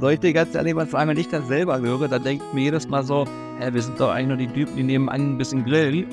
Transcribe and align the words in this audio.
Soll 0.00 0.12
ich 0.12 0.20
dir 0.20 0.32
ganz 0.32 0.54
ehrlich 0.54 0.76
was 0.76 0.92
sagen, 0.92 1.10
wenn 1.10 1.16
ich 1.16 1.28
das 1.28 1.48
selber 1.48 1.80
höre, 1.80 2.06
dann 2.06 2.22
denke 2.22 2.44
ich 2.46 2.54
mir 2.54 2.62
jedes 2.62 2.88
Mal 2.88 3.02
so, 3.02 3.24
hä, 3.58 3.70
wir 3.72 3.82
sind 3.82 3.98
doch 3.98 4.10
eigentlich 4.10 4.28
nur 4.28 4.36
die 4.36 4.46
Typen, 4.46 4.76
die 4.76 4.84
nebenan 4.84 5.34
ein 5.34 5.38
bisschen 5.38 5.64
grillen. 5.64 6.06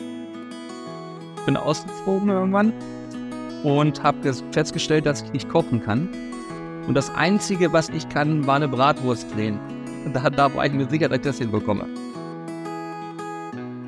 Ich 1.37 1.45
bin 1.45 1.55
ausgezogen 1.55 2.29
irgendwann 2.29 2.73
und 3.63 4.01
habe 4.01 4.33
festgestellt, 4.51 5.05
dass 5.05 5.21
ich 5.21 5.33
nicht 5.33 5.49
kochen 5.49 5.83
kann. 5.83 6.09
Und 6.87 6.95
das 6.95 7.13
Einzige, 7.13 7.73
was 7.73 7.89
ich 7.89 8.09
kann, 8.09 8.47
war 8.47 8.55
eine 8.55 8.67
Bratwurst 8.67 9.27
drehen. 9.35 9.59
Und 10.03 10.15
da, 10.15 10.31
da 10.31 10.53
war 10.55 10.65
ich 10.65 10.73
mir 10.73 10.89
sicher, 10.89 11.07
dass 11.07 11.17
ich 11.17 11.23
das 11.23 11.37
hinbekomme. 11.37 11.85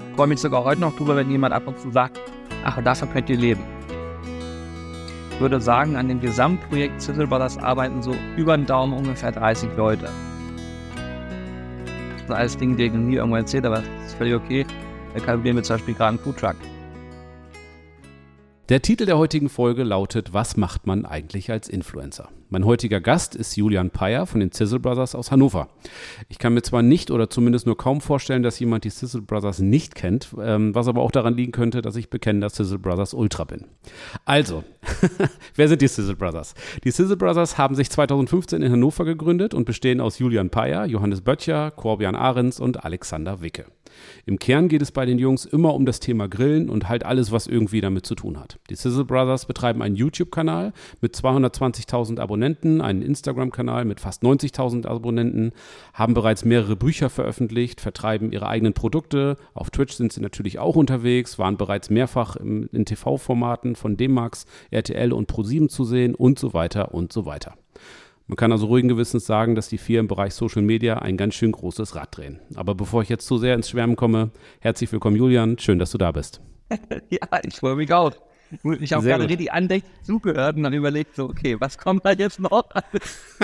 Ich 0.10 0.16
freue 0.16 0.28
mich 0.28 0.40
sogar 0.40 0.64
heute 0.64 0.82
noch 0.82 0.96
drüber, 0.96 1.16
wenn 1.16 1.32
jemand 1.32 1.54
ab 1.54 1.68
und 1.68 1.80
zu 1.80 1.90
sagt, 1.90 2.20
ach, 2.64 2.80
davon 2.84 3.12
könnt 3.12 3.30
ihr 3.30 3.38
leben. 3.38 3.77
Ich 5.38 5.42
würde 5.42 5.62
sagen, 5.62 5.96
an 5.96 6.08
dem 6.08 6.20
Gesamtprojekt 6.20 7.00
Sizzle 7.00 7.28
Brothers 7.28 7.60
arbeiten 7.60 8.02
so 8.02 8.12
über 8.38 8.58
den 8.58 8.66
Daumen 8.66 8.94
ungefähr 8.94 9.32
30 9.32 9.70
Leute. 9.78 10.10
Das 12.14 12.22
sind 12.22 12.32
alles 12.32 12.58
Dinge, 12.58 12.76
die 12.76 12.86
ich 12.86 12.92
noch 12.92 13.00
nie 13.02 13.18
irgendwo 13.18 13.36
erzählt, 13.36 13.64
aber 13.68 13.76
das 13.76 13.86
ist 14.08 14.16
völlig 14.16 14.34
okay. 14.34 14.66
Da 15.14 15.20
kalkulieren 15.20 15.58
wir 15.58 15.64
zum 15.64 15.76
Beispiel 15.76 15.94
gerade 15.94 16.10
einen 16.10 16.18
Foodtruck. 16.18 16.56
Der 18.70 18.82
Titel 18.82 19.06
der 19.06 19.20
heutigen 19.20 19.48
Folge 19.48 19.84
lautet 19.84 20.34
Was 20.34 20.58
macht 20.58 20.88
man 20.88 21.06
eigentlich 21.06 21.52
als 21.52 21.70
Influencer? 21.70 22.30
Mein 22.50 22.64
heutiger 22.64 23.02
Gast 23.02 23.36
ist 23.36 23.58
Julian 23.58 23.90
Peyer 23.90 24.26
von 24.26 24.40
den 24.40 24.54
Sizzle 24.54 24.80
Brothers 24.80 25.16
aus 25.16 25.32
Hannover. 25.32 25.68
Ich 26.30 26.40
kann 26.40 26.54
mir 26.54 26.62
zwar 26.62 26.82
nicht 26.82 27.12
oder 27.12 27.30
zumindest 27.30 27.66
nur 27.66 27.76
kaum 27.76 28.00
vorstellen, 28.00 28.42
dass 28.42 28.58
jemand 28.58 28.86
die 28.86 28.90
Sizzle 28.90 29.22
Brothers 29.22 29.60
nicht 29.60 29.96
kennt, 29.96 30.30
ähm, 30.42 30.74
was 30.74 30.88
aber 30.88 31.02
auch 31.02 31.12
daran 31.12 31.36
liegen 31.36 31.52
könnte, 31.52 31.82
dass 31.82 31.98
ich 31.98 32.10
bekennender 32.10 32.50
Sizzle 32.50 32.80
Brothers 32.80 33.14
Ultra 33.14 33.44
bin. 33.44 33.66
Also, 34.24 34.64
wer 35.56 35.68
sind 35.68 35.82
die 35.82 35.90
Sizzle 35.90 36.16
Brothers? 36.16 36.54
Die 36.86 36.92
Sizzle 36.92 37.18
Brothers 37.18 37.58
haben 37.58 37.76
sich 37.76 37.90
2015 37.90 38.62
in 38.62 38.72
Hannover 38.72 39.04
gegründet 39.04 39.54
und 39.54 39.66
bestehen 39.66 40.00
aus 40.00 40.18
Julian 40.18 40.50
Peyer, 40.50 40.86
Johannes 40.86 41.20
Böttcher, 41.20 41.72
Corbian 41.72 42.16
Ahrens 42.16 42.62
und 42.62 42.86
Alexander 42.86 43.42
Wicke. 43.42 43.66
Im 44.26 44.40
Kern 44.40 44.68
geht 44.68 44.82
es 44.82 44.92
bei 44.92 45.06
den 45.06 45.20
Jungs 45.20 45.46
immer 45.46 45.74
um 45.74 45.86
das 45.86 46.00
Thema 46.00 46.28
Grillen 46.28 46.70
und 46.70 46.90
halt 46.90 47.06
alles, 47.06 47.32
was 47.32 47.48
irgendwie 47.48 47.82
damit 47.82 48.06
zu 48.06 48.16
tun 48.16 48.40
hat. 48.40 48.60
Die 48.70 48.76
Sizzle 48.76 49.06
Brothers 49.06 49.46
betreiben 49.46 49.82
einen 49.82 49.96
YouTube-Kanal 49.96 50.74
mit 51.02 51.16
220.000 51.16 52.20
Abonnenten, 52.20 52.37
einen 52.44 53.02
Instagram-Kanal 53.02 53.86
mit 53.86 54.00
fast 54.00 54.24
90.000 54.24 54.86
Abonnenten, 54.86 55.52
haben 55.94 56.14
bereits 56.14 56.46
mehrere 56.46 56.76
Bücher 56.76 57.10
veröffentlicht, 57.10 57.82
vertreiben 57.82 58.32
ihre 58.32 58.48
eigenen 58.48 58.74
Produkte. 58.74 59.38
Auf 59.54 59.70
Twitch 59.70 59.94
sind 59.94 60.14
sie 60.14 60.22
natürlich 60.22 60.60
auch 60.60 60.76
unterwegs, 60.76 61.40
waren 61.40 61.58
bereits 61.58 61.90
mehrfach 61.90 62.36
im, 62.36 62.70
in 62.72 62.86
TV-Formaten 62.86 63.76
von 63.76 63.98
D-Max, 63.98 64.46
RTL 64.72 65.14
und 65.14 65.28
ProSieben 65.28 65.70
zu 65.70 65.84
sehen 65.84 66.16
und 66.16 66.40
so 66.40 66.54
weiter 66.54 66.94
und 66.94 67.14
so 67.14 67.26
weiter. 67.26 67.56
Man 68.30 68.36
kann 68.36 68.52
also 68.52 68.66
ruhigen 68.66 68.90
Gewissens 68.90 69.26
sagen, 69.26 69.56
dass 69.56 69.70
die 69.70 69.78
vier 69.78 70.02
im 70.02 70.10
Bereich 70.10 70.34
Social 70.34 70.62
Media 70.62 71.00
ein 71.00 71.16
ganz 71.16 71.36
schön 71.36 71.54
großes 71.54 71.96
Rad 71.96 72.18
drehen. 72.18 72.42
Aber 72.56 72.76
bevor 72.76 73.02
ich 73.02 73.08
jetzt 73.08 73.26
zu 73.26 73.38
sehr 73.38 73.56
ins 73.56 73.70
Schwärmen 73.70 73.96
komme, 73.96 74.32
herzlich 74.60 74.92
willkommen 74.92 75.16
Julian, 75.16 75.58
schön, 75.60 75.80
dass 75.80 75.92
du 75.92 75.98
da 75.98 76.12
bist. 76.12 76.42
ja, 77.10 77.28
ich 77.44 77.56
freue 77.56 77.78
mich 77.78 77.94
auch. 77.94 78.12
Ich 78.80 78.94
habe 78.94 79.06
gerade 79.06 79.28
richtig 79.28 79.52
andächtig 79.52 79.92
zugehört 80.04 80.56
und 80.56 80.64
dann 80.64 80.74
überlegt 80.74 81.16
so, 81.16 81.26
okay, 81.26 81.58
was 81.60 81.78
kommt 81.78 82.06
da 82.06 82.12
jetzt 82.12 82.40
noch? 82.40 82.66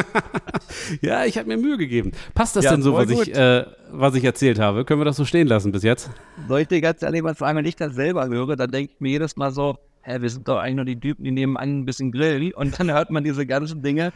ja, 1.02 1.26
ich 1.26 1.38
habe 1.38 1.48
mir 1.48 1.58
Mühe 1.58 1.78
gegeben. 1.78 2.12
Passt 2.34 2.56
das 2.56 2.66
ja, 2.66 2.72
denn 2.72 2.82
so, 2.82 2.94
was 2.94 3.10
ich, 3.10 3.36
äh, 3.36 3.66
was 3.92 4.16
ich 4.16 4.24
erzählt 4.24 4.60
habe? 4.60 4.86
Können 4.86 5.02
wir 5.02 5.06
das 5.06 5.18
so 5.18 5.26
stehen 5.26 5.48
lassen 5.48 5.72
bis 5.72 5.84
jetzt? 5.84 6.10
Soll 6.48 6.62
ich 6.62 6.68
dir 6.68 6.82
ganz 6.82 7.02
ehrlich 7.02 7.24
was 7.24 7.38
sagen, 7.38 7.58
wenn 7.58 7.66
ich 7.66 7.76
das 7.76 7.96
selber 7.96 8.28
höre, 8.28 8.56
dann 8.56 8.72
denke 8.72 8.94
ich 8.94 9.00
mir 9.02 9.10
jedes 9.10 9.36
Mal 9.36 9.52
so, 9.52 9.78
hä, 10.02 10.22
wir 10.22 10.30
sind 10.30 10.48
doch 10.48 10.58
eigentlich 10.58 10.76
nur 10.76 10.86
die 10.86 11.00
Typen, 11.00 11.24
die 11.24 11.32
nebenan 11.32 11.80
ein 11.80 11.86
bisschen 11.86 12.12
grillen 12.12 12.54
und 12.54 12.80
dann 12.80 12.92
hört 12.92 13.10
man 13.10 13.24
diese 13.24 13.46
ganzen 13.46 13.82
Dinge 13.82 14.14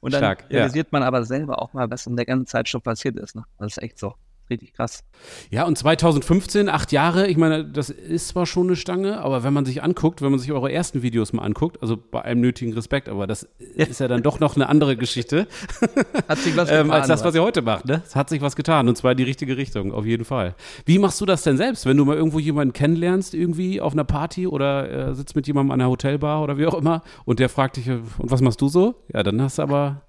und 0.00 0.14
dann 0.14 0.20
Stark, 0.20 0.50
realisiert 0.50 0.88
ja. 0.88 0.98
man 0.98 1.02
aber 1.02 1.24
selber 1.24 1.60
auch 1.60 1.72
mal, 1.72 1.90
was 1.90 2.06
in 2.06 2.16
der 2.16 2.24
ganzen 2.24 2.46
Zeit 2.46 2.68
schon 2.68 2.80
passiert 2.80 3.16
ist. 3.16 3.36
Ne? 3.36 3.44
Das 3.58 3.76
ist 3.76 3.82
echt 3.82 3.98
so 3.98 4.14
richtig 4.50 4.72
krass. 4.74 5.04
Ja, 5.50 5.64
und 5.64 5.76
2015, 5.78 6.68
acht 6.68 6.92
Jahre, 6.92 7.26
ich 7.28 7.36
meine, 7.36 7.64
das 7.64 7.90
ist 7.90 8.28
zwar 8.28 8.46
schon 8.46 8.66
eine 8.66 8.76
Stange, 8.76 9.20
aber 9.20 9.42
wenn 9.42 9.52
man 9.52 9.64
sich 9.64 9.82
anguckt, 9.82 10.22
wenn 10.22 10.30
man 10.30 10.38
sich 10.38 10.52
eure 10.52 10.70
ersten 10.70 11.02
Videos 11.02 11.32
mal 11.32 11.42
anguckt, 11.42 11.80
also 11.82 11.96
bei 11.96 12.20
allem 12.20 12.40
nötigen 12.40 12.72
Respekt, 12.72 13.08
aber 13.08 13.26
das 13.26 13.48
ja. 13.76 13.86
ist 13.86 14.00
ja 14.00 14.08
dann 14.08 14.22
doch 14.22 14.40
noch 14.40 14.56
eine 14.56 14.68
andere 14.68 14.96
Geschichte. 14.96 15.46
Hat 16.28 16.38
sich 16.38 16.56
was 16.56 16.68
getan. 16.68 16.86
ähm, 16.86 16.90
als 16.90 17.08
das, 17.08 17.24
was 17.24 17.34
ihr 17.34 17.42
heute 17.42 17.62
macht, 17.62 17.86
ne? 17.86 18.02
Es 18.04 18.16
hat 18.16 18.28
sich 18.28 18.40
was 18.40 18.56
getan 18.56 18.88
und 18.88 18.96
zwar 18.96 19.12
in 19.12 19.18
die 19.18 19.24
richtige 19.24 19.56
Richtung, 19.56 19.92
auf 19.92 20.04
jeden 20.04 20.24
Fall. 20.24 20.54
Wie 20.84 20.98
machst 20.98 21.20
du 21.20 21.26
das 21.26 21.42
denn 21.42 21.56
selbst, 21.56 21.86
wenn 21.86 21.96
du 21.96 22.04
mal 22.04 22.16
irgendwo 22.16 22.38
jemanden 22.38 22.72
kennenlernst, 22.72 23.34
irgendwie 23.34 23.80
auf 23.80 23.92
einer 23.92 24.04
Party 24.04 24.46
oder 24.46 25.10
äh, 25.10 25.14
sitzt 25.14 25.36
mit 25.36 25.46
jemandem 25.46 25.72
an 25.72 25.80
einer 25.80 25.90
Hotelbar 25.90 26.42
oder 26.42 26.58
wie 26.58 26.66
auch 26.66 26.74
immer 26.74 27.02
und 27.24 27.38
der 27.38 27.48
fragt 27.48 27.76
dich, 27.76 27.88
und 27.88 28.02
was 28.18 28.40
machst 28.40 28.60
du 28.60 28.68
so? 28.68 28.94
Ja, 29.12 29.22
dann 29.22 29.40
hast 29.40 29.58
du 29.58 29.62
aber 29.62 30.02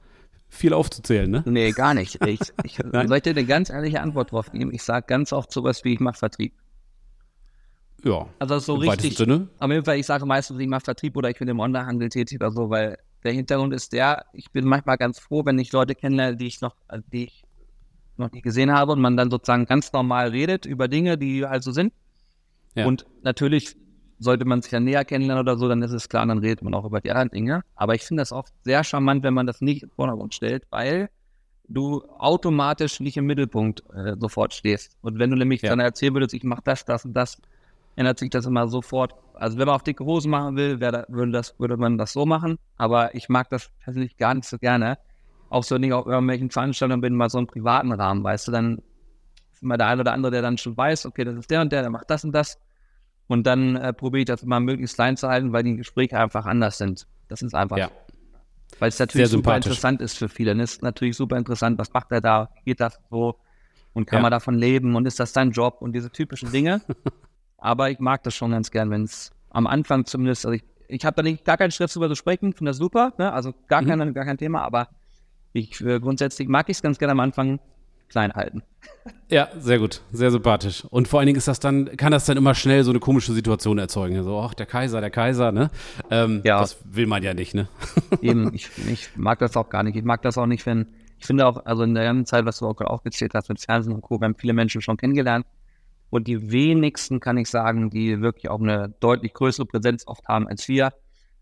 viel 0.52 0.74
aufzuzählen, 0.74 1.32
ne? 1.32 1.44
Nee, 1.46 1.72
gar 1.72 1.94
nicht. 1.94 2.24
Ich, 2.26 2.40
ich 2.64 2.78
sollte 2.92 3.30
eine 3.32 3.46
ganz 3.46 3.70
ehrliche 3.70 4.02
Antwort 4.02 4.32
drauf 4.32 4.52
geben. 4.52 4.72
Ich 4.74 4.84
sage 4.84 5.06
ganz 5.08 5.34
oft 5.34 5.52
sowas 5.52 5.84
wie, 5.84 5.94
ich 5.94 6.00
mache 6.00 6.20
Vertrieb. 6.20 6.54
Ja. 8.04 8.28
Also 8.38 8.60
so 8.60 8.76
richtig. 8.76 9.16
Sinne. 9.16 9.48
Auf 9.60 9.72
jeden 9.72 9.86
Fall, 9.86 9.98
ich 9.98 10.06
sage 10.06 10.26
meistens, 10.26 10.60
ich 10.60 10.68
mache 10.68 10.84
Vertrieb 10.84 11.16
oder 11.16 11.30
ich 11.30 11.40
bin 11.40 11.48
im 11.48 11.60
Onlinehandel 11.60 12.10
tätig 12.10 12.40
oder 12.40 12.52
so, 12.52 12.70
weil 12.70 12.98
der 13.24 13.32
Hintergrund 13.32 13.74
ist 13.74 13.94
der, 13.94 14.26
ich 14.34 14.52
bin 14.52 14.66
manchmal 14.66 14.98
ganz 14.98 15.20
froh, 15.20 15.46
wenn 15.46 15.58
ich 15.58 15.72
Leute 15.72 15.96
kennenlerne, 15.96 16.36
die 16.36 16.48
ich 16.48 16.60
noch, 16.62 16.76
die 17.14 17.26
ich 17.26 17.44
noch 18.18 18.32
nie 18.32 18.42
gesehen 18.42 18.72
habe 18.72 18.92
und 18.92 19.02
man 19.02 19.16
dann 19.16 19.32
sozusagen 19.32 19.66
ganz 19.66 19.94
normal 19.94 20.30
redet 20.30 20.66
über 20.66 20.88
Dinge, 20.88 21.18
die 21.18 21.46
halt 21.46 21.64
so 21.64 21.72
sind. 21.72 21.94
Ja. 22.76 22.86
Und 22.88 23.06
natürlich 23.24 23.78
sollte 24.22 24.46
man 24.46 24.62
sich 24.62 24.72
ja 24.72 24.80
näher 24.80 25.04
kennenlernen 25.04 25.42
oder 25.42 25.58
so, 25.58 25.68
dann 25.68 25.82
ist 25.82 25.92
es 25.92 26.08
klar, 26.08 26.26
dann 26.26 26.38
redet 26.38 26.62
man 26.62 26.74
auch 26.76 26.86
über 26.86 27.02
die 27.02 27.10
anderen 27.10 27.30
Dinge. 27.30 27.64
Aber 27.76 27.96
ich 27.96 28.04
finde 28.04 28.22
das 28.22 28.32
oft 28.32 28.54
sehr 28.64 28.84
charmant, 28.84 29.24
wenn 29.24 29.34
man 29.34 29.48
das 29.48 29.62
nicht 29.62 29.84
im 29.84 29.90
Vordergrund 29.90 30.36
stellt, 30.36 30.64
weil 30.70 31.10
du 31.68 32.04
automatisch 32.20 33.00
nicht 33.00 33.18
im 33.18 33.26
Mittelpunkt 33.26 33.84
äh, 33.94 34.16
sofort 34.20 34.54
stehst. 34.54 34.96
Und 35.02 35.18
wenn 35.18 35.32
du 35.32 35.38
nämlich 35.38 35.62
ja. 35.62 35.70
dann 35.70 35.80
erzählen 35.80 36.14
würdest, 36.14 36.34
ich 36.36 36.44
mache 36.44 36.62
das, 36.64 36.86
das 36.86 37.06
und 37.06 37.14
das, 37.14 37.42
ändert 37.96 38.20
sich 38.20 38.30
das 38.30 38.46
immer 38.46 38.68
sofort. 38.68 39.16
Also 39.34 39.58
wenn 39.58 39.66
man 39.66 39.76
auf 39.76 39.84
dicke 39.84 40.06
Hosen 40.06 40.32
machen 40.32 40.56
will, 40.56 40.78
da, 40.78 41.06
würde, 41.08 41.32
das, 41.32 41.60
würde 41.60 41.78
man 41.78 41.98
das 41.98 42.14
so 42.14 42.26
machen. 42.26 42.58
Aber 42.78 43.16
ich 43.16 43.28
mag 43.28 43.50
das 43.50 43.72
tatsächlich 43.84 44.18
gar 44.18 44.34
nicht 44.34 44.48
so 44.48 44.58
gerne. 44.58 44.98
Auch 45.50 45.64
so 45.64 45.78
nicht 45.78 45.94
auf 45.94 46.06
irgendwelchen 46.06 46.52
Veranstaltungen 46.52 47.02
bin, 47.02 47.16
mal 47.16 47.30
so 47.30 47.40
einen 47.40 47.48
privaten 47.48 47.92
Rahmen, 47.92 48.24
weißt 48.24 48.48
du, 48.48 48.52
dann 48.54 48.82
ist 49.52 49.62
immer 49.62 49.78
der 49.78 49.88
eine 49.88 50.02
oder 50.02 50.14
andere, 50.14 50.32
der 50.32 50.42
dann 50.42 50.58
schon 50.58 50.78
weiß, 50.78 51.08
okay, 51.08 51.26
das 51.26 51.36
ist 51.36 51.52
der 51.52 51.62
und 51.62 51.72
der, 51.72 51.82
der 51.82 51.90
macht 51.90 52.10
das 52.10 52.24
und 52.24 52.32
das. 52.32 52.58
Und 53.32 53.44
dann 53.44 53.78
äh, 53.78 53.94
probiere 53.94 54.20
ich 54.20 54.26
das 54.26 54.44
immer 54.44 54.60
möglichst 54.60 54.96
klein 54.96 55.16
zu 55.16 55.30
halten, 55.30 55.54
weil 55.54 55.64
die 55.64 55.78
Gespräche 55.78 56.20
einfach 56.20 56.46
anders 56.46 56.78
sind. 56.78 57.08
Das 57.30 57.42
ist 57.42 57.56
einfach. 57.56 57.78
Ja. 57.78 57.90
Weil 58.78 58.90
es 58.90 59.00
natürlich 59.00 59.30
super 59.30 59.56
interessant 59.56 60.02
ist 60.02 60.18
für 60.18 60.28
viele. 60.28 60.52
Und 60.52 60.60
es 60.60 60.74
ist 60.74 60.82
natürlich 60.82 61.16
super 61.16 61.38
interessant, 61.38 61.80
was 61.80 61.94
macht 61.94 62.12
er 62.12 62.20
da, 62.20 62.50
geht 62.66 62.82
das 62.82 63.00
so 63.10 63.38
und 63.94 64.06
kann 64.06 64.18
ja. 64.18 64.24
man 64.24 64.32
davon 64.32 64.56
leben 64.56 64.98
und 64.98 65.06
ist 65.06 65.18
das 65.18 65.32
sein 65.32 65.52
Job 65.52 65.78
und 65.80 65.94
diese 65.94 66.12
typischen 66.12 66.52
Dinge. 66.52 66.82
Aber 67.58 67.90
ich 67.90 68.00
mag 68.00 68.22
das 68.24 68.36
schon 68.36 68.52
ganz 68.52 68.70
gern, 68.70 68.90
wenn 68.90 69.04
es 69.04 69.32
am 69.50 69.66
Anfang 69.66 70.04
zumindest, 70.04 70.46
also 70.46 70.56
ich, 70.56 70.66
ich 70.90 71.06
habe 71.06 71.16
da 71.16 71.24
nicht 71.24 71.46
gar 71.46 71.56
keinen 71.56 71.72
Stress 71.72 71.94
drüber 71.94 72.10
zu 72.10 72.16
sprechen, 72.16 72.52
finde 72.52 72.72
das 72.72 72.78
super, 72.78 73.14
ne? 73.18 73.32
also 73.32 73.54
gar, 73.70 73.82
mhm. 73.82 73.88
kein, 73.88 74.14
gar 74.14 74.26
kein 74.26 74.38
Thema, 74.38 74.62
aber 74.62 74.90
ich 75.54 75.80
äh, 75.80 76.02
grundsätzlich 76.02 76.50
mag 76.50 76.68
ich 76.68 76.76
es 76.76 76.82
ganz 76.82 77.00
gerne 77.00 77.14
am 77.14 77.22
Anfang, 77.22 77.62
klein 78.12 78.34
halten. 78.34 78.62
Ja, 79.30 79.48
sehr 79.58 79.80
gut, 79.80 80.02
sehr 80.12 80.30
sympathisch. 80.30 80.86
Und 80.86 81.08
vor 81.08 81.20
allen 81.20 81.28
Dingen 81.28 81.38
ist 81.38 81.48
das 81.48 81.60
dann, 81.60 81.98
kann 81.98 82.12
das 82.12 82.26
dann 82.26 82.38
immer 82.38 82.54
schnell 82.54 82.84
so 82.84 82.92
eine 82.92 83.00
komische 83.00 83.34
Situation 83.34 83.78
erzeugen. 83.78 84.24
So, 84.24 84.40
ach, 84.40 84.54
der 84.54 84.66
Kaiser, 84.66 85.02
der 85.02 85.10
Kaiser, 85.10 85.52
ne? 85.52 85.72
Ähm, 86.10 86.42
ja. 86.44 86.60
Das 86.60 86.78
will 86.84 87.08
man 87.08 87.24
ja 87.24 87.34
nicht, 87.34 87.56
ne? 87.56 87.68
Eben, 88.22 88.54
ich, 88.54 88.70
ich 88.92 89.10
mag 89.16 89.40
das 89.40 89.56
auch 89.56 89.70
gar 89.70 89.84
nicht. 89.84 89.96
Ich 89.96 90.04
mag 90.04 90.22
das 90.22 90.38
auch 90.38 90.46
nicht, 90.46 90.66
wenn, 90.66 90.88
ich 91.18 91.26
finde 91.26 91.48
auch, 91.48 91.66
also 91.66 91.84
in 91.84 91.96
der 91.96 92.04
ganzen 92.04 92.26
Zeit, 92.26 92.46
was 92.46 92.60
du 92.60 92.68
auch 92.68 92.76
gerade 92.76 92.92
aufgezählt 92.92 93.34
hast 93.34 93.50
mit 93.50 93.62
Fernsehen 93.62 93.94
und 93.94 94.02
Co., 94.02 94.20
wir 94.20 94.26
haben 94.26 94.36
viele 94.36 94.54
Menschen 94.54 94.82
schon 94.82 94.98
kennengelernt. 94.98 95.46
Und 96.10 96.28
die 96.28 96.52
wenigsten, 96.52 97.22
kann 97.22 97.38
ich 97.38 97.50
sagen, 97.50 97.90
die 97.90 98.22
wirklich 98.22 98.50
auch 98.50 98.60
eine 98.60 98.94
deutlich 99.00 99.34
größere 99.34 99.66
Präsenz 99.66 100.06
oft 100.06 100.28
haben 100.28 100.48
als 100.48 100.68
wir, 100.68 100.92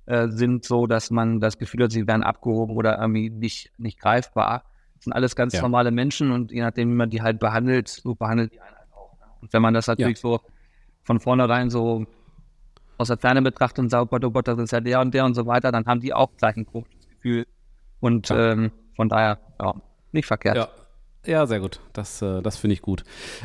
äh, 0.05 0.27
sind 0.29 0.63
so, 0.63 0.85
dass 0.85 1.09
man 1.09 1.39
das 1.39 1.57
Gefühl 1.57 1.83
hat, 1.83 1.91
sie 1.91 2.07
werden 2.07 2.23
abgehoben 2.23 2.75
oder 2.75 2.99
irgendwie 2.99 3.31
nicht, 3.31 3.71
nicht 3.77 3.99
greifbar. 3.99 4.63
Das 4.99 5.05
sind 5.05 5.13
alles 5.13 5.33
ganz 5.33 5.53
ja. 5.53 5.61
normale 5.61 5.91
Menschen 5.91 6.31
und 6.31 6.51
je 6.51 6.61
nachdem, 6.61 6.89
wie 6.89 6.95
man 6.95 7.09
die 7.09 7.21
halt 7.21 7.39
behandelt, 7.39 7.87
so 7.87 8.15
behandelt 8.15 8.51
die 8.51 8.59
einen 8.59 8.75
halt 8.75 8.93
auch. 8.93 9.17
Ne? 9.17 9.25
Und 9.39 9.53
wenn 9.53 9.61
man 9.61 9.73
das 9.73 9.87
natürlich 9.87 10.17
ja. 10.17 10.21
so 10.21 10.41
von 11.03 11.21
vornherein 11.21 11.69
so 11.69 12.05
aus 12.97 13.07
der 13.07 13.17
Ferne 13.17 13.41
betrachtet 13.41 13.79
und 13.79 13.89
sagt, 13.89 14.03
oh 14.03 14.07
Gott, 14.07 14.25
oh 14.25 14.31
Gott, 14.31 14.49
das 14.49 14.59
ist 14.59 14.71
ja 14.71 14.81
der 14.81 14.99
und 14.99 15.13
der 15.13 15.23
und 15.23 15.35
so 15.35 15.45
weiter, 15.45 15.71
dann 15.71 15.85
haben 15.85 16.01
die 16.01 16.13
auch 16.13 16.29
gleich 16.35 16.57
ein 16.57 16.65
komisches 16.65 17.07
Gefühl. 17.07 17.47
Und 18.01 18.29
ähm, 18.29 18.71
von 18.97 19.07
daher, 19.07 19.39
ja, 19.61 19.73
nicht 20.11 20.25
verkehrt. 20.25 20.57
Ja, 20.57 20.67
ja, 21.25 21.45
sehr 21.45 21.59
gut. 21.59 21.81
Das, 21.91 22.21
äh, 22.21 22.41
das 22.41 22.57
finde 22.57 22.73
ich 22.73 22.81
gut. 22.81 23.03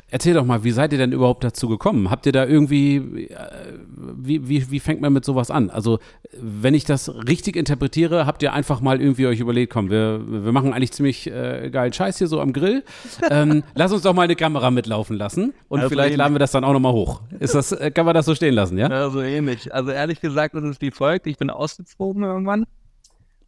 Erzähl 0.09 0.35
doch 0.35 0.45
mal, 0.45 0.63
wie 0.63 0.71
seid 0.71 0.93
ihr 0.93 0.99
denn 0.99 1.11
überhaupt 1.11 1.43
dazu 1.43 1.69
gekommen? 1.69 2.09
Habt 2.09 2.25
ihr 2.25 2.33
da 2.33 2.47
irgendwie, 2.47 3.29
äh, 3.31 3.79
wie, 3.97 4.49
wie, 4.49 4.71
wie 4.71 4.79
fängt 4.79 5.01
man 5.01 5.13
mit 5.13 5.25
sowas 5.25 5.51
an? 5.51 5.71
Also, 5.71 5.99
wenn 6.41 6.75
ich 6.75 6.85
das 6.85 7.13
richtig 7.29 7.57
interpretiere, 7.57 8.27
habt 8.27 8.43
ihr 8.45 8.53
einfach 8.53 8.81
mal 8.81 9.01
irgendwie 9.01 9.27
euch 9.27 9.41
überlegt, 9.41 9.73
komm, 9.73 9.91
wir, 9.91 10.21
wir 10.25 10.53
machen 10.53 10.73
eigentlich 10.73 10.93
ziemlich 10.93 11.27
äh, 11.27 11.69
geilen 11.71 11.93
Scheiß 11.93 12.19
hier 12.19 12.29
so 12.29 12.41
am 12.41 12.53
Grill. 12.53 12.85
Ähm, 13.29 13.65
lass 13.75 13.91
uns 13.91 14.03
doch 14.03 14.15
mal 14.15 14.23
eine 14.23 14.37
Kamera 14.37 14.71
mitlaufen 14.71 15.17
lassen 15.17 15.53
und 15.69 15.81
also 15.81 15.91
vielleicht 15.91 16.07
ähnlich. 16.07 16.19
laden 16.19 16.35
wir 16.35 16.39
das 16.39 16.53
dann 16.53 16.63
auch 16.63 16.73
nochmal 16.73 16.93
hoch. 16.93 17.23
Ist 17.41 17.57
das, 17.57 17.73
äh, 17.73 17.91
kann 17.91 18.07
man 18.07 18.15
das 18.15 18.27
so 18.27 18.37
stehen 18.37 18.55
lassen, 18.55 18.79
ja? 18.79 18.89
Ja, 18.89 19.11
so 19.11 19.21
ähnlich. 19.21 19.75
Also 19.75 19.91
ehrlich 19.91 20.21
gesagt, 20.21 20.55
das 20.55 20.63
ist 20.63 20.81
wie 20.81 20.93
folgt. 20.93 21.27
Ich 21.27 21.39
bin 21.39 21.51
ausgezogen 21.51 22.23
irgendwann 22.23 22.67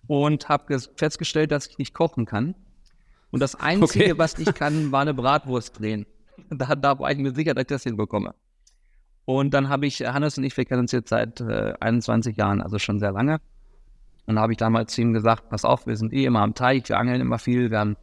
und 0.09 0.49
habe 0.49 0.79
festgestellt, 0.97 1.53
dass 1.53 1.69
ich 1.69 1.79
nicht 1.79 1.95
kochen 1.95 2.27
kann. 2.27 2.55
Und 3.31 3.41
das 3.41 3.55
Einzige, 3.55 4.05
okay. 4.05 4.19
was 4.19 4.39
ich 4.39 4.55
kann, 4.55 4.93
war 4.93 5.03
eine 5.03 5.15
Bratwurst 5.15 5.79
drehen. 5.79 6.07
Da, 6.51 6.75
da 6.75 6.99
war 6.99 7.11
ich 7.11 7.19
mir 7.19 7.35
sicher, 7.35 7.55
dass 7.55 7.63
ich 7.63 7.69
das 7.69 7.83
hinbekomme. 7.83 8.35
Und 9.25 9.55
dann 9.55 9.69
habe 9.69 9.87
ich, 9.87 10.01
Hannes 10.01 10.39
und 10.39 10.45
ich, 10.45 10.57
wir 10.57 10.65
kennen 10.65 10.83
uns 10.83 10.93
jetzt 10.93 11.09
seit 11.09 11.41
äh, 11.41 11.75
21 11.81 12.37
Jahren, 12.37 12.63
also 12.63 12.79
schon 12.79 13.01
sehr 13.01 13.13
lange. 13.13 13.41
Und 14.27 14.37
da 14.37 14.43
habe 14.43 14.53
ich 14.53 14.59
damals 14.59 14.93
zu 14.93 15.01
ihm 15.01 15.13
gesagt, 15.13 15.49
pass 15.49 15.65
auf, 15.65 15.87
wir 15.87 15.97
sind 15.97 16.13
eh 16.13 16.25
immer 16.25 16.41
am 16.41 16.55
Teich, 16.55 16.89
wir 16.89 16.99
angeln 16.99 17.21
immer 17.21 17.39
viel, 17.39 17.71
wir 17.71 17.79
haben 17.79 17.97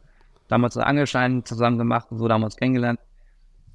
damals 0.48 0.76
einen 0.76 0.86
Angelschein 0.86 1.44
zusammen 1.44 1.78
gemacht 1.78 2.08
und 2.10 2.18
so 2.18 2.28
damals 2.28 2.56
kennengelernt. 2.56 3.00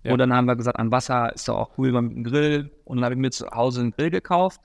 Ja. 0.04 0.12
Und 0.14 0.20
dann 0.20 0.34
haben 0.34 0.46
wir 0.46 0.56
gesagt, 0.56 0.78
am 0.80 0.92
Wasser 0.92 1.34
ist 1.34 1.48
doch 1.48 1.58
auch 1.58 1.78
cool 1.78 1.92
mit 1.92 2.12
dem 2.12 2.24
Grill. 2.24 2.72
Und 2.86 2.98
dann 2.98 3.06
habe 3.06 3.16
ich 3.16 3.20
mir 3.20 3.32
zu 3.32 3.50
Hause 3.50 3.82
einen 3.82 3.92
Grill 3.92 4.12
gekauft 4.12 4.62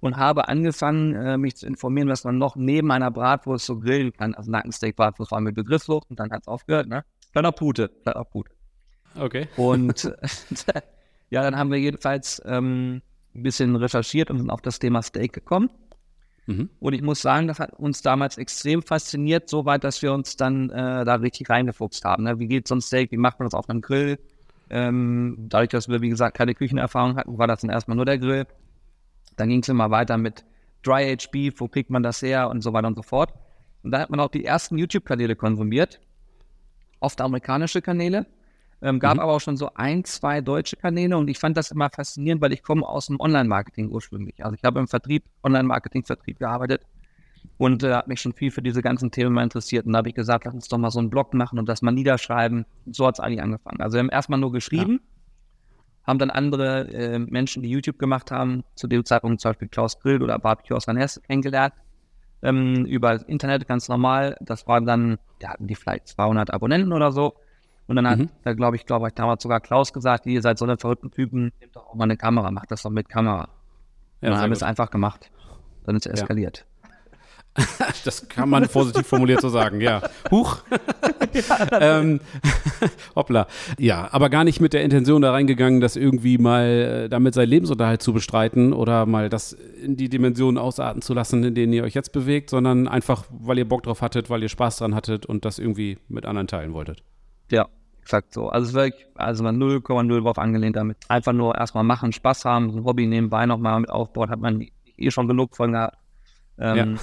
und 0.00 0.16
habe 0.16 0.48
angefangen, 0.48 1.14
äh, 1.14 1.38
mich 1.38 1.56
zu 1.56 1.66
informieren, 1.66 2.08
was 2.08 2.24
man 2.24 2.38
noch 2.38 2.56
neben 2.56 2.90
einer 2.90 3.10
Bratwurst 3.10 3.66
so 3.66 3.78
grillen 3.78 4.12
kann. 4.12 4.34
Also 4.34 4.50
Nackensteak, 4.50 4.96
Bratwurst 4.96 5.32
war 5.32 5.40
mit 5.40 5.54
Begriffslos 5.54 6.04
und 6.08 6.20
dann 6.20 6.30
hat 6.30 6.42
es 6.42 6.48
aufgehört, 6.48 6.88
ne? 6.88 7.04
Dann 7.32 7.46
auch 7.46 7.54
Pute, 7.54 7.90
dann 8.04 8.14
auch 8.14 8.28
Pute. 8.30 8.50
Okay. 9.18 9.48
Und 9.56 10.04
ja, 11.30 11.42
dann 11.42 11.56
haben 11.56 11.70
wir 11.70 11.78
jedenfalls 11.78 12.42
ähm, 12.44 13.02
ein 13.34 13.42
bisschen 13.42 13.76
recherchiert 13.76 14.30
und 14.30 14.38
sind 14.38 14.50
auf 14.50 14.62
das 14.62 14.78
Thema 14.78 15.02
Steak 15.02 15.32
gekommen. 15.32 15.70
Mhm. 16.46 16.70
Und 16.78 16.92
ich 16.92 17.02
muss 17.02 17.20
sagen, 17.20 17.48
das 17.48 17.58
hat 17.58 17.72
uns 17.74 18.02
damals 18.02 18.38
extrem 18.38 18.82
fasziniert, 18.82 19.48
so 19.48 19.64
weit, 19.64 19.84
dass 19.84 20.00
wir 20.02 20.12
uns 20.12 20.36
dann 20.36 20.70
äh, 20.70 21.04
da 21.04 21.16
richtig 21.16 21.50
reingefuchst 21.50 22.04
haben. 22.04 22.24
Ne? 22.24 22.38
Wie 22.38 22.46
geht 22.46 22.68
so 22.68 22.76
ein 22.76 22.80
Steak, 22.80 23.10
wie 23.10 23.16
macht 23.16 23.38
man 23.38 23.46
das 23.46 23.54
auf 23.54 23.68
einem 23.68 23.80
Grill? 23.80 24.18
Ähm, 24.70 25.36
dadurch, 25.48 25.70
dass 25.70 25.88
wir, 25.88 26.00
wie 26.00 26.08
gesagt, 26.08 26.36
keine 26.36 26.54
Küchenerfahrung 26.54 27.16
hatten, 27.16 27.38
war 27.38 27.46
das 27.46 27.60
dann 27.60 27.70
erstmal 27.70 27.96
nur 27.96 28.06
der 28.06 28.18
Grill. 28.18 28.46
Dann 29.36 29.48
ging 29.48 29.62
es 29.62 29.68
immer 29.68 29.90
weiter 29.90 30.18
mit 30.18 30.44
Dry 30.82 31.16
Beef, 31.30 31.60
wo 31.60 31.68
kriegt 31.68 31.90
man 31.90 32.02
das 32.02 32.22
her 32.22 32.48
und 32.48 32.62
so 32.62 32.72
weiter 32.72 32.88
und 32.88 32.96
so 32.96 33.02
fort. 33.02 33.32
Und 33.82 33.92
da 33.92 34.00
hat 34.00 34.10
man 34.10 34.20
auch 34.20 34.30
die 34.30 34.44
ersten 34.44 34.78
YouTube-Kanäle 34.78 35.36
konsumiert, 35.36 36.00
oft 37.00 37.20
amerikanische 37.20 37.82
Kanäle. 37.82 38.26
Ähm, 38.82 38.98
gab 38.98 39.14
mhm. 39.14 39.20
aber 39.20 39.32
auch 39.32 39.40
schon 39.40 39.56
so 39.56 39.70
ein, 39.74 40.04
zwei 40.04 40.42
deutsche 40.42 40.76
Kanäle 40.76 41.16
und 41.16 41.28
ich 41.28 41.38
fand 41.38 41.56
das 41.56 41.70
immer 41.70 41.88
faszinierend, 41.88 42.42
weil 42.42 42.52
ich 42.52 42.62
komme 42.62 42.86
aus 42.86 43.06
dem 43.06 43.18
Online-Marketing 43.18 43.90
ursprünglich. 43.90 44.44
Also 44.44 44.54
ich 44.54 44.64
habe 44.64 44.80
im 44.80 44.86
Vertrieb, 44.86 45.24
Online-Marketing-Vertrieb 45.42 46.38
gearbeitet 46.38 46.82
und 47.58 47.82
äh, 47.82 47.94
habe 47.94 48.08
mich 48.08 48.20
schon 48.20 48.34
viel 48.34 48.50
für 48.50 48.62
diese 48.62 48.82
ganzen 48.82 49.10
Themen 49.10 49.32
mal 49.32 49.42
interessiert. 49.42 49.86
Und 49.86 49.92
da 49.92 49.98
habe 49.98 50.08
ich 50.08 50.14
gesagt, 50.14 50.44
lass 50.44 50.54
uns 50.54 50.68
doch 50.68 50.78
mal 50.78 50.90
so 50.90 50.98
einen 50.98 51.10
Blog 51.10 51.32
machen 51.32 51.58
und 51.58 51.68
das 51.68 51.80
mal 51.80 51.92
niederschreiben. 51.92 52.66
Und 52.84 52.94
so 52.94 53.06
hat 53.06 53.14
es 53.14 53.20
eigentlich 53.20 53.42
angefangen. 53.42 53.80
Also 53.80 53.94
wir 53.94 54.00
haben 54.00 54.10
erstmal 54.10 54.38
nur 54.38 54.52
geschrieben, 54.52 55.00
ja. 55.02 55.15
Haben 56.06 56.18
dann 56.18 56.30
andere 56.30 56.88
äh, 56.92 57.18
Menschen, 57.18 57.62
die 57.62 57.70
YouTube 57.70 57.98
gemacht 57.98 58.30
haben, 58.30 58.64
zu 58.74 58.86
dem 58.86 59.04
Zeitpunkt 59.04 59.40
zum 59.40 59.50
Beispiel 59.50 59.68
Klaus 59.68 59.98
Grill 59.98 60.22
oder 60.22 60.38
Barbecue 60.38 60.76
aus 60.76 60.86
Hesse 60.86 61.20
kennengelernt. 61.22 61.74
Ähm, 62.42 62.84
über 62.84 63.14
das 63.14 63.22
Internet 63.24 63.66
ganz 63.66 63.88
normal. 63.88 64.36
Das 64.40 64.66
waren 64.66 64.86
dann, 64.86 65.18
ja, 65.42 65.50
hatten 65.50 65.66
die 65.66 65.74
vielleicht 65.74 66.08
200 66.08 66.52
Abonnenten 66.52 66.92
oder 66.92 67.10
so. 67.10 67.34
Und 67.88 67.96
dann 67.96 68.08
hat, 68.08 68.18
mhm. 68.18 68.30
da 68.42 68.52
glaube 68.52 68.76
ich, 68.76 68.84
glaube 68.84 69.08
ich, 69.08 69.14
damals 69.14 69.42
sogar 69.42 69.60
Klaus 69.60 69.92
gesagt, 69.92 70.26
ihr 70.26 70.42
seid 70.42 70.58
so 70.58 70.64
eine 70.64 70.76
verrückten 70.76 71.10
Typen, 71.10 71.52
nehmt 71.60 71.74
doch 71.74 71.88
auch 71.88 71.94
mal 71.94 72.04
eine 72.04 72.16
Kamera, 72.16 72.50
macht 72.50 72.70
das 72.70 72.82
doch 72.82 72.90
mit 72.90 73.08
Kamera. 73.08 73.48
Ja, 74.20 74.28
und 74.28 74.34
dann 74.34 74.38
haben 74.38 74.50
wir 74.50 74.56
es 74.56 74.62
einfach 74.62 74.90
gemacht. 74.90 75.30
Dann 75.84 75.96
ist 75.96 76.06
es 76.06 76.20
eskaliert. 76.20 76.66
das 78.04 78.28
kann 78.28 78.48
man 78.48 78.68
positiv 78.68 79.06
formuliert 79.06 79.40
so 79.40 79.48
sagen, 79.48 79.80
ja. 79.80 80.02
Huch. 80.30 80.58
ja, 81.32 81.68
ähm, 82.02 82.20
hoppla. 83.14 83.46
Ja, 83.78 84.08
aber 84.12 84.30
gar 84.30 84.44
nicht 84.44 84.60
mit 84.60 84.72
der 84.72 84.82
Intention 84.82 85.22
da 85.22 85.32
reingegangen, 85.32 85.80
das 85.80 85.96
irgendwie 85.96 86.38
mal 86.38 86.66
äh, 86.66 87.08
damit 87.08 87.34
seinen 87.34 87.48
Lebensunterhalt 87.48 88.02
zu 88.02 88.12
bestreiten 88.12 88.72
oder 88.72 89.06
mal 89.06 89.28
das 89.28 89.52
in 89.52 89.96
die 89.96 90.08
Dimensionen 90.08 90.58
ausarten 90.58 91.02
zu 91.02 91.14
lassen, 91.14 91.42
in 91.44 91.54
denen 91.54 91.72
ihr 91.72 91.84
euch 91.84 91.94
jetzt 91.94 92.12
bewegt, 92.12 92.50
sondern 92.50 92.88
einfach, 92.88 93.24
weil 93.30 93.58
ihr 93.58 93.68
Bock 93.68 93.82
drauf 93.82 94.02
hattet, 94.02 94.30
weil 94.30 94.42
ihr 94.42 94.48
Spaß 94.48 94.78
dran 94.78 94.94
hattet 94.94 95.26
und 95.26 95.44
das 95.44 95.58
irgendwie 95.58 95.98
mit 96.08 96.26
anderen 96.26 96.46
teilen 96.46 96.72
wolltet. 96.72 97.02
Ja, 97.50 97.66
exakt 98.02 98.32
so. 98.32 98.48
Also 98.48 98.68
es 98.68 98.74
wirklich, 98.74 99.06
also 99.14 99.42
man 99.42 99.60
0,0 99.60 100.22
drauf 100.22 100.38
angelehnt 100.38 100.76
damit. 100.76 100.98
Einfach 101.08 101.32
nur 101.32 101.56
erstmal 101.56 101.84
machen, 101.84 102.12
Spaß 102.12 102.44
haben, 102.44 102.76
ein 102.76 102.84
Hobby 102.84 103.06
nebenbei 103.06 103.46
nochmal 103.46 103.80
mit 103.80 103.90
aufbauen, 103.90 104.30
hat 104.30 104.40
man 104.40 104.66
eh 104.96 105.10
schon 105.10 105.28
genug 105.28 105.56
von 105.56 105.72
gehabt. 105.72 105.96
Ähm, 106.58 106.98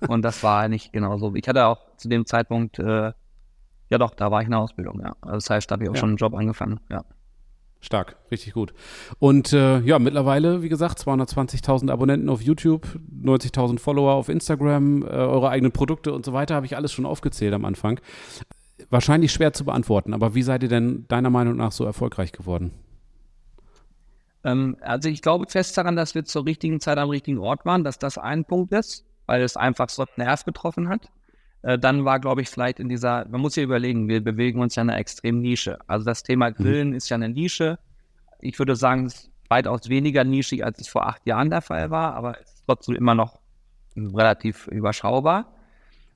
ja. 0.00 0.08
und 0.08 0.22
das 0.22 0.42
war 0.42 0.68
nicht 0.68 0.92
genau 0.92 1.18
so. 1.18 1.34
Ich 1.34 1.48
hatte 1.48 1.66
auch 1.66 1.78
zu 1.96 2.08
dem 2.08 2.26
Zeitpunkt, 2.26 2.78
äh, 2.78 3.12
ja 3.90 3.98
doch, 3.98 4.14
da 4.14 4.30
war 4.30 4.40
ich 4.40 4.46
in 4.46 4.52
der 4.52 4.60
Ausbildung, 4.60 5.00
ja. 5.00 5.14
Also 5.20 5.34
das 5.34 5.50
heißt, 5.50 5.70
da 5.70 5.74
habe 5.74 5.84
ich 5.84 5.90
auch 5.90 5.94
ja. 5.94 6.00
schon 6.00 6.10
einen 6.10 6.18
Job 6.18 6.34
angefangen, 6.34 6.80
ja. 6.90 7.04
Stark, 7.80 8.16
richtig 8.32 8.54
gut. 8.54 8.74
Und 9.20 9.52
äh, 9.52 9.78
ja, 9.80 10.00
mittlerweile, 10.00 10.62
wie 10.62 10.68
gesagt, 10.68 10.98
220.000 10.98 11.92
Abonnenten 11.92 12.28
auf 12.28 12.42
YouTube, 12.42 12.98
90.000 13.22 13.78
Follower 13.78 14.14
auf 14.14 14.28
Instagram, 14.28 15.02
äh, 15.02 15.06
eure 15.06 15.50
eigenen 15.50 15.70
Produkte 15.70 16.12
und 16.12 16.24
so 16.24 16.32
weiter, 16.32 16.56
habe 16.56 16.66
ich 16.66 16.74
alles 16.74 16.92
schon 16.92 17.06
aufgezählt 17.06 17.54
am 17.54 17.64
Anfang 17.64 18.00
wahrscheinlich 18.90 19.32
schwer 19.32 19.52
zu 19.52 19.64
beantworten, 19.64 20.14
aber 20.14 20.34
wie 20.34 20.42
seid 20.42 20.62
ihr 20.62 20.68
denn 20.68 21.06
deiner 21.08 21.30
Meinung 21.30 21.56
nach 21.56 21.72
so 21.72 21.84
erfolgreich 21.84 22.32
geworden? 22.32 22.72
Ähm, 24.44 24.76
also 24.80 25.08
ich 25.08 25.22
glaube 25.22 25.46
fest 25.48 25.76
daran, 25.76 25.96
dass 25.96 26.14
wir 26.14 26.24
zur 26.24 26.46
richtigen 26.46 26.80
Zeit 26.80 26.98
am 26.98 27.10
richtigen 27.10 27.38
Ort 27.38 27.64
waren, 27.64 27.84
dass 27.84 27.98
das 27.98 28.18
ein 28.18 28.44
Punkt 28.44 28.72
ist, 28.72 29.04
weil 29.26 29.42
es 29.42 29.56
einfach 29.56 29.88
so 29.88 30.02
einen 30.02 30.26
Nerv 30.26 30.44
getroffen 30.44 30.88
hat. 30.88 31.08
Äh, 31.62 31.78
dann 31.78 32.04
war, 32.04 32.20
glaube 32.20 32.42
ich, 32.42 32.48
vielleicht 32.48 32.80
in 32.80 32.88
dieser, 32.88 33.26
man 33.28 33.40
muss 33.40 33.56
ja 33.56 33.62
überlegen, 33.62 34.08
wir 34.08 34.22
bewegen 34.22 34.60
uns 34.60 34.76
ja 34.76 34.82
in 34.82 34.90
einer 34.90 34.98
extremen 34.98 35.40
Nische. 35.40 35.78
Also 35.86 36.04
das 36.04 36.22
Thema 36.22 36.50
mhm. 36.50 36.54
Grillen 36.54 36.88
mhm. 36.90 36.96
ist 36.96 37.08
ja 37.08 37.16
eine 37.16 37.28
Nische. 37.28 37.78
Ich 38.40 38.58
würde 38.58 38.76
sagen, 38.76 39.06
es 39.06 39.14
ist 39.14 39.30
weitaus 39.48 39.88
weniger 39.88 40.24
nischig, 40.24 40.64
als 40.64 40.80
es 40.80 40.88
vor 40.88 41.06
acht 41.06 41.26
Jahren 41.26 41.50
der 41.50 41.62
Fall 41.62 41.90
war, 41.90 42.14
aber 42.14 42.40
es 42.40 42.52
ist 42.52 42.64
trotzdem 42.66 42.94
immer 42.94 43.14
noch 43.14 43.40
relativ 43.96 44.68
überschaubar. 44.68 45.52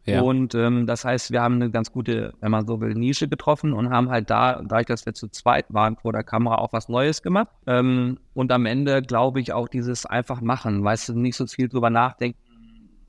Ja. 0.05 0.21
Und 0.21 0.55
ähm, 0.55 0.87
das 0.87 1.05
heißt, 1.05 1.31
wir 1.31 1.43
haben 1.43 1.57
eine 1.57 1.71
ganz 1.71 1.93
gute, 1.93 2.35
wenn 2.41 2.51
man 2.51 2.67
so 2.67 2.81
will, 2.81 2.95
Nische 2.95 3.29
getroffen 3.29 3.73
und 3.73 3.91
haben 3.91 4.11
halt 4.11 4.31
da, 4.31 4.61
dadurch, 4.63 4.87
dass 4.87 5.07
wir 5.07 5.15
zu 5.15 5.29
zweit 5.29 5.67
waren 5.69 5.97
vor 5.97 6.13
der 6.13 6.25
Kamera, 6.25 6.57
auch 6.57 6.73
was 6.73 6.89
Neues 6.89 7.23
gemacht. 7.23 7.49
Ähm, 7.67 8.19
und 8.35 8.51
am 8.51 8.67
Ende 8.67 9.03
glaube 9.03 9.41
ich 9.41 9.53
auch 9.53 9.69
dieses 9.69 10.05
einfach 10.05 10.41
machen, 10.41 10.83
weißt 10.83 11.11
du, 11.11 11.19
nicht 11.19 11.37
so 11.37 11.47
viel 11.47 11.69
drüber 11.69 11.91
nachdenken, 11.91 12.39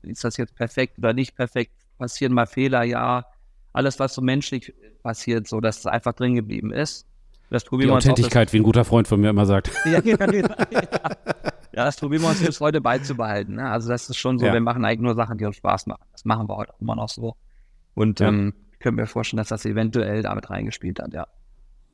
ist 0.02 0.22
das 0.22 0.36
jetzt 0.36 0.54
perfekt 0.54 0.98
oder 0.98 1.12
nicht 1.12 1.34
perfekt, 1.34 1.72
passieren 1.98 2.32
mal 2.32 2.46
Fehler, 2.46 2.84
ja. 2.84 3.24
Alles, 3.72 3.98
was 3.98 4.14
so 4.14 4.22
menschlich 4.22 4.72
passiert, 5.02 5.48
so 5.48 5.60
dass 5.60 5.78
es 5.78 5.86
einfach 5.86 6.12
drin 6.12 6.36
geblieben 6.36 6.72
ist. 6.72 7.06
Das 7.50 7.64
probieren 7.64 7.88
Die 7.88 7.92
wir 7.92 7.96
Authentlichkeit, 7.96 8.52
wie 8.52 8.58
ein 8.58 8.62
guter 8.62 8.84
Freund 8.84 9.08
von 9.08 9.20
mir 9.20 9.30
immer 9.30 9.46
sagt. 9.46 9.70
Ja, 9.84 10.00
ja, 10.00 10.32
ja. 10.32 10.48
Ja, 11.76 11.84
das 11.84 11.96
probieren 11.96 12.22
wir 12.22 12.28
uns 12.28 12.40
bis 12.40 12.60
heute 12.60 12.80
beizubehalten. 12.80 13.56
Ne? 13.56 13.68
Also 13.68 13.88
das 13.88 14.08
ist 14.08 14.16
schon 14.16 14.38
so, 14.38 14.46
ja. 14.46 14.52
wir 14.52 14.60
machen 14.60 14.84
eigentlich 14.84 15.00
nur 15.00 15.14
Sachen, 15.14 15.38
die 15.38 15.44
uns 15.44 15.56
Spaß 15.56 15.86
machen. 15.86 16.04
Das 16.12 16.24
machen 16.24 16.48
wir 16.48 16.56
heute 16.56 16.72
immer 16.80 16.94
noch 16.94 17.08
so. 17.08 17.36
Und 17.94 18.20
ja. 18.20 18.28
ähm, 18.28 18.54
können 18.78 18.96
mir 18.96 19.06
vorstellen, 19.06 19.38
dass 19.38 19.48
das 19.48 19.64
eventuell 19.64 20.22
damit 20.22 20.50
reingespielt 20.50 21.00
hat, 21.00 21.12
ja. 21.12 21.26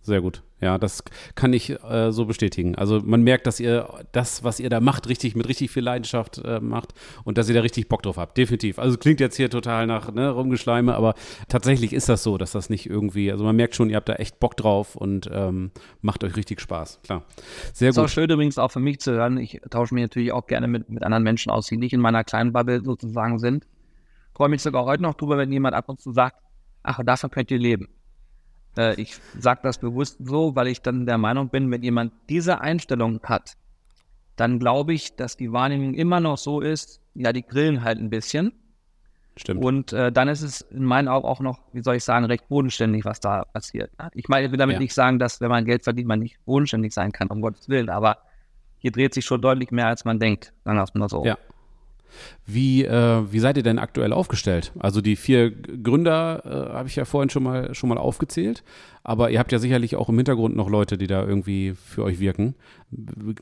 Sehr 0.03 0.23
gut. 0.23 0.43
Ja, 0.63 0.79
das 0.79 1.05
kann 1.35 1.53
ich 1.53 1.71
äh, 1.71 2.11
so 2.11 2.25
bestätigen. 2.27 2.75
Also 2.75 3.01
man 3.01 3.23
merkt, 3.23 3.47
dass 3.47 3.61
ihr 3.61 3.89
das, 4.13 4.45
was 4.45 4.61
ihr 4.61 4.71
da 4.71 4.81
macht, 4.81 5.09
richtig 5.09 5.35
mit 5.35 5.49
richtig 5.49 5.71
viel 5.71 5.83
Leidenschaft 5.83 6.39
äh, 6.39 6.61
macht 6.61 6.95
und 7.25 7.39
dass 7.39 7.49
ihr 7.49 7.55
da 7.55 7.61
richtig 7.61 7.89
Bock 7.89 8.03
drauf 8.03 8.17
habt. 8.17 8.37
Definitiv. 8.37 8.79
Also 8.79 8.97
klingt 8.99 9.21
jetzt 9.21 9.37
hier 9.37 9.51
total 9.51 9.87
nach 9.87 10.13
ne, 10.13 10.31
Rumgeschleime, 10.31 10.95
aber 10.95 11.15
tatsächlich 11.49 11.93
ist 11.93 12.09
das 12.09 12.23
so, 12.23 12.39
dass 12.39 12.53
das 12.53 12.71
nicht 12.71 12.89
irgendwie, 12.89 13.31
also 13.31 13.45
man 13.45 13.57
merkt 13.57 13.75
schon, 13.75 13.91
ihr 13.91 13.97
habt 13.97 14.09
da 14.09 14.15
echt 14.15 14.41
Bock 14.41 14.57
drauf 14.57 14.97
und 14.97 15.31
ähm, 15.33 15.71
macht 16.01 16.25
euch 16.25 16.37
richtig 16.37 16.61
Spaß. 16.61 17.01
Klar. 17.05 17.25
Sehr 17.73 17.89
gut. 17.89 17.99
Ist 17.99 18.05
auch 18.05 18.09
schön 18.09 18.29
übrigens 18.31 18.59
auch 18.59 18.71
für 18.71 18.81
mich 18.81 19.01
zu 19.01 19.13
hören. 19.13 19.39
Ich 19.39 19.61
tausche 19.71 19.95
mich 19.95 20.03
natürlich 20.03 20.33
auch 20.33 20.47
gerne 20.47 20.69
mit, 20.69 20.89
mit 20.89 21.03
anderen 21.03 21.25
Menschen 21.25 21.51
aus, 21.51 21.67
die 21.67 21.77
nicht 21.77 21.93
in 21.93 22.01
meiner 22.01 22.25
kleinen 22.25 22.53
Bubble 22.53 22.83
sozusagen 22.83 23.39
sind. 23.39 23.67
Freue 24.35 24.49
mich 24.49 24.63
sogar 24.63 24.85
heute 24.85 25.03
noch 25.03 25.15
drüber, 25.15 25.37
wenn 25.37 25.53
jemand 25.53 25.75
ab 25.75 25.89
und 25.89 26.01
zu 26.01 26.13
sagt, 26.13 26.37
ach, 26.83 27.01
davon 27.05 27.31
könnt 27.31 27.51
ihr 27.51 27.59
leben. 27.59 27.89
Äh, 28.77 29.01
ich 29.01 29.19
sage 29.39 29.61
das 29.63 29.79
bewusst 29.79 30.19
so, 30.21 30.55
weil 30.57 30.69
ich 30.69 30.83
dann 30.83 31.07
der 31.07 31.19
Meinung 31.19 31.49
bin, 31.49 31.71
wenn 31.71 31.83
jemand 31.83 32.13
diese 32.29 32.61
Einstellung 32.61 33.21
hat, 33.25 33.57
dann 34.37 34.59
glaube 34.59 34.95
ich, 34.95 35.17
dass 35.17 35.37
die 35.37 35.53
Wahrnehmung 35.53 35.95
immer 35.95 36.21
noch 36.21 36.39
so 36.39 36.61
ist, 36.61 37.01
ja, 37.15 37.33
die 37.33 37.43
grillen 37.43 37.85
halt 37.85 37.99
ein 37.99 38.11
bisschen. 38.11 38.53
Stimmt. 39.37 39.65
Und 39.65 39.93
äh, 39.93 40.11
dann 40.11 40.29
ist 40.29 40.43
es 40.43 40.61
in 40.61 40.85
meinen 40.85 41.09
Augen 41.09 41.27
auch 41.27 41.41
noch, 41.41 41.61
wie 41.73 41.83
soll 41.83 41.97
ich 41.97 42.05
sagen, 42.05 42.25
recht 42.27 42.49
bodenständig, 42.49 43.05
was 43.05 43.21
da 43.21 43.45
passiert. 43.45 43.91
Ich 44.13 44.29
meine, 44.29 44.47
ich 44.47 44.53
will 44.53 44.59
damit 44.59 44.75
ja. 44.75 44.81
nicht 44.81 44.95
sagen, 44.95 45.19
dass 45.19 45.41
wenn 45.41 45.51
man 45.51 45.65
Geld 45.65 45.85
verdient, 45.85 46.09
man 46.09 46.21
nicht 46.21 46.45
bodenständig 46.45 46.93
sein 46.93 47.13
kann, 47.13 47.29
um 47.29 47.41
Gottes 47.41 47.69
Willen, 47.69 47.89
aber 47.89 48.19
hier 48.79 48.93
dreht 48.93 49.15
sich 49.15 49.25
schon 49.25 49.41
deutlich 49.41 49.71
mehr, 49.71 49.87
als 49.87 50.05
man 50.05 50.19
denkt, 50.19 50.53
sagen 50.65 50.79
wir 50.79 50.85
es 50.85 50.95
mal 50.95 51.09
so. 51.09 51.25
Ja. 51.25 51.39
Wie, 52.47 52.85
äh, 52.85 53.33
wie 53.33 53.39
seid 53.39 53.57
ihr 53.57 53.63
denn 53.63 53.79
aktuell 53.79 54.13
aufgestellt? 54.13 54.73
Also 54.79 55.01
die 55.01 55.17
vier 55.17 55.51
Gründer 55.51 56.43
äh, 56.45 56.75
habe 56.75 56.89
ich 56.89 56.97
ja 56.97 57.05
vorhin 57.05 57.31
schon 57.31 57.43
mal, 57.43 57.75
schon 57.75 57.89
mal 57.89 57.99
aufgezählt, 57.99 58.63
aber 59.03 59.31
ihr 59.31 59.39
habt 59.39 59.53
ja 59.53 59.59
sicherlich 59.59 59.97
auch 59.97 60.09
im 60.09 60.17
Hintergrund 60.17 60.57
noch 60.57 60.69
Leute, 60.69 60.99
die 60.99 61.07
da 61.07 61.25
irgendwie 61.25 61.75
für 61.75 62.05
euch 62.05 62.21
wirken. 62.21 62.55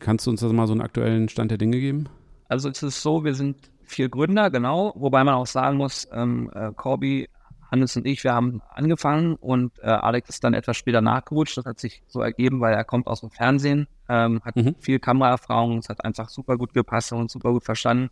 Kannst 0.01 0.27
du 0.27 0.31
uns 0.31 0.41
das 0.41 0.53
mal 0.53 0.67
so 0.67 0.73
einen 0.73 0.83
aktuellen 0.83 1.29
Stand 1.29 1.51
der 1.51 1.59
Dinge 1.59 1.79
geben? 1.79 2.09
Also 2.49 2.69
es 2.69 2.83
ist 2.83 3.03
so, 3.03 3.25
wir 3.25 3.35
sind 3.35 3.57
vier 3.85 4.09
Gründer, 4.09 4.51
genau, 4.51 4.93
wobei 4.97 5.25
man 5.25 5.35
auch 5.35 5.47
sagen 5.47 5.77
muss, 5.77 6.09
ähm, 6.13 6.51
äh, 6.55 6.73
Corby, 6.75 7.29
Hannes 7.71 7.97
und 7.97 8.07
ich, 8.07 8.25
wir 8.25 8.33
haben 8.33 8.63
angefangen 8.75 9.35
und 9.37 9.73
äh, 9.81 9.89
Alex 9.89 10.31
ist 10.31 10.45
dann 10.45 10.55
etwas 10.55 10.77
später 10.77 11.01
nachgerutscht. 11.01 11.59
Das 11.59 11.67
hat 11.67 11.79
sich 11.79 12.03
so 12.09 12.21
ergeben, 12.21 12.61
weil 12.61 12.75
er 12.75 12.85
kommt 12.85 13.07
aus 13.07 13.21
dem 13.21 13.31
Fernsehen, 13.31 13.89
ähm, 14.09 14.41
hat 14.43 14.57
mhm. 14.57 14.75
viel 14.79 14.99
Kameraerfahrung, 14.99 15.79
es 15.79 15.89
hat 15.89 16.05
einfach 16.05 16.29
super 16.31 16.57
gut 16.57 16.73
gepasst 16.73 17.13
und 17.13 17.31
super 17.31 17.53
gut 17.53 17.65
verstanden. 17.65 18.11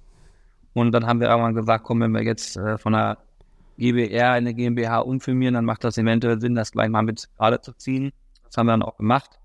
Und 0.76 0.92
dann 0.92 1.06
haben 1.06 1.20
wir 1.20 1.28
irgendwann 1.28 1.54
gesagt, 1.54 1.84
komm, 1.84 2.00
wenn 2.00 2.12
wir 2.12 2.22
jetzt 2.22 2.58
äh, 2.58 2.76
von 2.76 2.94
einer 2.94 3.16
GBR 3.78 4.32
eine 4.32 4.52
GmbH 4.52 4.98
umfirmieren, 4.98 5.54
dann 5.54 5.64
macht 5.64 5.84
das 5.84 5.96
eventuell 5.96 6.38
Sinn, 6.38 6.54
das 6.54 6.70
gleich 6.70 6.90
mal 6.90 7.00
mit 7.00 7.30
gerade 7.38 7.62
zu 7.62 7.72
ziehen. 7.72 8.12
Das 8.44 8.58
haben 8.58 8.66
wir 8.66 8.72
dann 8.72 8.82
auch 8.82 8.98
gemacht. 8.98 9.38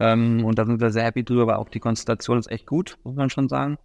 Ähm, 0.00 0.44
und 0.44 0.58
da 0.58 0.66
sind 0.66 0.80
wir 0.80 0.90
sehr 0.90 1.04
happy 1.04 1.22
drüber, 1.22 1.46
weil 1.46 1.54
auch 1.54 1.68
die 1.68 1.78
Konstellation 1.78 2.36
ist 2.36 2.50
echt 2.50 2.66
gut, 2.66 2.98
muss 3.04 3.14
man 3.14 3.30
schon 3.30 3.48
sagen. 3.48 3.78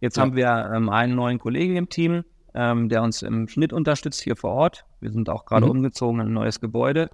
Jetzt 0.00 0.18
ja. 0.18 0.22
haben 0.22 0.36
wir 0.36 0.70
ähm, 0.74 0.90
einen 0.90 1.14
neuen 1.14 1.38
Kollegen 1.38 1.76
im 1.76 1.88
Team, 1.88 2.24
ähm, 2.52 2.90
der 2.90 3.02
uns 3.02 3.22
im 3.22 3.48
Schnitt 3.48 3.72
unterstützt 3.72 4.20
hier 4.20 4.36
vor 4.36 4.50
Ort. 4.50 4.84
Wir 5.00 5.12
sind 5.12 5.30
auch 5.30 5.46
gerade 5.46 5.64
mhm. 5.64 5.70
umgezogen 5.70 6.20
in 6.20 6.26
ein 6.26 6.34
neues 6.34 6.60
Gebäude. 6.60 7.08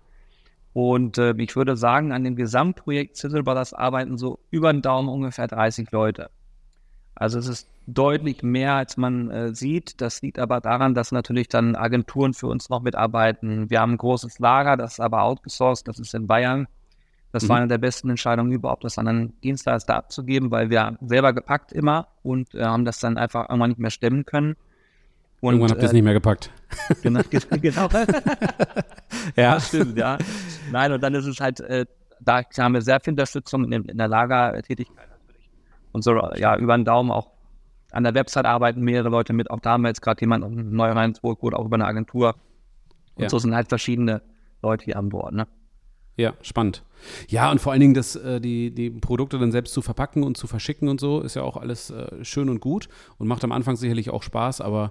Und 0.73 1.17
äh, 1.19 1.33
ich 1.39 1.55
würde 1.55 1.77
sagen, 1.77 2.11
an 2.11 2.25
dem 2.25 2.35
Gesamtprojekt 2.35 3.17
Sizzle 3.17 3.45
Brothers 3.45 3.73
arbeiten 3.73 4.19
so 4.19 4.41
über 4.51 4.73
den 4.73 4.83
Daumen 4.83 5.09
ungefähr 5.09 5.47
30 5.47 5.93
Leute. 5.93 6.29
Also 7.15 7.39
es 7.39 7.47
ist 7.47 7.69
deutlich 7.87 8.43
mehr, 8.43 8.75
als 8.75 8.97
man 8.97 9.31
äh, 9.31 9.55
sieht. 9.55 10.01
Das 10.01 10.23
liegt 10.23 10.39
aber 10.39 10.61
daran, 10.61 10.95
dass 10.95 11.13
natürlich 11.13 11.49
dann 11.49 11.77
Agenturen 11.77 12.35
für 12.35 12.49
uns 12.49 12.69
noch 12.69 12.83
mitarbeiten. 12.83 13.71
Wir 13.71 13.81
haben 13.81 13.93
ein 13.93 13.99
großes 13.99 14.39
Lager, 14.39 14.77
das 14.77 14.95
ist 14.95 15.01
aber 15.01 15.23
outgesourced, 15.23 15.87
das 15.87 15.99
ist 15.99 16.15
in 16.15 16.27
Bayern. 16.27 16.67
Das 17.33 17.45
mhm. 17.45 17.49
war 17.49 17.57
eine 17.59 17.69
der 17.69 17.79
besten 17.79 18.11
Entscheidungen 18.11 18.51
überhaupt, 18.51 18.85
das 18.85 18.99
an 18.99 19.09
einen 19.09 19.41
Dienstleister 19.41 19.95
abzugeben, 19.95 20.51
weil 20.51 20.71
wir 20.71 20.99
selber 21.01 21.33
gepackt 21.33 21.73
immer 21.73 22.09
und 22.23 22.55
äh, 22.55 22.65
haben 22.65 22.85
das 22.85 22.99
dann 22.99 23.19
einfach 23.19 23.49
irgendwann 23.49 23.71
nicht 23.71 23.81
mehr 23.81 23.91
stemmen 23.91 24.25
können. 24.25 24.57
Und, 25.41 25.55
irgendwann 25.55 25.71
habt 25.71 25.83
ihr 25.83 25.87
es 25.87 25.93
äh, 25.93 25.95
nicht 25.95 26.05
mehr 26.05 26.15
gepackt. 26.15 26.51
Genau. 27.03 27.21
genau. 27.31 27.89
ja, 29.37 29.61
stimmt, 29.61 29.97
ja. 29.97 30.19
Nein, 30.73 30.93
und 30.93 31.03
dann 31.03 31.15
ist 31.15 31.27
es 31.27 31.41
halt, 31.41 31.61
äh, 31.61 31.87
da 32.21 32.43
haben 32.59 32.75
wir 32.75 32.83
sehr 32.83 33.01
viel 33.01 33.13
Unterstützung 33.13 33.71
in, 33.71 33.85
in 33.85 33.99
der 33.99 34.09
Lagertätigkeit 34.09 35.09
natürlich. 35.09 35.51
Und 35.93 36.03
so, 36.03 36.19
ja, 36.35 36.57
über 36.57 36.77
den 36.77 36.85
Daumen 36.85 37.11
auch 37.11 37.36
an 37.97 38.05
der 38.05 38.15
Website 38.15 38.45
arbeiten 38.45 38.83
mehrere 38.83 39.09
Leute 39.09 39.33
mit. 39.33 39.51
Auch 39.51 39.61
da 39.61 39.73
haben 39.73 39.83
wir 39.83 39.89
jetzt 39.89 40.03
gerade 40.03 40.21
jemanden 40.21 40.75
neu 40.75 40.91
reingeholt, 40.91 41.55
auch 41.55 41.65
über 41.65 41.77
eine 41.77 41.87
Agentur. 41.87 42.35
Und 43.15 43.25
ja. 43.25 43.29
so 43.29 43.39
sind 43.39 43.55
halt 43.55 43.69
verschiedene 43.69 44.23
Leute 44.63 44.85
hier 44.85 44.99
an 44.99 45.09
Bord. 45.09 45.33
Ne? 45.33 45.47
Ja, 46.17 46.35
spannend. 46.43 46.83
Ja, 47.29 47.51
und 47.51 47.61
vor 47.61 47.73
allen 47.73 47.81
Dingen, 47.81 47.95
das, 47.95 48.17
äh, 48.17 48.41
die, 48.41 48.71
die 48.71 48.91
Produkte 48.91 49.39
dann 49.39 49.53
selbst 49.53 49.75
zu 49.75 49.83
verpacken 49.83 50.23
und 50.23 50.37
zu 50.37 50.47
verschicken 50.47 50.89
und 50.89 51.01
so, 51.01 51.21
ist 51.21 51.37
ja 51.37 51.43
auch 51.43 51.57
alles 51.57 51.91
äh, 51.91 52.25
schön 52.25 52.49
und 52.49 52.61
gut 52.61 52.89
und 53.19 53.29
macht 53.29 53.45
am 53.45 53.53
Anfang 53.53 53.77
sicherlich 53.77 54.11
auch 54.11 54.23
Spaß, 54.23 54.63
aber 54.63 54.91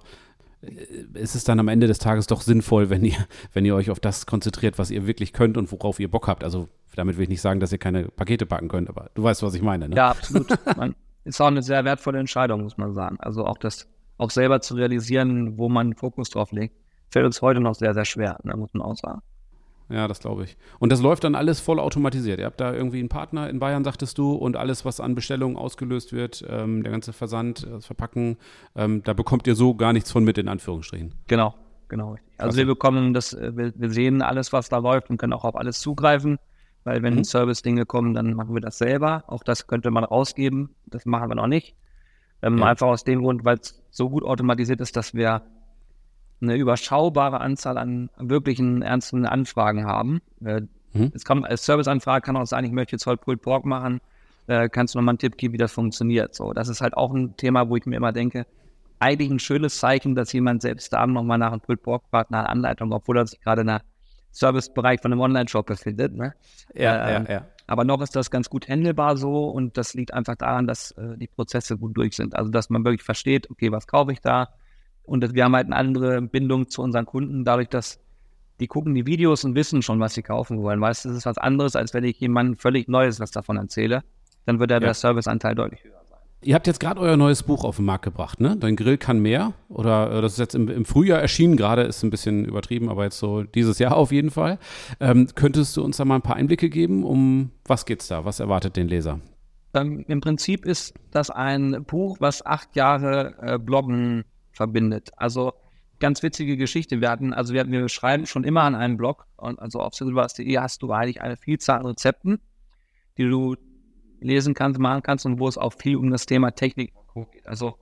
äh, 0.62 0.70
ist 1.14 1.34
es 1.34 1.42
dann 1.42 1.58
am 1.58 1.68
Ende 1.68 1.88
des 1.88 1.98
Tages 1.98 2.28
doch 2.28 2.42
sinnvoll, 2.42 2.90
wenn 2.90 3.04
ihr, 3.04 3.16
wenn 3.52 3.64
ihr 3.64 3.74
euch 3.74 3.90
auf 3.90 3.98
das 3.98 4.26
konzentriert, 4.26 4.78
was 4.78 4.90
ihr 4.90 5.06
wirklich 5.06 5.32
könnt 5.32 5.56
und 5.56 5.70
worauf 5.72 5.98
ihr 5.98 6.10
Bock 6.10 6.28
habt. 6.28 6.44
Also 6.44 6.68
damit 6.94 7.16
will 7.16 7.24
ich 7.24 7.28
nicht 7.28 7.40
sagen, 7.40 7.58
dass 7.58 7.72
ihr 7.72 7.78
keine 7.78 8.04
Pakete 8.04 8.46
packen 8.46 8.68
könnt, 8.68 8.88
aber 8.88 9.10
du 9.14 9.22
weißt, 9.22 9.42
was 9.42 9.54
ich 9.54 9.62
meine. 9.62 9.88
Ne? 9.88 9.96
Ja, 9.96 10.10
absolut. 10.10 10.48
Man, 10.76 10.94
ist 11.26 11.40
auch 11.40 11.48
eine 11.48 11.62
sehr 11.62 11.84
wertvolle 11.84 12.18
Entscheidung, 12.18 12.62
muss 12.62 12.78
man 12.78 12.94
sagen. 12.94 13.18
Also 13.20 13.44
auch 13.44 13.58
das, 13.58 13.88
auch 14.16 14.30
selber 14.30 14.60
zu 14.60 14.74
realisieren, 14.74 15.58
wo 15.58 15.68
man 15.68 15.94
Fokus 15.94 16.30
drauf 16.30 16.52
legt, 16.52 16.76
fällt 17.10 17.26
uns 17.26 17.42
heute 17.42 17.60
noch 17.60 17.74
sehr, 17.74 17.94
sehr 17.94 18.04
schwer, 18.04 18.38
ne, 18.44 18.56
muss 18.56 18.72
man 18.72 18.82
auch 18.82 18.96
sagen. 18.96 19.22
Ja, 19.88 20.08
das 20.08 20.18
glaube 20.18 20.44
ich. 20.44 20.56
Und 20.80 20.90
das 20.90 21.00
läuft 21.00 21.22
dann 21.24 21.36
alles 21.36 21.60
voll 21.60 21.78
automatisiert. 21.78 22.40
Ihr 22.40 22.46
habt 22.46 22.60
da 22.60 22.72
irgendwie 22.72 22.98
einen 22.98 23.08
Partner 23.08 23.48
in 23.48 23.60
Bayern, 23.60 23.84
sagtest 23.84 24.18
du, 24.18 24.32
und 24.32 24.56
alles, 24.56 24.84
was 24.84 24.98
an 24.98 25.14
Bestellungen 25.14 25.56
ausgelöst 25.56 26.12
wird, 26.12 26.44
ähm, 26.48 26.82
der 26.82 26.90
ganze 26.90 27.12
Versand, 27.12 27.64
das 27.68 27.86
Verpacken, 27.86 28.36
ähm, 28.74 29.02
da 29.04 29.12
bekommt 29.12 29.46
ihr 29.46 29.54
so 29.54 29.74
gar 29.74 29.92
nichts 29.92 30.10
von 30.10 30.24
mit, 30.24 30.38
in 30.38 30.48
Anführungsstrichen. 30.48 31.14
Genau, 31.28 31.54
genau. 31.88 32.16
Also 32.36 32.58
wir 32.58 32.66
bekommen 32.66 33.14
das, 33.14 33.32
äh, 33.32 33.56
wir, 33.56 33.72
wir, 33.76 33.90
sehen 33.90 34.22
alles, 34.22 34.52
was 34.52 34.68
da 34.68 34.78
läuft 34.78 35.08
und 35.08 35.18
können 35.18 35.32
auch 35.32 35.44
auf 35.44 35.54
alles 35.54 35.78
zugreifen, 35.78 36.38
weil 36.86 37.02
wenn 37.02 37.16
mhm. 37.16 37.24
Service-Dinge 37.24 37.84
kommen, 37.84 38.14
dann 38.14 38.34
machen 38.34 38.54
wir 38.54 38.60
das 38.60 38.78
selber. 38.78 39.24
Auch 39.26 39.42
das 39.42 39.66
könnte 39.66 39.90
man 39.90 40.04
rausgeben, 40.04 40.70
das 40.86 41.04
machen 41.04 41.28
wir 41.28 41.34
noch 41.34 41.48
nicht. 41.48 41.74
Ähm, 42.42 42.58
ja. 42.58 42.66
Einfach 42.66 42.86
aus 42.86 43.02
dem 43.02 43.22
Grund, 43.22 43.44
weil 43.44 43.58
es 43.58 43.82
so 43.90 44.08
gut 44.08 44.22
automatisiert 44.22 44.80
ist, 44.80 44.96
dass 44.96 45.12
wir 45.12 45.42
eine 46.40 46.54
überschaubare 46.54 47.40
Anzahl 47.40 47.76
an 47.76 48.08
wirklichen 48.18 48.82
ernsten 48.82 49.26
Anfragen 49.26 49.84
haben. 49.84 50.20
Äh, 50.44 50.62
mhm. 50.92 51.10
Es 51.12 51.24
kommt 51.24 51.44
als 51.44 51.64
Serviceanfrage 51.64 52.24
kann 52.24 52.36
auch 52.36 52.46
sein, 52.46 52.64
ich 52.64 52.70
möchte 52.70 52.92
jetzt 52.92 53.06
heute 53.06 53.20
Pulled 53.20 53.42
Pork 53.42 53.64
machen. 53.64 54.00
Äh, 54.46 54.68
kannst 54.68 54.94
du 54.94 54.98
noch 54.98 55.04
mal 55.04 55.12
einen 55.12 55.18
Tipp 55.18 55.36
geben, 55.36 55.54
wie 55.54 55.58
das 55.58 55.72
funktioniert? 55.72 56.36
So, 56.36 56.52
das 56.52 56.68
ist 56.68 56.82
halt 56.82 56.96
auch 56.96 57.12
ein 57.12 57.36
Thema, 57.36 57.68
wo 57.68 57.76
ich 57.76 57.84
mir 57.86 57.96
immer 57.96 58.12
denke, 58.12 58.46
eigentlich 59.00 59.28
ein 59.28 59.40
schönes 59.40 59.80
Zeichen, 59.80 60.14
dass 60.14 60.32
jemand 60.32 60.62
selbst 60.62 60.92
da 60.92 61.04
noch 61.04 61.24
mal 61.24 61.36
nach 61.36 61.50
einem 61.50 61.60
Pulled 61.60 61.82
Pork 61.82 62.04
fragt, 62.10 62.30
nach 62.30 62.44
Anleitung, 62.44 62.92
obwohl 62.92 63.18
er 63.18 63.26
sich 63.26 63.40
gerade 63.40 63.62
in 63.62 63.66
der 63.66 63.82
Servicebereich 64.36 65.00
von 65.00 65.12
einem 65.12 65.20
Online-Shop 65.20 65.66
befindet. 65.66 66.14
Ne? 66.14 66.34
Ja, 66.74 67.06
äh, 67.06 67.12
ja, 67.12 67.30
ja. 67.30 67.46
Aber 67.66 67.84
noch 67.84 68.00
ist 68.02 68.14
das 68.14 68.30
ganz 68.30 68.48
gut 68.48 68.68
handelbar 68.68 69.16
so 69.16 69.48
und 69.48 69.76
das 69.76 69.94
liegt 69.94 70.12
einfach 70.12 70.36
daran, 70.36 70.66
dass 70.66 70.92
äh, 70.92 71.16
die 71.16 71.26
Prozesse 71.26 71.76
gut 71.78 71.96
durch 71.96 72.14
sind. 72.14 72.36
Also 72.36 72.50
dass 72.50 72.70
man 72.70 72.84
wirklich 72.84 73.02
versteht, 73.02 73.50
okay, 73.50 73.72
was 73.72 73.86
kaufe 73.86 74.12
ich 74.12 74.20
da? 74.20 74.50
Und 75.02 75.34
wir 75.34 75.44
haben 75.44 75.54
halt 75.54 75.66
eine 75.66 75.76
andere 75.76 76.20
Bindung 76.22 76.68
zu 76.68 76.82
unseren 76.82 77.06
Kunden, 77.06 77.44
dadurch, 77.44 77.68
dass 77.68 78.00
die 78.60 78.66
gucken 78.66 78.94
die 78.94 79.06
Videos 79.06 79.44
und 79.44 79.54
wissen 79.54 79.82
schon, 79.82 80.00
was 80.00 80.14
sie 80.14 80.22
kaufen 80.22 80.62
wollen. 80.62 80.80
Weißt 80.80 81.04
du, 81.04 81.08
das 81.10 81.18
ist 81.18 81.26
was 81.26 81.38
anderes, 81.38 81.76
als 81.76 81.94
wenn 81.94 82.04
ich 82.04 82.18
jemandem 82.20 82.56
völlig 82.56 82.88
Neues 82.88 83.20
was 83.20 83.30
davon 83.30 83.56
erzähle. 83.56 84.02
Dann 84.46 84.60
wird 84.60 84.70
ja, 84.70 84.80
der 84.80 84.94
Serviceanteil 84.94 85.54
deutlich 85.54 85.82
höher. 85.84 86.05
Ihr 86.46 86.54
habt 86.54 86.68
jetzt 86.68 86.78
gerade 86.78 87.00
euer 87.00 87.16
neues 87.16 87.42
Buch 87.42 87.64
auf 87.64 87.76
den 87.76 87.86
Markt 87.86 88.04
gebracht, 88.04 88.40
ne? 88.40 88.56
Dein 88.56 88.76
Grill 88.76 88.98
kann 88.98 89.18
mehr. 89.18 89.54
Oder 89.68 90.12
äh, 90.12 90.22
das 90.22 90.34
ist 90.34 90.38
jetzt 90.38 90.54
im, 90.54 90.68
im 90.68 90.84
Frühjahr 90.84 91.20
erschienen, 91.20 91.56
gerade 91.56 91.82
ist 91.82 92.04
ein 92.04 92.10
bisschen 92.10 92.44
übertrieben, 92.44 92.88
aber 92.88 93.02
jetzt 93.02 93.18
so 93.18 93.42
dieses 93.42 93.80
Jahr 93.80 93.96
auf 93.96 94.12
jeden 94.12 94.30
Fall. 94.30 94.60
Ähm, 95.00 95.26
könntest 95.34 95.76
du 95.76 95.82
uns 95.82 95.96
da 95.96 96.04
mal 96.04 96.14
ein 96.14 96.22
paar 96.22 96.36
Einblicke 96.36 96.70
geben? 96.70 97.02
Um 97.02 97.50
was 97.64 97.84
geht's 97.84 98.06
da? 98.06 98.24
Was 98.24 98.38
erwartet 98.38 98.76
den 98.76 98.86
Leser? 98.86 99.18
Ähm, 99.74 100.04
Im 100.06 100.20
Prinzip 100.20 100.64
ist 100.64 100.94
das 101.10 101.30
ein 101.30 101.84
Buch, 101.84 102.18
was 102.20 102.46
acht 102.46 102.76
Jahre 102.76 103.34
äh, 103.40 103.58
Bloggen 103.58 104.24
verbindet. 104.52 105.10
Also 105.16 105.52
ganz 105.98 106.22
witzige 106.22 106.56
Geschichte. 106.56 107.00
Wir 107.00 107.10
hatten, 107.10 107.32
also 107.32 107.54
wir, 107.54 107.68
wir 107.68 107.88
schreiben 107.88 108.24
schon 108.24 108.44
immer 108.44 108.62
an 108.62 108.76
einem 108.76 108.96
Blog, 108.96 109.26
und 109.36 109.58
also 109.58 109.80
auf 109.80 109.94
silvers.de 109.94 110.58
hast 110.58 110.80
du 110.80 110.92
eigentlich 110.92 111.22
eine 111.22 111.36
Vielzahl 111.36 111.80
an 111.80 111.86
Rezepten, 111.86 112.38
die 113.18 113.28
du 113.28 113.56
lesen 114.20 114.54
kannst, 114.54 114.78
machen 114.78 115.02
kannst 115.02 115.26
und 115.26 115.38
wo 115.38 115.48
es 115.48 115.58
auch 115.58 115.72
viel 115.72 115.96
um 115.96 116.10
das 116.10 116.26
Thema 116.26 116.50
Technik 116.52 116.92
geht. 117.14 117.46
Also 117.46 117.76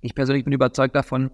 ich 0.00 0.14
persönlich 0.14 0.44
bin 0.44 0.52
überzeugt 0.52 0.94
davon, 0.94 1.30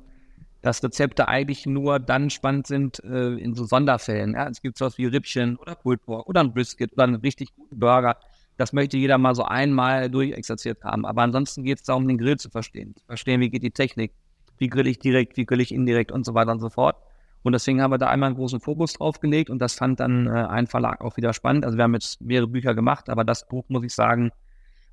dass 0.63 0.83
Rezepte 0.83 1.29
eigentlich 1.29 1.67
nur 1.67 2.01
dann 2.01 2.31
spannend 2.31 2.67
sind 2.67 3.03
äh, 3.05 3.35
in 3.35 3.55
so 3.55 3.65
Sonderfällen. 3.65 4.35
Ja? 4.35 4.49
Es 4.49 4.61
gibt 4.61 4.77
sowas 4.77 4.99
wie 4.99 5.07
Rippchen 5.07 5.57
oder 5.57 5.75
Pulled 5.75 6.01
oder 6.07 6.41
ein 6.41 6.53
Brisket 6.53 6.93
oder 6.93 7.05
einen 7.05 7.17
richtig 7.17 7.55
guten 7.55 7.79
Burger. 7.79 8.17
Das 8.57 8.73
möchte 8.73 8.97
jeder 8.97 9.19
mal 9.19 9.37
so 9.37 9.45
einmal 9.45 10.11
durchexerziert 10.11 10.83
haben. 10.83 11.07
Aber 11.07 11.23
ansonsten 11.23 11.63
geht 11.63 11.79
es 11.79 11.85
darum, 11.85 12.09
den 12.09 12.19
Grill 12.19 12.37
zu 12.39 12.51
verstehen. 12.51 12.95
Zu 12.97 13.05
verstehen, 13.07 13.41
wie 13.41 13.51
geht 13.51 13.63
die 13.63 13.71
Technik 13.71 14.13
wie 14.59 14.69
grill 14.69 14.87
ich 14.87 14.99
direkt, 14.99 15.37
wie 15.37 15.47
grill 15.47 15.61
ich 15.61 15.73
indirekt 15.73 16.13
und 16.13 16.27
so 16.27 16.35
weiter 16.35 16.53
und 16.53 16.61
so 16.61 16.69
fort. 16.69 16.97
Und 17.43 17.53
deswegen 17.53 17.81
haben 17.81 17.93
wir 17.93 17.99
da 17.99 18.09
einmal 18.09 18.29
einen 18.29 18.37
großen 18.37 18.61
Fokus 18.61 18.95
drauf 18.95 19.21
gelegt 19.21 19.49
und 19.51 19.61
das 19.61 19.75
fand 19.75 20.01
dann 20.01 20.27
äh, 20.27 20.31
ein 20.31 20.67
Verlag 20.67 21.01
auch 21.01 21.17
wieder 21.17 21.33
spannend. 21.33 21.65
Also 21.65 21.77
wir 21.77 21.85
haben 21.85 21.95
jetzt 21.95 22.21
mehrere 22.21 22.49
Bücher 22.49 22.75
gemacht, 22.75 23.09
aber 23.09 23.25
das 23.25 23.47
Buch, 23.47 23.65
muss 23.69 23.85
ich 23.85 23.95
sagen, 23.95 24.31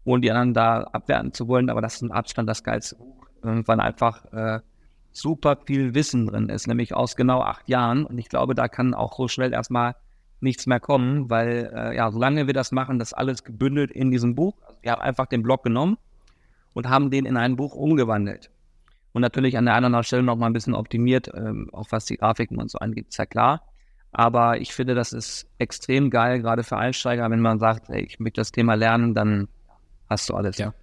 ohne 0.03 0.21
die 0.21 0.31
anderen 0.31 0.53
da 0.53 0.83
abwerten 0.83 1.33
zu 1.33 1.47
wollen, 1.47 1.69
aber 1.69 1.81
das 1.81 1.95
ist 1.95 2.01
ein 2.03 2.11
Abstand 2.11 2.47
das 2.47 2.63
geilste 2.63 2.97
Buch, 2.97 3.25
weil 3.41 3.79
einfach 3.79 4.25
äh, 4.31 4.59
super 5.11 5.57
viel 5.65 5.95
Wissen 5.95 6.27
drin 6.27 6.49
ist, 6.49 6.67
nämlich 6.67 6.93
aus 6.93 7.15
genau 7.15 7.41
acht 7.41 7.67
Jahren. 7.67 8.05
Und 8.05 8.17
ich 8.19 8.29
glaube, 8.29 8.53
da 8.53 8.67
kann 8.67 8.93
auch 8.93 9.17
so 9.17 9.27
schnell 9.27 9.51
erstmal 9.51 9.95
nichts 10.41 10.67
mehr 10.67 10.79
kommen, 10.79 11.29
weil 11.29 11.71
äh, 11.73 11.95
ja, 11.95 12.11
solange 12.11 12.45
wir 12.45 12.53
das 12.53 12.71
machen, 12.71 12.99
das 12.99 13.13
alles 13.13 13.43
gebündelt 13.43 13.91
in 13.91 14.11
diesem 14.11 14.35
Buch. 14.35 14.55
Also 14.67 14.77
wir 14.81 14.91
haben 14.91 15.01
einfach 15.01 15.25
den 15.25 15.41
Blog 15.41 15.63
genommen 15.63 15.97
und 16.73 16.89
haben 16.89 17.09
den 17.09 17.25
in 17.25 17.37
ein 17.37 17.55
Buch 17.55 17.73
umgewandelt 17.73 18.51
und 19.15 19.21
natürlich 19.21 19.57
an 19.57 19.63
der 19.63 19.75
anderen 19.75 20.03
Stelle 20.03 20.23
noch 20.23 20.35
mal 20.35 20.47
ein 20.47 20.53
bisschen 20.53 20.75
optimiert, 20.75 21.31
ähm, 21.33 21.69
auch 21.71 21.87
was 21.89 22.03
die 22.03 22.17
Grafiken 22.17 22.57
und 22.57 22.69
so 22.69 22.79
angeht, 22.79 23.07
ist 23.07 23.17
ja 23.17 23.25
klar. 23.25 23.61
Aber 24.11 24.59
ich 24.59 24.73
finde, 24.73 24.93
das 24.93 25.13
ist 25.13 25.47
extrem 25.57 26.09
geil, 26.09 26.41
gerade 26.41 26.63
für 26.63 26.75
Einsteiger, 26.75 27.31
wenn 27.31 27.39
man 27.39 27.57
sagt, 27.57 27.89
ey, 27.89 28.01
ich 28.01 28.19
möchte 28.19 28.41
das 28.41 28.51
Thema 28.51 28.73
lernen, 28.73 29.13
dann 29.13 29.47
hast 30.09 30.29
du 30.29 30.33
alles. 30.33 30.57
Ja. 30.57 30.73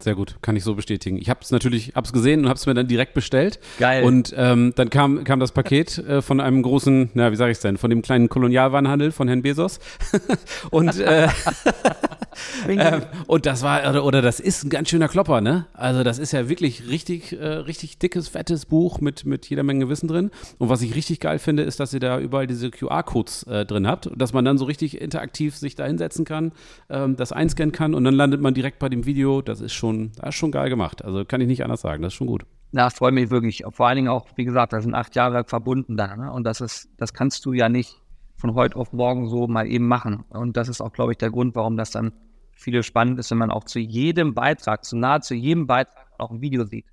Sehr 0.00 0.14
gut, 0.14 0.36
kann 0.40 0.56
ich 0.56 0.64
so 0.64 0.74
bestätigen. 0.74 1.18
Ich 1.18 1.28
habe 1.28 1.40
es 1.42 1.50
natürlich, 1.50 1.92
hab's 1.94 2.12
gesehen 2.12 2.40
und 2.40 2.48
habe 2.48 2.56
es 2.56 2.64
mir 2.64 2.74
dann 2.74 2.88
direkt 2.88 3.12
bestellt. 3.12 3.60
Geil. 3.78 4.02
Und 4.04 4.34
ähm, 4.36 4.72
dann 4.74 4.88
kam, 4.88 5.24
kam 5.24 5.40
das 5.40 5.52
Paket 5.52 5.98
äh, 5.98 6.22
von 6.22 6.40
einem 6.40 6.62
großen, 6.62 7.10
na 7.14 7.30
wie 7.30 7.36
sage 7.36 7.52
ich 7.52 7.58
denn, 7.58 7.76
von 7.76 7.90
dem 7.90 8.00
kleinen 8.00 8.28
Kolonialwarenhandel 8.28 9.12
von 9.12 9.28
Herrn 9.28 9.42
Bezos. 9.42 9.78
und 10.70 10.98
äh, 10.98 11.28
äh, 12.66 13.00
und 13.26 13.46
das 13.46 13.62
war 13.62 13.88
oder, 13.90 14.04
oder 14.04 14.22
das 14.22 14.40
ist 14.40 14.64
ein 14.64 14.70
ganz 14.70 14.88
schöner 14.88 15.08
Klopper, 15.08 15.40
ne? 15.40 15.66
Also 15.74 16.02
das 16.02 16.18
ist 16.18 16.32
ja 16.32 16.48
wirklich 16.48 16.88
richtig, 16.88 17.32
äh, 17.32 17.46
richtig 17.46 17.98
dickes, 17.98 18.28
fettes 18.28 18.66
Buch 18.66 19.00
mit 19.00 19.26
mit 19.26 19.46
jeder 19.50 19.62
Menge 19.62 19.88
Wissen 19.88 20.08
drin. 20.08 20.30
Und 20.58 20.68
was 20.68 20.82
ich 20.82 20.94
richtig 20.94 21.20
geil 21.20 21.38
finde, 21.38 21.62
ist, 21.62 21.80
dass 21.80 21.92
ihr 21.92 22.00
da 22.00 22.18
überall 22.18 22.46
diese 22.46 22.70
QR-Codes 22.70 23.42
äh, 23.44 23.66
drin 23.66 23.86
habt, 23.86 24.06
und 24.06 24.20
dass 24.20 24.32
man 24.32 24.44
dann 24.44 24.58
so 24.58 24.64
richtig 24.64 25.00
interaktiv 25.00 25.56
sich 25.56 25.74
da 25.74 25.84
hinsetzen 25.84 26.24
kann, 26.24 26.52
ähm, 26.88 27.16
das 27.16 27.32
einscannen 27.32 27.72
kann 27.72 27.94
und 27.94 28.04
dann 28.04 28.14
landet 28.14 28.40
man 28.40 28.54
direkt 28.54 28.78
bei 28.78 28.88
dem 28.88 29.04
Video. 29.06 29.42
Das 29.42 29.60
ist 29.60 29.72
schon 29.72 29.89
schon, 29.92 30.12
das 30.16 30.30
ist 30.30 30.34
schon 30.36 30.50
geil 30.50 30.68
gemacht. 30.70 31.04
Also 31.04 31.24
kann 31.24 31.40
ich 31.40 31.46
nicht 31.46 31.62
anders 31.64 31.80
sagen, 31.80 32.02
das 32.02 32.12
ist 32.12 32.16
schon 32.16 32.26
gut. 32.26 32.44
Na, 32.72 32.88
freue 32.90 33.12
mich 33.12 33.30
wirklich. 33.30 33.64
Vor 33.70 33.86
allen 33.86 33.96
Dingen 33.96 34.08
auch, 34.08 34.26
wie 34.36 34.44
gesagt, 34.44 34.72
da 34.72 34.80
sind 34.80 34.94
acht 34.94 35.16
Jahre 35.16 35.44
verbunden 35.44 35.96
da. 35.96 36.16
Ne? 36.16 36.32
Und 36.32 36.44
das 36.44 36.60
ist, 36.60 36.88
das 36.96 37.12
kannst 37.12 37.44
du 37.44 37.52
ja 37.52 37.68
nicht 37.68 38.00
von 38.36 38.54
heute 38.54 38.76
auf 38.76 38.92
morgen 38.92 39.28
so 39.28 39.46
mal 39.48 39.66
eben 39.66 39.86
machen. 39.88 40.24
Und 40.30 40.56
das 40.56 40.68
ist 40.68 40.80
auch, 40.80 40.92
glaube 40.92 41.12
ich, 41.12 41.18
der 41.18 41.30
Grund, 41.30 41.54
warum 41.56 41.76
das 41.76 41.90
dann 41.90 42.12
viele 42.52 42.82
spannend 42.82 43.18
ist, 43.18 43.30
wenn 43.30 43.38
man 43.38 43.50
auch 43.50 43.64
zu 43.64 43.78
jedem 43.80 44.34
Beitrag, 44.34 44.84
zu 44.84 44.96
nahezu 44.96 45.34
jedem 45.34 45.66
Beitrag 45.66 46.06
auch 46.18 46.30
ein 46.30 46.40
Video 46.40 46.64
sieht. 46.64 46.86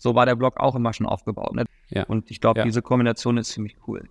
so 0.00 0.14
war 0.14 0.26
der 0.26 0.36
Blog 0.36 0.60
auch 0.60 0.76
immer 0.76 0.92
schon 0.92 1.06
aufgebaut. 1.06 1.54
Ne? 1.54 1.64
Ja. 1.88 2.04
Und 2.04 2.30
ich 2.30 2.40
glaube, 2.40 2.60
Ja. 2.60 2.64
diese 2.64 2.82
Kombination 2.82 3.36
ist 3.36 3.48
ziemlich 3.48 3.76
cool. 3.88 4.08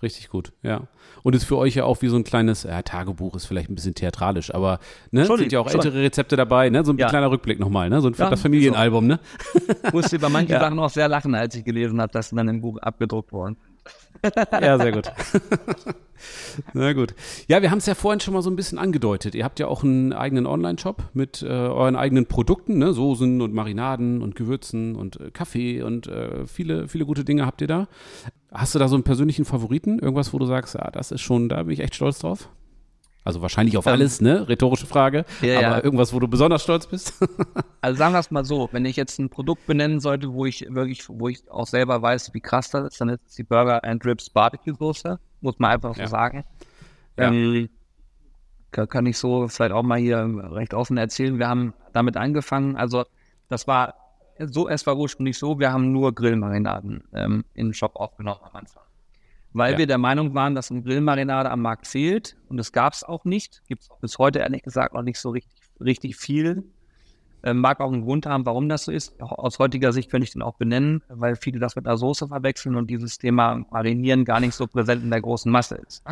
Richtig 0.00 0.28
gut, 0.28 0.52
ja. 0.62 0.82
Und 1.24 1.34
ist 1.34 1.42
für 1.44 1.56
euch 1.56 1.74
ja 1.74 1.84
auch 1.84 2.00
wie 2.02 2.08
so 2.08 2.16
ein 2.16 2.22
kleines 2.22 2.62
ja, 2.62 2.82
Tagebuch, 2.82 3.34
ist 3.34 3.46
vielleicht 3.46 3.68
ein 3.68 3.74
bisschen 3.74 3.94
theatralisch, 3.94 4.54
aber 4.54 4.78
ne, 5.10 5.24
Schon, 5.26 5.38
sind 5.38 5.50
ja 5.50 5.58
auch 5.60 5.68
schon. 5.68 5.80
ältere 5.80 6.00
Rezepte 6.02 6.36
dabei, 6.36 6.70
ne? 6.70 6.84
So 6.84 6.92
ein 6.92 6.98
Ja. 6.98 7.08
kleiner 7.08 7.30
Rückblick 7.32 7.58
nochmal, 7.58 7.90
ne? 7.90 8.00
So 8.00 8.08
ein 8.08 8.14
Ja, 8.16 8.30
das 8.30 8.40
Familienalbum, 8.40 9.06
ne? 9.08 9.18
Ich 9.84 9.92
musste 9.92 10.16
über 10.16 10.28
manche. 10.28 10.52
Sachen 10.60 10.78
auch 10.78 10.90
sehr 10.90 11.08
lachen, 11.08 11.34
als 11.34 11.54
ich 11.56 11.64
gelesen 11.64 12.00
habe, 12.00 12.12
dass 12.12 12.28
sie 12.28 12.36
dann 12.36 12.46
im 12.48 12.60
Buch 12.60 12.78
abgedruckt 12.78 13.32
wurden. 13.32 13.56
Ja, 14.60 14.78
sehr 14.78 14.92
gut. 14.92 15.12
Na 16.72 16.92
gut. 16.92 17.14
Ja, 17.46 17.62
wir 17.62 17.70
haben 17.70 17.78
es 17.78 17.86
ja 17.86 17.94
vorhin 17.94 18.20
schon 18.20 18.34
mal 18.34 18.42
so 18.42 18.50
ein 18.50 18.56
bisschen 18.56 18.78
angedeutet. 18.78 19.34
Ihr 19.34 19.44
habt 19.44 19.60
ja 19.60 19.68
auch 19.68 19.84
einen 19.84 20.12
eigenen 20.12 20.46
Online-Shop 20.46 21.04
mit 21.14 21.42
äh, 21.42 21.46
euren 21.46 21.96
eigenen 21.96 22.26
Produkten, 22.26 22.78
ne? 22.78 22.92
Soßen 22.92 23.40
und 23.40 23.54
Marinaden 23.54 24.22
und 24.22 24.34
Gewürzen 24.34 24.96
und 24.96 25.20
äh, 25.20 25.30
Kaffee 25.30 25.82
und 25.82 26.08
äh, 26.08 26.46
viele, 26.46 26.88
viele 26.88 27.06
gute 27.06 27.24
Dinge 27.24 27.46
habt 27.46 27.60
ihr 27.60 27.68
da. 27.68 27.88
Hast 28.52 28.74
du 28.74 28.78
da 28.78 28.88
so 28.88 28.96
einen 28.96 29.04
persönlichen 29.04 29.44
Favoriten? 29.44 29.98
Irgendwas, 29.98 30.32
wo 30.32 30.38
du 30.38 30.46
sagst, 30.46 30.74
ja, 30.74 30.90
das 30.90 31.12
ist 31.12 31.20
schon, 31.20 31.48
da 31.48 31.62
bin 31.62 31.72
ich 31.72 31.80
echt 31.80 31.94
stolz 31.94 32.18
drauf? 32.18 32.48
Also 33.28 33.42
wahrscheinlich 33.42 33.76
auf 33.76 33.84
Ähm, 33.84 33.92
alles, 33.92 34.22
ne? 34.22 34.48
Rhetorische 34.48 34.86
Frage. 34.86 35.26
Ja, 35.42 35.58
aber 35.58 35.76
ja. 35.76 35.84
irgendwas, 35.84 36.14
wo 36.14 36.18
du 36.18 36.28
besonders 36.28 36.62
stolz 36.62 36.86
bist? 36.86 37.12
Also 37.82 37.98
sagen 37.98 38.14
wir 38.14 38.18
es 38.20 38.30
mal 38.30 38.44
so, 38.44 38.70
wenn 38.72 38.86
ich 38.86 38.96
jetzt 38.96 39.18
ein 39.20 39.28
Produkt 39.28 39.66
benennen 39.66 40.00
sollte, 40.00 40.32
wo 40.32 40.46
ich 40.46 40.66
wirklich, 40.70 41.04
wo 41.08 41.28
ich 41.28 41.48
auch 41.50 41.66
selber 41.66 42.00
weiß, 42.00 42.32
wie 42.32 42.40
krass 42.40 42.70
das 42.70 42.88
ist, 42.88 43.00
dann 43.02 43.10
ist 43.10 43.20
es 43.28 43.34
die 43.34 43.44
Burger 43.44 43.84
and 43.84 44.04
Ribs 44.04 44.30
Barbecue 44.30 44.74
Soße, 44.74 45.20
muss 45.42 45.58
man 45.58 45.72
einfach 45.72 45.94
so 45.94 46.00
Ja. 46.00 46.08
sagen. 46.08 46.44
Ähm, 47.18 47.68
kann, 48.70 48.88
kann 48.88 49.04
ich 49.06 49.18
so 49.18 49.46
vielleicht 49.46 49.72
auch 49.72 49.82
mal 49.82 49.98
hier 49.98 50.18
recht 50.50 50.72
offen 50.72 50.96
erzählen. 50.96 51.38
Wir 51.38 51.48
haben 51.48 51.74
damit 51.92 52.16
angefangen, 52.16 52.76
also 52.76 53.04
das 53.48 53.66
war 53.68 53.94
so, 54.38 54.68
es 54.68 54.86
war 54.86 54.96
ursprünglich 54.96 55.38
so, 55.38 55.60
wir 55.60 55.70
haben 55.70 55.92
nur 55.92 56.14
Grillmarinaden 56.14 57.04
ähm, 57.12 57.44
in 57.54 57.68
den 57.68 57.74
Shop 57.74 57.94
aufgenommen 57.94 58.40
am 58.42 58.56
Anfang. 58.56 58.82
Weil 59.52 59.72
Ja. 59.72 59.78
wir 59.78 59.86
der 59.86 59.98
Meinung 59.98 60.34
waren, 60.34 60.54
dass 60.54 60.70
eine 60.70 60.82
Grillmarinade 60.82 61.50
am 61.50 61.62
Markt 61.62 61.86
fehlt 61.86 62.36
und 62.48 62.56
das 62.58 62.72
gab 62.72 62.92
es 62.92 63.02
auch 63.04 63.24
nicht. 63.24 63.62
Gibt 63.66 63.82
es 63.82 63.88
bis 64.00 64.18
heute 64.18 64.40
ehrlich 64.40 64.62
gesagt 64.62 64.94
noch 64.94 65.02
nicht 65.02 65.18
so 65.18 65.30
richtig, 65.30 65.52
richtig 65.80 66.16
viel. 66.16 66.64
Ähm, 67.44 67.60
mag 67.60 67.80
auch 67.80 67.92
einen 67.92 68.02
Grund 68.02 68.26
haben, 68.26 68.44
warum 68.46 68.68
das 68.68 68.84
so 68.84 68.92
ist. 68.92 69.20
Auch 69.22 69.32
aus 69.32 69.58
heutiger 69.60 69.92
Sicht 69.92 70.10
könnte 70.10 70.24
ich 70.24 70.32
den 70.32 70.42
auch 70.42 70.56
benennen, 70.56 71.02
weil 71.08 71.36
viele 71.36 71.60
das 71.60 71.76
mit 71.76 71.86
einer 71.86 71.96
Soße 71.96 72.26
verwechseln 72.28 72.74
und 72.74 72.90
dieses 72.90 73.16
Thema 73.18 73.64
Marinieren 73.70 74.24
gar 74.24 74.40
nicht 74.40 74.54
so 74.54 74.66
präsent 74.66 75.04
in 75.04 75.10
der 75.10 75.20
großen 75.20 75.50
Masse 75.50 75.76
ist. 75.76 76.02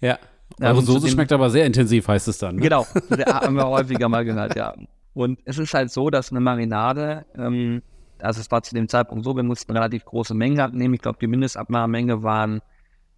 ja. 0.00 0.18
Ja, 0.60 0.68
Eure 0.68 0.78
und 0.80 0.84
Soße 0.84 1.08
schmeckt 1.08 1.32
aber 1.32 1.48
sehr 1.48 1.64
intensiv, 1.64 2.06
heißt 2.06 2.28
es 2.28 2.36
dann. 2.36 2.56
Ne? 2.56 2.62
Genau, 2.62 2.86
das 3.08 3.24
haben 3.34 3.56
wir 3.56 3.66
häufiger 3.66 4.08
mal 4.10 4.26
gehört, 4.26 4.54
ja. 4.56 4.74
Und 5.14 5.40
es 5.46 5.58
ist 5.58 5.72
halt 5.72 5.90
so, 5.90 6.10
dass 6.10 6.30
eine 6.30 6.40
Marinade, 6.40 7.24
ähm, 7.34 7.82
also 8.20 8.40
es 8.42 8.50
war 8.50 8.62
zu 8.62 8.74
dem 8.74 8.86
Zeitpunkt 8.86 9.24
so, 9.24 9.34
wir 9.34 9.42
mussten 9.42 9.72
relativ 9.72 10.04
große 10.04 10.34
Mengen 10.34 10.60
abnehmen. 10.60 10.92
Ich 10.94 11.00
glaube, 11.00 11.18
die 11.18 11.26
Mindestabnahmemenge 11.26 12.22
waren 12.22 12.60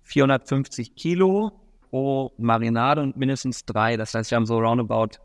450 0.06 0.94
Kilo 0.94 1.52
pro 1.90 2.32
Marinade 2.38 3.02
und 3.02 3.16
mindestens 3.16 3.64
drei. 3.64 3.96
Das 3.96 4.14
heißt, 4.14 4.30
wir 4.30 4.36
haben 4.36 4.46
so 4.46 4.58
roundabout 4.58 5.18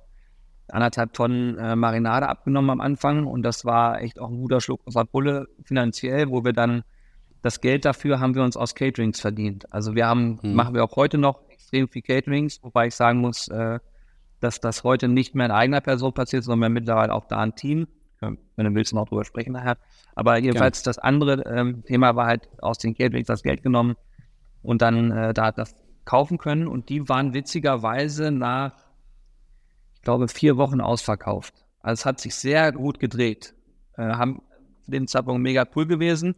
anderthalb 0.69 1.13
Tonnen 1.13 1.57
äh, 1.57 1.75
Marinade 1.75 2.27
abgenommen 2.27 2.69
am 2.71 2.81
Anfang 2.81 3.27
und 3.27 3.43
das 3.43 3.65
war 3.65 4.01
echt 4.01 4.19
auch 4.19 4.29
ein 4.29 4.38
guter 4.38 4.61
Schluck 4.61 4.81
aus 4.85 4.93
der 4.93 5.03
Pulle 5.03 5.47
finanziell, 5.65 6.29
wo 6.29 6.43
wir 6.43 6.53
dann 6.53 6.83
das 7.41 7.59
Geld 7.61 7.85
dafür 7.85 8.19
haben 8.19 8.35
wir 8.35 8.43
uns 8.43 8.55
aus 8.55 8.75
Caterings 8.75 9.19
verdient. 9.19 9.71
Also 9.73 9.95
wir 9.95 10.07
haben, 10.07 10.39
Mhm. 10.41 10.53
machen 10.53 10.73
wir 10.75 10.83
auch 10.83 10.95
heute 10.95 11.17
noch 11.17 11.41
extrem 11.50 11.88
viel 11.88 12.01
Caterings, 12.03 12.59
wobei 12.63 12.88
ich 12.88 12.95
sagen 12.95 13.19
muss, 13.19 13.47
äh, 13.50 13.79
dass 14.39 14.59
das 14.59 14.83
heute 14.83 15.07
nicht 15.07 15.35
mehr 15.35 15.47
in 15.47 15.51
eigener 15.51 15.81
Person 15.81 16.13
passiert, 16.13 16.43
sondern 16.43 16.71
mittlerweile 16.73 17.13
auch 17.13 17.25
da 17.25 17.39
ein 17.39 17.55
Team. 17.55 17.88
Wenn 18.19 18.38
du 18.65 18.75
willst, 18.75 18.93
noch 18.93 19.07
drüber 19.09 19.25
sprechen 19.25 19.53
nachher. 19.53 19.77
Aber 20.13 20.38
jedenfalls 20.38 20.83
das 20.83 21.00
andere 21.00 21.41
ähm, 21.47 21.83
Thema 21.83 22.15
war 22.15 22.27
halt 22.27 22.47
aus 22.61 22.77
den 22.77 22.93
Caterings 22.93 23.25
das 23.27 23.41
Geld 23.41 23.63
genommen 23.63 23.95
und 24.63 24.82
dann 24.82 25.12
äh, 25.12 25.34
da 25.34 25.51
das 25.51 25.75
kaufen 26.06 26.38
können. 26.38 26.68
Und 26.68 26.89
die 26.89 27.08
waren 27.10 27.34
witzigerweise 27.34 28.32
nach, 28.32 28.74
ich 29.96 30.01
glaube, 30.01 30.27
vier 30.27 30.57
Wochen 30.57 30.81
ausverkauft. 30.81 31.53
Also 31.81 32.01
es 32.01 32.05
hat 32.05 32.20
sich 32.20 32.35
sehr 32.35 32.72
gut 32.72 33.00
gedreht. 33.00 33.53
Äh, 33.98 34.03
haben 34.03 34.42
zu 34.83 34.92
dem 34.92 35.07
Zeitpunkt 35.07 35.42
mega 35.42 35.66
cool 35.75 35.85
gewesen. 35.85 36.35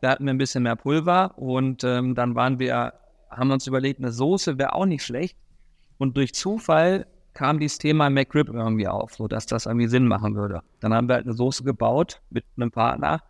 Da 0.00 0.10
hatten 0.10 0.24
wir 0.24 0.34
ein 0.34 0.38
bisschen 0.38 0.64
mehr 0.64 0.76
Pulver 0.76 1.38
und 1.38 1.84
ähm, 1.84 2.14
dann 2.14 2.34
waren 2.34 2.58
wir, 2.58 2.92
haben 3.30 3.50
uns 3.50 3.66
überlegt, 3.66 4.00
eine 4.00 4.12
Soße 4.12 4.58
wäre 4.58 4.74
auch 4.74 4.86
nicht 4.86 5.02
schlecht. 5.02 5.38
Und 5.96 6.16
durch 6.16 6.34
Zufall 6.34 7.06
kam 7.32 7.58
dieses 7.58 7.78
Thema 7.78 8.10
McRib 8.10 8.48
irgendwie 8.48 8.88
auf, 8.88 9.14
so 9.14 9.28
dass 9.28 9.46
das 9.46 9.66
irgendwie 9.66 9.88
Sinn 9.88 10.06
machen 10.06 10.34
würde. 10.34 10.62
Dann 10.80 10.92
haben 10.92 11.08
wir 11.08 11.14
halt 11.14 11.26
eine 11.26 11.34
Soße 11.34 11.64
gebaut 11.64 12.20
mit 12.30 12.44
einem 12.56 12.70
Partner, 12.70 13.22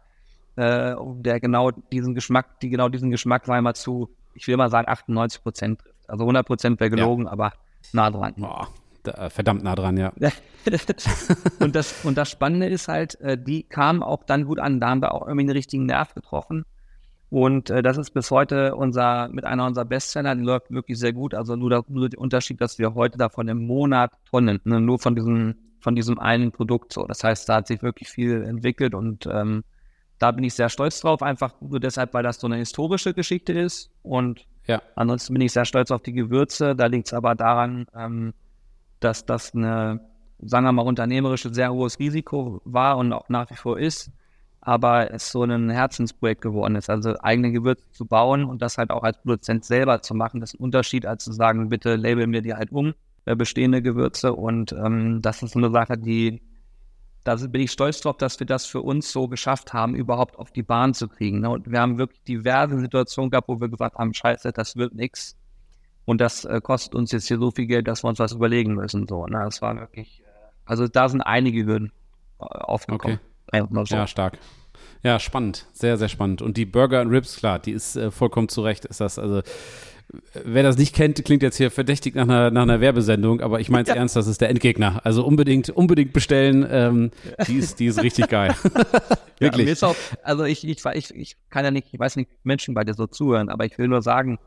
äh, 0.57 0.95
der 1.18 1.40
genau 1.40 1.71
diesen 1.71 2.14
Geschmack, 2.14 2.61
die 2.61 2.71
genau 2.71 2.88
diesen 2.88 3.11
Geschmack 3.11 3.49
war 3.49 3.61
mal 3.62 3.75
zu, 3.75 4.11
ich 4.35 4.47
will 4.49 4.57
mal 4.57 4.70
sagen, 4.70 4.88
98 4.88 5.42
Prozent 5.42 5.81
trifft. 5.81 5.94
Also 6.11 6.25
100 6.25 6.47
Prozent 6.47 6.81
wäre 6.81 6.90
gelogen, 6.90 7.27
aber 7.29 7.53
nah 7.92 8.11
dran. 8.11 8.35
Boah, 8.37 8.68
da, 9.03 9.12
äh, 9.12 9.31
verdammt 9.31 9.62
nah 9.62 9.75
dran, 9.75 9.97
ja. 9.97 10.12
und, 11.61 11.75
das, 11.77 12.05
und 12.05 12.16
das 12.18 12.31
Spannende 12.31 12.66
ist 12.66 12.88
halt, 12.88 13.20
äh, 13.20 13.37
die 13.38 13.62
kamen 13.62 14.03
auch 14.03 14.25
dann 14.25 14.44
gut 14.47 14.59
an. 14.59 14.81
Da 14.81 14.88
haben 14.90 15.01
wir 15.03 15.12
auch 15.14 15.27
irgendwie 15.27 15.47
den 15.47 15.57
richtigen 15.57 15.87
Nerv 15.87 16.14
getroffen. 16.14 16.64
Und 17.31 17.68
äh, 17.70 17.83
das 17.83 17.97
ist 17.97 18.11
bis 18.11 18.31
heute 18.31 18.77
unser, 18.77 19.29
mit 19.29 19.44
einer 19.44 19.66
unserer 19.66 19.85
Bestseller, 19.87 20.35
die 20.37 20.42
läuft 20.42 20.70
wirklich 20.70 20.99
sehr 20.99 21.12
gut. 21.12 21.35
Also 21.35 21.57
nur, 21.57 21.70
der- 21.70 21.85
nur 21.88 22.09
der 22.09 22.20
Unterschied, 22.20 22.61
dass 22.61 22.79
wir 22.79 22.94
heute 22.94 23.18
davon 23.18 23.49
im 23.49 23.66
Monat 23.66 24.12
Tonnen, 24.31 24.61
ne, 24.64 24.81
nur 24.81 24.99
von 24.99 25.14
diesem, 25.16 25.57
von 25.81 25.97
diesem 25.97 26.18
einen 26.18 26.53
Produkt 26.53 26.92
so. 26.92 27.05
Das 27.07 27.25
heißt, 27.25 27.49
da 27.49 27.57
hat 27.57 27.66
sich 27.66 27.83
wirklich 27.83 28.09
viel 28.09 28.42
entwickelt 28.44 28.94
und 28.94 29.27
ähm, 29.27 29.64
da 30.18 30.31
bin 30.31 30.44
ich 30.44 30.55
sehr 30.55 30.68
stolz 30.68 31.00
drauf, 31.00 31.22
einfach 31.22 31.55
nur 31.61 31.81
deshalb, 31.81 32.14
weil 32.14 32.22
das 32.22 32.40
so 32.40 32.46
eine 32.46 32.57
historische 32.57 33.14
Geschichte 33.14 33.53
ist. 33.53 33.90
Und 34.03 34.46
Ja. 34.66 34.81
ansonsten 34.96 35.35
bin 35.35 35.42
ich 35.42 35.53
sehr 35.53 35.64
stolz 35.64 35.90
auf 35.90 36.03
die 36.03 36.12
Gewürze. 36.12 36.74
Da 36.74 36.87
liegt 36.87 37.09
es 37.09 37.12
aber 37.14 37.35
daran, 37.35 37.87
ähm, 37.94 38.33
dass 39.00 39.27
das 39.27 39.55
eine, 39.55 40.00
sagen 40.40 40.64
wir 40.64 40.72
mal, 40.72 40.83
unternehmerische 40.83 41.53
sehr 41.53 41.72
hohes 41.72 41.98
Risiko 41.98 42.62
war 42.64 42.96
und 42.96 43.12
auch 43.12 43.29
nach 43.29 43.50
wie 43.50 43.57
vor 43.57 43.79
ist, 43.79 44.11
aber 44.61 45.12
es 45.12 45.31
so 45.31 45.42
ein 45.42 45.68
Herzensprojekt 45.68 46.40
geworden 46.40 46.77
ist. 46.77 46.88
Also 46.88 47.14
eigene 47.20 47.53
Gewürze 47.53 47.85
zu 47.92 48.07
bauen 48.07 48.44
und 48.44 48.62
das 48.62 48.79
halt 48.79 48.90
auch 48.90 49.03
als 49.03 49.18
Produzent 49.18 49.64
selber 49.66 50.00
zu 50.00 50.14
machen, 50.14 50.40
das 50.40 50.55
ist 50.55 50.61
ein 50.61 50.64
Unterschied, 50.64 51.05
als 51.05 51.24
zu 51.24 51.33
sagen, 51.33 51.68
bitte 51.68 51.96
labeln 51.96 52.33
wir 52.33 52.40
die 52.40 52.55
halt 52.55 52.72
um, 52.72 52.94
äh, 53.27 53.37
bestehende 53.37 53.83
Gewürze. 53.83 54.33
Und 54.33 54.72
ähm, 54.72 55.20
das 55.20 55.42
ist 55.42 55.55
eine 55.57 55.70
Sache, 55.70 55.98
die, 55.98 56.40
da 57.25 57.37
bin 57.37 57.63
ich 57.63 57.73
stolz 57.73 58.01
drauf, 58.01 58.19
dass 58.19 58.39
wir 58.39 58.47
das 58.47 58.67
für 58.67 58.83
uns 58.83 59.11
so 59.11 59.29
geschafft 59.29 59.73
haben, 59.73 59.95
überhaupt 59.95 60.39
auf 60.39 60.51
die 60.51 60.63
Bahn 60.63 60.93
zu 60.93 61.09
kriegen. 61.09 61.41
Ne? 61.41 61.51
Und 61.51 61.71
wir 61.71 61.81
haben 61.81 61.99
wirklich 61.99 62.23
diverse 62.23 62.79
Situationen 62.79 63.31
gehabt, 63.31 63.49
wo 63.49 63.61
wir 63.61 63.69
gesagt 63.69 63.97
haben, 63.97 64.13
scheiße, 64.13 64.53
das 64.53 64.77
wird 64.77 64.95
nix. 64.95 65.37
Und 66.05 66.21
das 66.21 66.45
äh, 66.45 66.61
kostet 66.63 66.95
uns 66.95 67.13
jetzt 67.13 67.27
hier 67.27 67.39
so 67.39 67.51
viel 67.51 67.67
Geld, 67.67 67.89
dass 67.89 68.05
wir 68.05 68.09
uns 68.09 68.19
was 68.19 68.33
überlegen 68.33 68.75
müssen. 68.75 69.09
So, 69.09 69.27
ne? 69.27 69.41
Das 69.43 69.63
war 69.63 69.75
wirklich, 69.77 70.21
äh, 70.21 70.25
also 70.67 70.87
da 70.87 71.09
sind 71.09 71.23
einige 71.23 71.65
Hürden 71.65 71.93
äh, 72.39 72.45
aufgekommen. 72.45 73.21
Mal 73.53 73.87
so. 73.87 73.95
Ja, 73.97 74.07
stark. 74.07 74.39
Ja, 75.03 75.19
spannend. 75.19 75.67
Sehr, 75.73 75.97
sehr 75.97 76.09
spannend. 76.09 76.43
Und 76.43 76.57
die 76.59 76.67
Burger 76.67 77.01
and 77.01 77.11
Ribs, 77.11 77.37
klar, 77.37 77.59
die 77.59 77.73
ist 77.73 77.97
äh, 77.97 78.11
vollkommen 78.11 78.49
zu 78.49 78.63
Recht. 78.63 78.85
Ist 78.85 79.01
das, 79.01 79.19
also, 79.19 79.43
wer 80.45 80.62
das 80.62 80.77
nicht 80.77 80.95
kennt, 80.95 81.25
klingt 81.25 81.43
jetzt 81.43 81.57
hier 81.57 81.71
verdächtig 81.71 82.14
nach 82.14 82.25
einer, 82.25 82.51
nach 82.51 82.62
einer 82.62 82.81
Werbesendung, 82.81 83.40
aber 83.40 83.61
ich 83.61 83.71
meine 83.71 83.83
es 83.83 83.88
Ja. 83.88 83.97
ernst, 83.97 84.17
das 84.17 84.27
ist 84.27 84.40
der 84.40 84.51
Endgegner. 84.51 85.01
Also 85.05 85.25
unbedingt, 85.25 85.71
unbedingt 85.71 86.12
bestellen. 86.12 86.67
Ähm, 86.71 87.11
die, 87.47 87.57
ist, 87.59 87.81
die 87.81 87.87
ist 87.87 88.03
richtig 88.03 88.29
geil. 88.29 88.55
Ja, 89.40 89.49
mir 89.51 89.59
Wirklich. 89.59 89.69
ist 89.71 89.83
auch, 89.83 89.97
also 90.23 90.45
ich, 90.45 90.67
ich, 90.67 90.85
ich, 90.85 91.14
ich 91.14 91.37
kann 91.51 91.64
ja 91.64 91.71
nicht, 91.73 91.88
ich 91.93 91.99
weiß 91.99 92.14
nicht, 92.17 92.31
wie 92.31 92.37
Menschen 92.45 92.73
bei 92.73 92.85
dir 92.85 92.95
so 92.95 93.07
zuhören, 93.09 93.49
aber 93.49 93.64
ich 93.64 93.77
will 93.79 93.88
nur 93.88 94.01
sagen, 94.01 94.38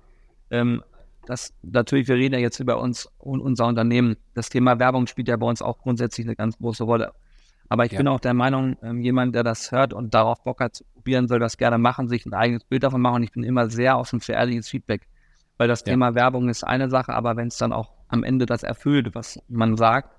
ähm, 0.50 0.82
dass 1.26 1.54
natürlich, 1.62 2.08
wir 2.08 2.15
reden 2.15 2.36
ja 2.36 2.39
jetzt 2.39 2.60
über 2.62 2.80
uns 2.80 3.10
und 3.17 3.41
unser 3.41 3.67
Unternehmen. 3.67 4.15
Das 4.34 4.48
Thema 4.48 4.80
Werbung 4.80 5.06
spielt 5.08 5.28
ja 5.28 5.36
bei 5.36 5.46
uns 5.46 5.62
auch 5.62 5.80
grundsätzlich 5.80 6.26
eine 6.26 6.38
ganz 6.38 6.58
große 6.58 6.86
Rolle. 6.86 7.12
Aber 7.67 7.86
ich 7.86 7.91
Ja. 7.91 7.98
bin 7.98 8.08
auch 8.08 8.22
der 8.22 8.34
Meinung, 8.34 8.78
ähm, 8.82 9.02
jemand, 9.02 9.36
der 9.36 9.43
das 9.43 9.74
hört 9.74 9.91
und 9.93 10.13
darauf 10.13 10.41
Bock 10.46 10.62
hat 10.62 10.74
zu 10.76 10.86
probieren, 10.93 11.28
soll 11.28 11.39
das 11.39 11.58
gerne 11.58 11.78
machen, 11.78 12.08
sich 12.08 12.26
ein 12.26 12.34
eigenes 12.34 12.63
Bild 12.63 12.84
davon 12.84 13.02
machen. 13.02 13.15
Und 13.17 13.24
ich 13.24 13.34
bin 13.34 13.43
immer 13.43 13.70
sehr 13.70 14.00
offen 14.00 14.22
für 14.22 14.32
ehrliches 14.32 14.70
Feedback. 14.70 15.02
Weil 15.58 15.67
das 15.67 15.82
Ja. 15.82 15.93
Thema 15.93 16.13
Werbung 16.15 16.50
ist 16.50 16.63
eine 16.63 16.89
Sache, 16.89 17.13
aber 17.13 17.36
wenn 17.36 17.48
es 17.48 17.58
dann 17.58 17.74
auch 17.74 17.91
am 18.10 18.24
Ende 18.24 18.46
das 18.46 18.63
erfüllt, 18.63 19.15
was 19.15 19.39
man 19.48 19.76
sagt, 19.76 20.10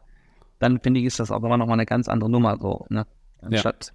dann 0.59 0.81
finde 0.81 1.01
ich, 1.01 1.07
ist 1.07 1.20
das 1.20 1.31
auch 1.31 1.42
immer 1.42 1.57
noch 1.57 1.66
mal 1.66 1.74
eine 1.74 1.87
ganz 1.87 2.09
andere 2.09 2.29
Nummer 2.31 2.57
so, 2.59 2.87
ne? 2.88 3.07
Anstatt 3.40 3.92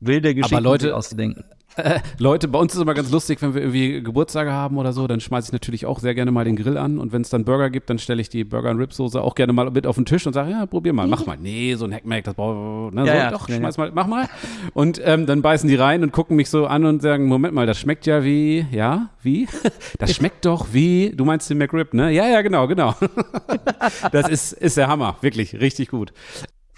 wilde 0.00 0.34
Geschichten 0.34 0.64
Leute- 0.64 0.96
auszudenken. 0.96 1.44
Äh, 1.78 2.00
Leute, 2.18 2.48
bei 2.48 2.58
uns 2.58 2.74
ist 2.74 2.80
immer 2.80 2.94
ganz 2.94 3.10
lustig, 3.10 3.40
wenn 3.40 3.54
wir 3.54 3.62
irgendwie 3.62 4.02
Geburtstage 4.02 4.52
haben 4.52 4.76
oder 4.76 4.92
so, 4.92 5.06
dann 5.06 5.20
schmeiße 5.20 5.48
ich 5.48 5.52
natürlich 5.52 5.86
auch 5.86 5.98
sehr 6.00 6.14
gerne 6.14 6.30
mal 6.30 6.44
den 6.44 6.56
Grill 6.56 6.76
an 6.76 6.98
und 6.98 7.12
wenn 7.12 7.22
es 7.22 7.30
dann 7.30 7.44
Burger 7.44 7.70
gibt, 7.70 7.88
dann 7.90 7.98
stelle 7.98 8.20
ich 8.20 8.28
die 8.28 8.44
Burger 8.44 8.70
und 8.70 8.78
Rib 8.78 8.92
Soße 8.92 9.20
auch 9.20 9.34
gerne 9.34 9.52
mal 9.52 9.70
mit 9.70 9.86
auf 9.86 9.96
den 9.96 10.04
Tisch 10.04 10.26
und 10.26 10.32
sage, 10.32 10.50
ja, 10.50 10.66
probier 10.66 10.92
mal, 10.92 11.06
mach 11.06 11.24
mal. 11.26 11.36
Nee, 11.40 11.74
so 11.76 11.84
ein 11.84 11.92
Hackmack, 11.94 12.24
das 12.24 12.34
braucht, 12.34 12.94
ne, 12.94 13.06
Ja, 13.06 13.12
so, 13.12 13.18
ja. 13.18 13.30
doch, 13.30 13.48
Ja, 13.48 13.54
ja. 13.54 13.60
schmeiß 13.60 13.78
mal, 13.78 13.90
mach 13.94 14.06
mal. 14.06 14.28
Und 14.74 15.00
ähm, 15.04 15.26
dann 15.26 15.42
beißen 15.42 15.68
die 15.68 15.76
rein 15.76 16.02
und 16.02 16.12
gucken 16.12 16.36
mich 16.36 16.50
so 16.50 16.66
an 16.66 16.84
und 16.84 17.00
sagen, 17.00 17.26
Moment 17.26 17.54
mal, 17.54 17.66
das 17.66 17.78
schmeckt 17.78 18.06
ja 18.06 18.24
wie, 18.24 18.66
ja, 18.70 19.10
wie? 19.22 19.46
Das 19.98 20.14
schmeckt 20.14 20.44
doch 20.44 20.68
wie, 20.72 21.12
du 21.14 21.24
meinst 21.24 21.48
den 21.50 21.58
McRib, 21.58 21.94
ne? 21.94 22.10
Ja, 22.10 22.26
ja, 22.28 22.42
genau, 22.42 22.66
genau. 22.66 22.94
Das 24.12 24.28
ist, 24.28 24.52
ist 24.52 24.76
der 24.76 24.88
Hammer, 24.88 25.16
wirklich, 25.20 25.60
richtig 25.60 25.88
gut. 25.88 26.12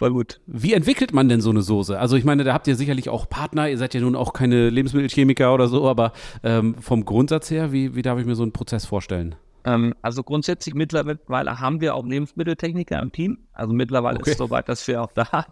Voll 0.01 0.15
gut. 0.15 0.41
Wie 0.47 0.73
entwickelt 0.73 1.13
man 1.13 1.29
denn 1.29 1.43
so 1.43 1.51
eine 1.51 1.61
Soße? 1.61 1.99
Also 1.99 2.17
ich 2.17 2.25
meine, 2.25 2.43
da 2.43 2.55
habt 2.55 2.67
ihr 2.67 2.75
sicherlich 2.75 3.11
auch 3.11 3.29
Partner, 3.29 3.69
ihr 3.69 3.77
seid 3.77 3.93
ja 3.93 4.01
nun 4.01 4.17
auch 4.17 4.33
keine 4.33 4.71
Lebensmittelchemiker 4.71 5.53
oder 5.53 5.69
so, 5.69 5.87
aber 5.87 6.15
ähm, 6.43 6.75
vom 6.77 7.05
Grundsatz 7.05 7.51
her, 7.51 7.71
wie, 7.71 7.95
wie 7.95 8.01
darf 8.01 8.19
ich 8.19 8.25
mir 8.25 8.35
so 8.35 8.43
einen 8.43 8.53
Prozess 8.53 8.87
vorstellen? 8.87 9.35
Ähm, 9.65 9.95
also 10.01 10.23
grundsätzlich 10.23 10.75
mittlerweile 10.75 11.61
haben 11.61 11.83
wir 11.83 11.95
auch 11.95 12.07
Lebensmitteltechniker 12.07 12.99
im 12.99 13.13
Team. 13.13 13.41
Also 13.53 13.75
mittlerweile 13.75 14.17
okay. 14.17 14.31
ist 14.31 14.37
es 14.37 14.39
soweit, 14.39 14.71
dass 14.71 14.89
wir 14.89 15.03
auch 15.03 15.13
da 15.13 15.45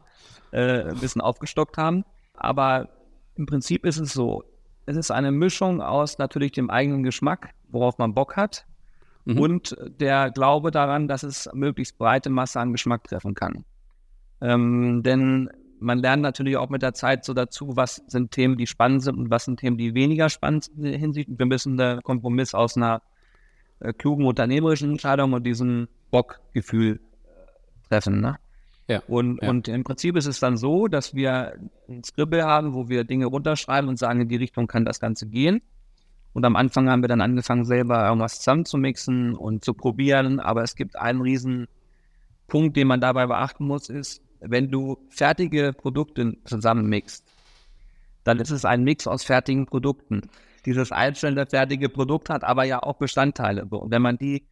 äh, 0.53 0.85
ein 0.85 0.97
bisschen 0.97 1.21
aufgestockt 1.21 1.77
haben. 1.77 2.07
Aber 2.33 2.89
im 3.35 3.45
Prinzip 3.45 3.85
ist 3.85 3.99
es 3.99 4.15
so, 4.15 4.45
es 4.87 4.97
ist 4.97 5.11
eine 5.11 5.31
Mischung 5.31 5.83
aus 5.83 6.17
natürlich 6.17 6.53
dem 6.53 6.71
eigenen 6.71 7.03
Geschmack, 7.03 7.51
worauf 7.69 7.99
man 7.99 8.15
Bock 8.15 8.35
hat, 8.37 8.65
mhm. 9.27 9.39
und 9.39 9.77
der 10.01 10.31
Glaube 10.31 10.71
daran, 10.71 11.07
dass 11.07 11.23
es 11.23 11.51
möglichst 11.53 11.99
breite 11.99 12.31
Masse 12.31 12.59
an 12.59 12.73
Geschmack 12.73 13.05
treffen 13.05 13.35
kann. 13.35 13.67
Ähm, 14.41 15.03
denn 15.03 15.51
man 15.81 15.99
lernt 15.99 16.23
natürlich 16.23 16.57
auch 16.57 16.69
mit 16.69 16.83
der 16.83 16.95
Zeit 16.95 17.25
so 17.25 17.35
dazu, 17.35 17.77
was 17.77 18.03
sind 18.07 18.31
Themen, 18.31 18.57
die 18.57 18.67
spannend 18.67 19.03
sind 19.03 19.17
und 19.17 19.31
was 19.31 19.45
sind 19.45 19.61
Themen, 19.61 19.79
die 19.79 19.95
weniger 19.95 20.29
spannend 20.29 20.65
sind 20.65 20.85
hinsichtlich. 20.85 21.39
Wir 21.39 21.47
müssen 21.47 21.81
einen 21.81 22.03
Kompromiss 22.03 22.55
aus 22.55 22.77
einer 22.77 23.03
äh, 23.81 23.93
klugen 23.93 24.27
unternehmerischen 24.27 24.91
Entscheidung 24.91 25.33
und 25.33 25.45
diesem 25.45 25.89
Bockgefühl 26.11 26.97
äh, 26.97 27.89
treffen. 27.89 28.21
Ne? 28.21 28.39
Ja, 28.89 29.03
und, 29.07 29.43
ja. 29.43 29.51
und 29.51 29.69
im 29.69 29.85
Prinzip 29.85 30.17
ist 30.17 30.27
es 30.27 30.41
dann 30.41 30.57
so, 30.57 30.89
dass 30.89 31.15
wir 31.15 31.55
ein 31.89 32.03
Skribbel 32.03 32.43
haben, 32.43 32.75
wo 32.75 32.89
wir 32.89 33.05
Dinge 33.05 33.27
runterschreiben 33.27 33.89
und 33.89 33.99
sagen, 33.99 34.23
in 34.23 34.29
die 34.29 34.37
Richtung 34.37 34.67
kann 34.67 34.85
das 34.85 34.99
Ganze 34.99 35.27
gehen. 35.27 35.61
Und 36.33 36.45
am 36.45 36.57
Anfang 36.57 36.89
haben 36.89 37.03
wir 37.03 37.09
dann 37.09 37.21
angefangen, 37.21 37.65
selber 37.65 38.07
irgendwas 38.07 38.39
zusammenzumixen 38.39 39.35
und 39.35 39.65
zu 39.65 39.75
probieren. 39.75 40.41
Aber 40.41 40.63
es 40.63 40.75
gibt 40.75 40.97
einen 40.97 41.21
riesen 41.21 41.69
Punkt, 42.47 42.77
den 42.77 42.89
man 42.89 43.01
dabei 43.01 43.27
beachten 43.27 43.67
muss, 43.67 43.91
ist, 43.91 44.23
wenn 44.41 44.71
du 44.71 44.99
fertige 45.09 45.73
Produkte 45.73 46.37
zusammenmixst, 46.45 47.25
dann 48.25 48.41
ist 48.41 48.51
es 48.51 48.65
ein 48.65 48.85
Mix 48.85 49.07
aus 49.07 49.25
fertigen 49.25 49.67
Produkten. 49.67 50.23
Dieses 50.67 50.93
einzelne 50.93 51.47
fertige 51.47 51.89
Produkt 51.89 52.31
hat 52.31 52.45
aber 52.45 52.65
ja 52.65 52.83
auch 52.83 52.97
Bestandteile. 52.97 53.65
Und 53.65 53.91
wenn 53.91 54.03
man 54.03 54.19
die, 54.19 54.47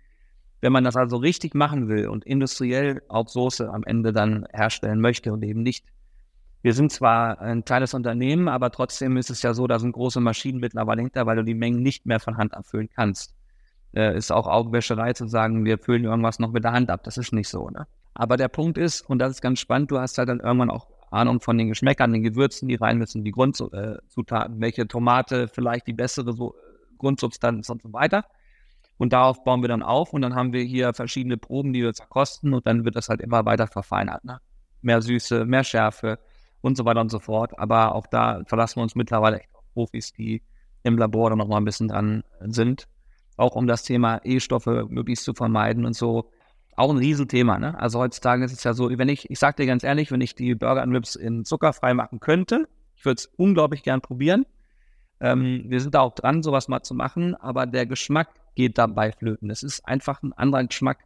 wenn 0.60 0.72
man 0.72 0.84
das 0.84 0.96
also 0.96 1.16
richtig 1.16 1.54
machen 1.54 1.88
will 1.88 2.08
und 2.08 2.24
industriell 2.24 3.02
auch 3.08 3.28
Soße 3.28 3.68
am 3.68 3.84
Ende 3.84 4.12
dann 4.12 4.46
herstellen 4.52 5.00
möchte 5.00 5.32
und 5.32 5.44
eben 5.44 5.62
nicht 5.62 5.84
wir 6.66 6.74
sind 6.74 6.90
zwar 6.90 7.40
ein 7.40 7.64
kleines 7.64 7.94
Unternehmen, 7.94 8.48
aber 8.48 8.72
trotzdem 8.72 9.16
ist 9.16 9.30
es 9.30 9.40
ja 9.42 9.54
so, 9.54 9.68
da 9.68 9.78
sind 9.78 9.92
große 9.92 10.18
Maschinen 10.18 10.58
mittlerweile 10.58 11.00
hinter, 11.00 11.24
weil 11.24 11.36
du 11.36 11.44
die 11.44 11.54
Mengen 11.54 11.80
nicht 11.80 12.06
mehr 12.06 12.18
von 12.18 12.38
Hand 12.38 12.54
abfüllen 12.54 12.90
kannst. 12.92 13.36
Äh, 13.94 14.18
ist 14.18 14.32
auch 14.32 14.48
Augenwäscherei 14.48 15.12
zu 15.12 15.28
sagen, 15.28 15.64
wir 15.64 15.78
füllen 15.78 16.02
irgendwas 16.02 16.40
noch 16.40 16.50
mit 16.50 16.64
der 16.64 16.72
Hand 16.72 16.90
ab. 16.90 17.04
Das 17.04 17.18
ist 17.18 17.32
nicht 17.32 17.48
so. 17.48 17.70
Ne? 17.70 17.86
Aber 18.18 18.36
der 18.36 18.48
Punkt 18.48 18.78
ist, 18.78 19.02
und 19.02 19.18
das 19.18 19.32
ist 19.32 19.42
ganz 19.42 19.60
spannend, 19.60 19.90
du 19.90 19.98
hast 19.98 20.16
halt 20.16 20.28
dann 20.28 20.40
irgendwann 20.40 20.70
auch 20.70 20.88
Ahnung 21.10 21.40
von 21.40 21.56
den 21.58 21.68
Geschmäckern, 21.68 22.12
den 22.12 22.22
Gewürzen, 22.22 22.66
die 22.66 22.74
rein 22.74 22.98
müssen, 22.98 23.24
die 23.24 23.30
Grundzutaten, 23.30 24.60
welche 24.60 24.88
Tomate 24.88 25.48
vielleicht 25.48 25.86
die 25.86 25.92
bessere 25.92 26.32
so 26.32 26.54
Grundsubstanz 26.98 27.68
und 27.68 27.82
so 27.82 27.92
weiter. 27.92 28.24
Und 28.96 29.12
darauf 29.12 29.44
bauen 29.44 29.60
wir 29.60 29.68
dann 29.68 29.82
auf 29.82 30.14
und 30.14 30.22
dann 30.22 30.34
haben 30.34 30.54
wir 30.54 30.62
hier 30.62 30.94
verschiedene 30.94 31.36
Proben, 31.36 31.74
die 31.74 31.82
wir 31.82 31.92
zerkosten 31.92 32.54
und 32.54 32.66
dann 32.66 32.86
wird 32.86 32.96
das 32.96 33.10
halt 33.10 33.20
immer 33.20 33.44
weiter 33.44 33.66
verfeinert. 33.66 34.24
Ne? 34.24 34.40
Mehr 34.80 35.02
Süße, 35.02 35.44
mehr 35.44 35.64
Schärfe 35.64 36.18
und 36.62 36.76
so 36.78 36.86
weiter 36.86 37.02
und 37.02 37.10
so 37.10 37.18
fort. 37.18 37.58
Aber 37.58 37.94
auch 37.94 38.06
da 38.06 38.42
verlassen 38.46 38.76
wir 38.76 38.82
uns 38.84 38.94
mittlerweile 38.94 39.40
echt 39.40 39.54
auf 39.54 39.64
Profis, 39.74 40.14
die 40.14 40.42
im 40.82 40.96
Labor 40.96 41.28
dann 41.28 41.38
nochmal 41.38 41.60
ein 41.60 41.66
bisschen 41.66 41.88
dran 41.88 42.22
sind. 42.40 42.88
Auch 43.36 43.54
um 43.54 43.66
das 43.66 43.82
Thema 43.82 44.20
E-Stoffe 44.24 44.86
möglichst 44.88 45.24
zu 45.24 45.34
vermeiden 45.34 45.84
und 45.84 45.94
so 45.94 46.30
auch 46.76 46.90
ein 46.90 46.98
Riesenthema. 46.98 47.58
Ne? 47.58 47.78
Also 47.78 47.98
heutzutage 47.98 48.44
ist 48.44 48.52
es 48.52 48.62
ja 48.62 48.74
so, 48.74 48.90
wenn 48.96 49.08
ich, 49.08 49.30
ich 49.30 49.38
sag 49.38 49.56
dir 49.56 49.66
ganz 49.66 49.82
ehrlich, 49.82 50.12
wenn 50.12 50.20
ich 50.20 50.34
die 50.34 50.54
Burger 50.54 50.82
and 50.82 50.94
Rips 50.94 51.16
in 51.16 51.44
zuckerfrei 51.44 51.94
machen 51.94 52.20
könnte, 52.20 52.68
ich 52.94 53.04
würde 53.04 53.18
es 53.18 53.26
unglaublich 53.36 53.82
gern 53.82 54.00
probieren. 54.00 54.46
Ähm, 55.18 55.64
wir 55.66 55.80
sind 55.80 55.94
da 55.94 56.00
auch 56.00 56.14
dran, 56.14 56.42
sowas 56.42 56.68
mal 56.68 56.82
zu 56.82 56.94
machen, 56.94 57.34
aber 57.34 57.66
der 57.66 57.86
Geschmack 57.86 58.28
geht 58.54 58.78
dabei 58.78 59.12
flöten. 59.12 59.50
Es 59.50 59.62
ist 59.62 59.86
einfach 59.86 60.22
ein 60.22 60.34
anderer 60.34 60.64
Geschmack. 60.64 60.98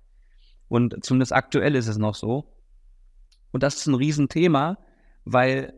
Und 0.68 1.04
zumindest 1.04 1.32
aktuell 1.32 1.74
ist 1.76 1.88
es 1.88 1.98
noch 1.98 2.14
so. 2.14 2.44
Und 3.52 3.62
das 3.62 3.76
ist 3.76 3.86
ein 3.86 3.94
Riesenthema, 3.94 4.78
weil, 5.24 5.72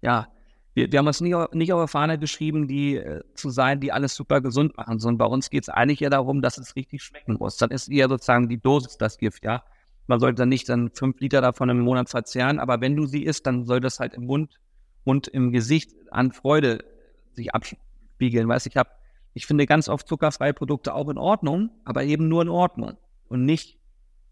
ja, 0.00 0.28
wir, 0.74 0.90
wir 0.90 0.98
haben 0.98 1.06
uns 1.06 1.20
nicht, 1.20 1.54
nicht 1.54 1.72
auf 1.72 1.80
der 1.80 1.88
Fahne 1.88 2.18
geschrieben, 2.18 2.66
die 2.68 2.96
äh, 2.96 3.22
zu 3.34 3.50
sein, 3.50 3.80
die 3.80 3.92
alles 3.92 4.14
super 4.14 4.40
gesund 4.40 4.76
machen, 4.76 4.98
sondern 4.98 5.18
bei 5.18 5.26
uns 5.26 5.50
geht 5.50 5.64
es 5.64 5.68
eigentlich 5.68 6.02
eher 6.02 6.10
darum, 6.10 6.42
dass 6.42 6.58
es 6.58 6.76
richtig 6.76 7.02
schmecken 7.02 7.36
muss. 7.38 7.56
Dann 7.56 7.70
ist 7.70 7.88
eher 7.88 8.08
sozusagen 8.08 8.48
die 8.48 8.60
Dosis 8.60 8.98
das 8.98 9.18
Gift, 9.18 9.44
ja. 9.44 9.62
Man 10.06 10.20
sollte 10.20 10.42
dann 10.42 10.50
nicht 10.50 10.68
dann 10.68 10.90
fünf 10.90 11.18
Liter 11.20 11.40
davon 11.40 11.70
im 11.70 11.80
Monat 11.80 12.10
verzehren, 12.10 12.58
aber 12.58 12.80
wenn 12.80 12.94
du 12.94 13.06
sie 13.06 13.22
isst, 13.22 13.46
dann 13.46 13.64
soll 13.64 13.80
das 13.80 14.00
halt 14.00 14.12
im 14.14 14.26
Mund 14.26 14.60
und 15.04 15.28
im 15.28 15.50
Gesicht 15.50 15.92
an 16.10 16.32
Freude 16.32 16.84
sich 17.32 17.54
abspiegeln. 17.54 18.48
Weißt 18.48 18.66
ich 18.66 18.76
habe, 18.76 18.90
ich 19.32 19.46
finde 19.46 19.66
ganz 19.66 19.88
oft 19.88 20.06
zuckerfreie 20.06 20.52
Produkte 20.52 20.94
auch 20.94 21.08
in 21.08 21.16
Ordnung, 21.16 21.70
aber 21.84 22.04
eben 22.04 22.28
nur 22.28 22.42
in 22.42 22.48
Ordnung 22.50 22.98
und 23.28 23.46
nicht 23.46 23.78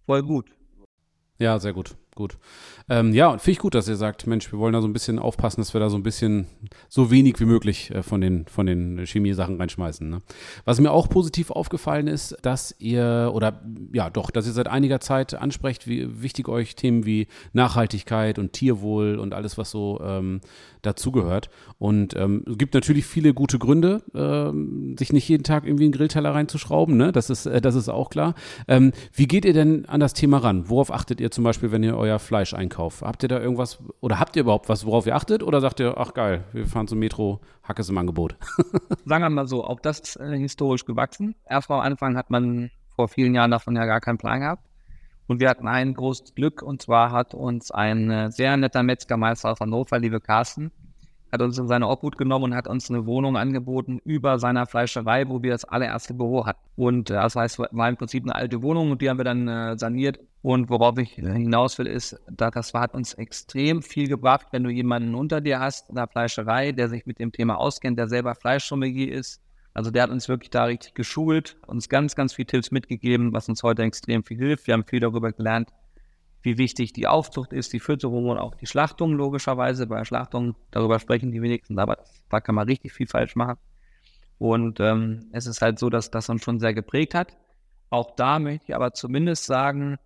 voll 0.05 0.23
gut. 0.23 0.51
Ja, 1.39 1.59
sehr 1.59 1.73
gut 1.73 1.97
gut. 2.15 2.37
Ähm, 2.89 3.13
ja, 3.15 3.31
finde 3.39 3.51
ich 3.53 3.59
gut, 3.59 3.75
dass 3.75 3.89
ihr 3.89 3.97
sagt, 3.97 4.27
Mensch, 4.27 4.53
wir 4.53 4.59
wollen 4.59 4.73
da 4.73 4.81
so 4.81 4.89
ein 4.89 4.93
bisschen 4.93 5.19
aufpassen, 5.19 5.61
dass 5.61 5.75
wir 5.75 5.81
da 5.81 5.89
so 5.89 5.97
ein 5.97 6.03
bisschen 6.03 6.47
so 6.89 7.11
wenig 7.11 7.41
wie 7.41 7.45
möglich 7.45 7.91
äh, 7.91 8.03
von 8.03 8.21
den, 8.21 8.47
von 8.47 8.67
den 8.67 9.05
Chemiesachen 9.07 9.57
reinschmeißen. 9.57 10.09
Ne? 10.09 10.23
Was 10.65 10.81
mir 10.81 10.91
auch 10.91 11.09
positiv 11.09 11.51
aufgefallen 11.51 12.07
ist, 12.07 12.37
dass 12.43 12.75
ihr, 12.79 13.31
oder 13.35 13.63
ja 13.93 14.11
doch, 14.11 14.31
dass 14.31 14.47
ihr 14.47 14.53
seit 14.53 14.69
einiger 14.69 15.01
Zeit 15.01 15.35
ansprecht, 15.35 15.87
wie 15.87 16.23
wichtig 16.23 16.49
euch 16.49 16.77
Themen 16.77 17.07
wie 17.07 17.29
Nachhaltigkeit 17.53 18.39
und 18.39 18.53
Tierwohl 18.53 19.19
und 19.19 19.35
alles, 19.35 19.59
was 19.59 19.71
so 19.71 20.01
ähm, 20.05 20.41
dazugehört. 20.83 21.49
Und 21.79 22.15
ähm, 22.17 22.45
es 22.49 22.59
gibt 22.59 22.75
natürlich 22.75 23.07
viele 23.07 23.35
gute 23.35 23.59
Gründe, 23.59 24.03
ähm, 24.15 24.97
sich 24.99 25.13
nicht 25.13 25.29
jeden 25.29 25.45
Tag 25.45 25.65
irgendwie 25.65 25.85
einen 25.85 25.93
Grillteller 25.93 26.35
reinzuschrauben, 26.35 26.97
ne? 26.97 27.13
Das 27.13 27.31
ist, 27.31 27.47
äh, 27.47 27.61
das 27.61 27.75
ist 27.75 27.89
auch 27.89 28.11
klar. 28.11 28.35
Ähm, 28.69 28.93
wie 29.13 29.27
geht 29.27 29.45
ihr 29.45 29.53
denn 29.53 29.87
an 29.87 30.01
das 30.01 30.13
Thema 30.13 30.39
ran? 30.39 30.69
Worauf 30.69 30.93
achtet 30.93 31.21
ihr 31.21 31.31
zum 31.31 31.45
Beispiel, 31.45 31.73
wenn 31.73 31.83
ihr 31.83 31.97
euer 31.97 32.19
Fleisch 32.19 32.55
einkauft? 32.55 33.03
Habt 33.03 33.23
ihr 33.23 33.29
da 33.29 33.41
irgendwas 33.41 33.79
oder 34.01 34.19
habt 34.19 34.37
ihr 34.37 34.43
überhaupt 34.43 34.69
was, 34.69 34.85
worauf 34.85 35.07
ihr 35.07 35.17
achtet? 35.17 35.43
Oder 35.43 35.61
sagt 35.61 35.81
ihr, 35.81 35.97
ach 35.97 36.15
geil, 36.15 36.45
wir 36.53 36.67
fahren 36.67 36.89
zum 36.89 36.99
Metro, 36.99 37.41
Hack 37.63 37.79
ist 37.79 37.89
im 37.89 37.99
Angebot? 37.99 38.37
Sagen 39.05 39.25
wir 39.25 39.31
mal 39.31 39.47
so, 39.47 39.65
auch 39.65 39.81
das 39.81 40.01
ist 40.01 40.17
äh, 40.17 40.37
historisch 40.37 40.85
gewachsen. 40.85 41.35
Erst 41.49 41.71
am 41.71 41.81
Anfang 41.81 42.17
hat 42.17 42.31
man 42.31 42.71
vor 42.97 43.09
vielen 43.09 43.35
Jahren 43.35 43.51
davon 43.51 43.77
ja 43.77 43.87
gar 43.87 44.01
keinen 44.01 44.19
Plan 44.19 44.41
gehabt. 44.41 44.65
Und 45.33 45.41
wir 45.41 45.49
hatten 45.49 45.67
ein 45.67 45.95
großes 45.95 46.35
Glück, 46.35 46.61
und 46.61 46.83
zwar 46.83 47.11
hat 47.11 47.33
uns 47.33 47.71
ein 47.71 48.11
äh, 48.11 48.31
sehr 48.31 48.55
netter 48.59 48.83
Metzgermeister 48.83 49.51
aus 49.51 49.61
Hannover, 49.61 49.99
liebe 49.99 50.21
Carsten, 50.21 50.71
hat 51.33 51.41
uns 51.41 51.57
in 51.57 51.69
seine 51.69 51.89
Obhut 51.89 52.19
genommen 52.19 52.45
und 52.45 52.55
hat 52.55 52.69
uns 52.69 52.91
eine 52.91 53.07
Wohnung 53.07 53.39
angeboten 53.39 53.99
über 54.05 54.39
seiner 54.39 54.67
Fleischerei, 54.67 55.27
wo 55.31 55.43
wir 55.43 55.53
das 55.53 55.65
allererste 55.65 56.13
Büro 56.13 56.45
hatten. 56.45 56.61
Und 56.77 57.09
das 57.09 57.35
heißt, 57.35 57.59
war 57.61 57.89
im 57.89 57.97
Prinzip 57.97 58.25
eine 58.25 58.35
alte 58.35 58.61
Wohnung 58.61 58.91
und 58.91 59.01
die 59.01 59.09
haben 59.09 59.17
wir 59.17 59.25
dann 59.25 59.49
äh, 59.49 59.79
saniert. 59.79 60.21
Und 60.43 60.69
worauf 60.69 60.99
ich 60.99 61.13
hinaus 61.13 61.79
will, 61.79 61.87
ist, 61.87 62.21
dass 62.31 62.51
das 62.51 62.75
hat 62.75 62.93
uns 62.93 63.15
extrem 63.15 63.81
viel 63.81 64.09
gebracht, 64.09 64.49
wenn 64.51 64.65
du 64.65 64.69
jemanden 64.69 65.15
unter 65.15 65.41
dir 65.41 65.61
hast 65.61 65.89
in 65.89 65.95
der 65.95 66.09
Fleischerei, 66.09 66.73
der 66.73 66.91
sich 66.91 67.07
mit 67.07 67.19
dem 67.19 67.33
Thema 67.33 67.57
auskennt, 67.57 67.99
der 67.99 68.09
selber 68.09 68.35
Fleischsommelier 68.35 69.11
ist. 69.15 69.41
Also 69.75 69.91
der 69.91 70.03
hat 70.03 70.11
uns 70.11 70.29
wirklich 70.29 70.51
da 70.51 70.65
richtig 70.65 70.95
geschult, 70.95 71.57
uns 71.67 71.89
ganz, 71.89 72.15
ganz 72.15 72.35
viele 72.35 72.47
Tipps 72.47 72.71
mitgegeben, 72.71 73.33
was 73.33 73.49
uns 73.49 73.63
heute 73.63 73.83
extrem 73.83 74.23
viel 74.23 74.37
hilft. 74.37 74.67
Wir 74.67 74.75
haben 74.75 74.85
viel 74.85 75.01
darüber 75.01 75.33
gelernt, 75.33 75.71
wie 76.43 76.59
wichtig 76.59 76.93
die 76.93 77.07
Aufzucht 77.07 77.53
ist, 77.53 77.73
die 77.73 77.81
Fütterung 77.81 78.29
und 78.29 78.39
auch 78.39 78.55
die 78.55 78.67
Schlachtung 78.67 79.15
logischerweise. 79.15 79.87
Bei 79.87 80.05
Schlachtung, 80.05 80.57
darüber 80.71 80.99
sprechen 80.99 81.31
die 81.31 81.41
wenigsten, 81.41 81.79
aber 81.79 81.99
da 82.29 82.41
kann 82.41 82.55
man 82.55 82.69
richtig 82.69 82.93
viel 82.93 83.07
falsch 83.07 83.35
machen. 83.35 83.59
Und 84.39 84.81
ähm, 84.81 85.27
es 85.33 85.47
ist 85.47 85.63
halt 85.63 85.79
so, 85.79 85.89
dass 85.89 86.11
das 86.11 86.29
uns 86.29 86.43
schon 86.43 86.59
sehr 86.59 86.75
geprägt 86.75 87.15
hat. 87.15 87.37
Auch 87.91 88.11
da 88.17 88.39
möchte 88.39 88.67
ich 88.69 88.75
aber 88.75 88.93
zumindest 88.93 89.45
sagen, 89.45 89.99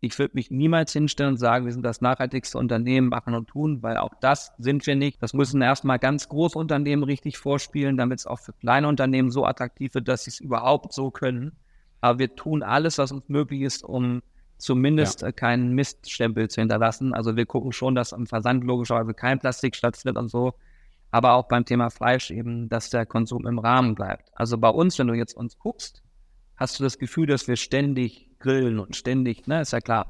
ich 0.00 0.18
würde 0.18 0.34
mich 0.34 0.50
niemals 0.50 0.92
hinstellen 0.92 1.32
und 1.32 1.38
sagen, 1.38 1.64
wir 1.64 1.72
sind 1.72 1.84
das 1.84 2.00
nachhaltigste 2.00 2.56
Unternehmen, 2.56 3.08
machen 3.08 3.34
und 3.34 3.48
tun, 3.48 3.82
weil 3.82 3.96
auch 3.96 4.14
das 4.20 4.52
sind 4.58 4.86
wir 4.86 4.94
nicht. 4.94 5.20
Das 5.20 5.34
müssen 5.34 5.60
erstmal 5.60 5.98
ganz 5.98 6.28
große 6.28 6.56
Unternehmen 6.56 7.02
richtig 7.02 7.36
vorspielen, 7.36 7.96
damit 7.96 8.20
es 8.20 8.26
auch 8.26 8.38
für 8.38 8.52
kleine 8.52 8.86
Unternehmen 8.86 9.30
so 9.30 9.44
attraktiv 9.44 9.94
wird, 9.94 10.06
dass 10.06 10.24
sie 10.24 10.30
es 10.30 10.40
überhaupt 10.40 10.92
so 10.92 11.10
können. 11.10 11.52
Aber 12.00 12.20
wir 12.20 12.36
tun 12.36 12.62
alles, 12.62 12.98
was 12.98 13.10
uns 13.10 13.28
möglich 13.28 13.62
ist, 13.62 13.82
um 13.82 14.22
zumindest 14.56 15.22
ja. 15.22 15.32
keinen 15.32 15.72
Miststempel 15.74 16.48
zu 16.48 16.60
hinterlassen. 16.60 17.12
Also 17.12 17.34
wir 17.34 17.46
gucken 17.46 17.72
schon, 17.72 17.96
dass 17.96 18.12
am 18.12 18.26
Versand 18.26 18.62
logischerweise 18.62 19.14
kein 19.14 19.40
Plastik 19.40 19.74
stattfindet 19.74 20.16
und 20.16 20.28
so. 20.28 20.54
Aber 21.10 21.32
auch 21.32 21.48
beim 21.48 21.64
Thema 21.64 21.90
Fleisch 21.90 22.30
eben, 22.30 22.68
dass 22.68 22.90
der 22.90 23.06
Konsum 23.06 23.46
im 23.46 23.58
Rahmen 23.58 23.96
bleibt. 23.96 24.30
Also 24.34 24.58
bei 24.58 24.68
uns, 24.68 24.98
wenn 24.98 25.08
du 25.08 25.14
jetzt 25.14 25.34
uns 25.34 25.58
guckst, 25.58 26.02
hast 26.56 26.78
du 26.78 26.84
das 26.84 26.98
Gefühl, 26.98 27.26
dass 27.26 27.48
wir 27.48 27.56
ständig 27.56 28.27
grillen 28.40 28.78
und 28.78 28.96
ständig, 28.96 29.46
ne, 29.46 29.60
ist 29.60 29.72
ja 29.72 29.80
klar, 29.80 30.06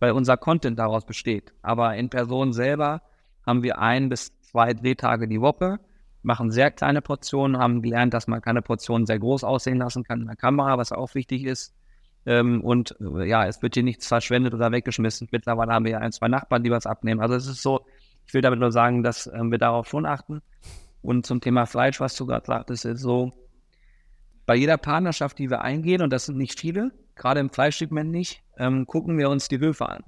weil 0.00 0.12
unser 0.12 0.36
Content 0.36 0.78
daraus 0.78 1.04
besteht. 1.04 1.52
Aber 1.62 1.94
in 1.96 2.10
Person 2.10 2.52
selber 2.52 3.02
haben 3.46 3.62
wir 3.62 3.78
ein 3.78 4.08
bis 4.08 4.32
zwei 4.42 4.74
Drehtage 4.74 5.28
die 5.28 5.40
Woche, 5.40 5.78
machen 6.22 6.50
sehr 6.50 6.70
kleine 6.70 7.00
Portionen, 7.02 7.58
haben 7.58 7.82
gelernt, 7.82 8.14
dass 8.14 8.26
man 8.26 8.42
keine 8.42 8.62
Portionen 8.62 9.06
sehr 9.06 9.18
groß 9.18 9.44
aussehen 9.44 9.78
lassen 9.78 10.04
kann 10.04 10.20
in 10.20 10.26
der 10.26 10.36
Kamera, 10.36 10.78
was 10.78 10.92
auch 10.92 11.14
wichtig 11.14 11.44
ist. 11.44 11.74
Ähm, 12.26 12.60
und 12.62 12.96
äh, 13.00 13.26
ja, 13.26 13.46
es 13.46 13.62
wird 13.62 13.74
hier 13.74 13.82
nichts 13.82 14.06
verschwendet 14.06 14.52
oder 14.52 14.72
weggeschmissen. 14.72 15.28
Mittlerweile 15.30 15.72
haben 15.72 15.84
wir 15.84 15.92
ja 15.92 15.98
ein, 15.98 16.12
zwei 16.12 16.28
Nachbarn, 16.28 16.62
die 16.62 16.70
was 16.70 16.86
abnehmen. 16.86 17.20
Also 17.20 17.34
es 17.34 17.46
ist 17.46 17.62
so, 17.62 17.86
ich 18.26 18.34
will 18.34 18.42
damit 18.42 18.60
nur 18.60 18.72
sagen, 18.72 19.02
dass 19.02 19.26
ähm, 19.26 19.50
wir 19.50 19.58
darauf 19.58 19.88
schon 19.88 20.04
achten. 20.04 20.42
Und 21.00 21.24
zum 21.24 21.40
Thema 21.40 21.64
Fleisch, 21.66 22.00
was 22.00 22.16
du 22.16 22.26
gerade 22.26 22.44
sagtest, 22.44 22.84
ist 22.84 23.00
so, 23.00 23.32
bei 24.48 24.56
jeder 24.56 24.78
Partnerschaft, 24.78 25.38
die 25.38 25.50
wir 25.50 25.60
eingehen, 25.60 26.00
und 26.00 26.10
das 26.10 26.24
sind 26.24 26.38
nicht 26.38 26.58
viele, 26.58 26.90
gerade 27.16 27.38
im 27.38 27.50
Fleischsegment 27.50 28.10
nicht, 28.10 28.42
ähm, 28.56 28.86
gucken 28.86 29.18
wir 29.18 29.28
uns 29.28 29.48
die 29.48 29.58
Höfe 29.58 29.86
an. 29.86 30.02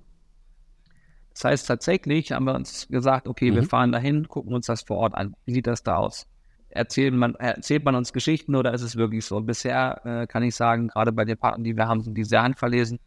Das 1.34 1.44
heißt, 1.44 1.66
tatsächlich 1.66 2.32
haben 2.32 2.46
wir 2.46 2.54
uns 2.54 2.88
gesagt, 2.88 3.28
okay, 3.28 3.50
mhm. 3.50 3.56
wir 3.56 3.62
fahren 3.64 3.92
dahin, 3.92 4.28
gucken 4.28 4.54
uns 4.54 4.64
das 4.64 4.80
vor 4.80 4.96
Ort 4.96 5.14
an. 5.14 5.34
Wie 5.44 5.52
sieht 5.52 5.66
das 5.66 5.82
da 5.82 5.96
aus? 5.96 6.26
Erzählt 6.70 7.12
man, 7.12 7.34
erzählt 7.34 7.84
man 7.84 7.94
uns 7.94 8.14
Geschichten 8.14 8.54
oder 8.54 8.72
ist 8.72 8.80
es 8.80 8.96
wirklich 8.96 9.26
so? 9.26 9.42
Bisher 9.42 10.00
äh, 10.06 10.26
kann 10.26 10.42
ich 10.42 10.54
sagen, 10.54 10.88
gerade 10.88 11.12
bei 11.12 11.26
den 11.26 11.36
Partnern, 11.36 11.64
die 11.64 11.76
wir 11.76 11.86
haben, 11.86 12.00
sind 12.00 12.16
die 12.16 12.24
sehr 12.24 12.42
handverlesen. 12.42 12.98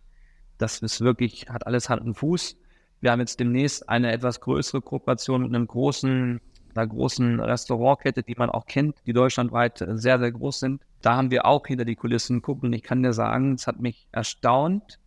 Das 0.60 0.84
ist 0.84 1.02
wirklich, 1.02 1.50
hat 1.50 1.66
alles 1.66 1.90
Hand 1.90 2.04
und 2.04 2.14
Fuß. 2.14 2.58
Wir 3.02 3.12
haben 3.12 3.22
jetzt 3.22 3.40
demnächst 3.40 3.90
eine 3.90 4.12
etwas 4.12 4.40
größere 4.40 4.84
Kooperation 4.84 5.42
mit 5.42 5.56
einem 5.56 5.66
großen, 5.66 6.42
einer 6.76 6.88
großen 6.88 7.40
Restaurantkette, 7.40 8.24
die 8.24 8.36
man 8.38 8.50
auch 8.50 8.66
kennt, 8.66 8.96
die 9.06 9.14
deutschlandweit 9.14 9.84
sehr, 9.94 10.20
sehr 10.20 10.32
groß 10.32 10.60
sind. 10.60 10.82
Da 11.02 11.16
haben 11.16 11.32
wir 11.32 11.46
auch 11.46 11.66
hinter 11.68 11.86
die 11.86 11.96
Kulissen 11.96 12.42
gucken. 12.42 12.68
Und 12.68 12.74
ich 12.74 12.84
kann 12.84 13.04
dir 13.04 13.14
sagen, 13.14 13.54
es 13.54 13.68
hat 13.68 13.80
mich 13.80 14.08
erstaunt, 14.12 15.00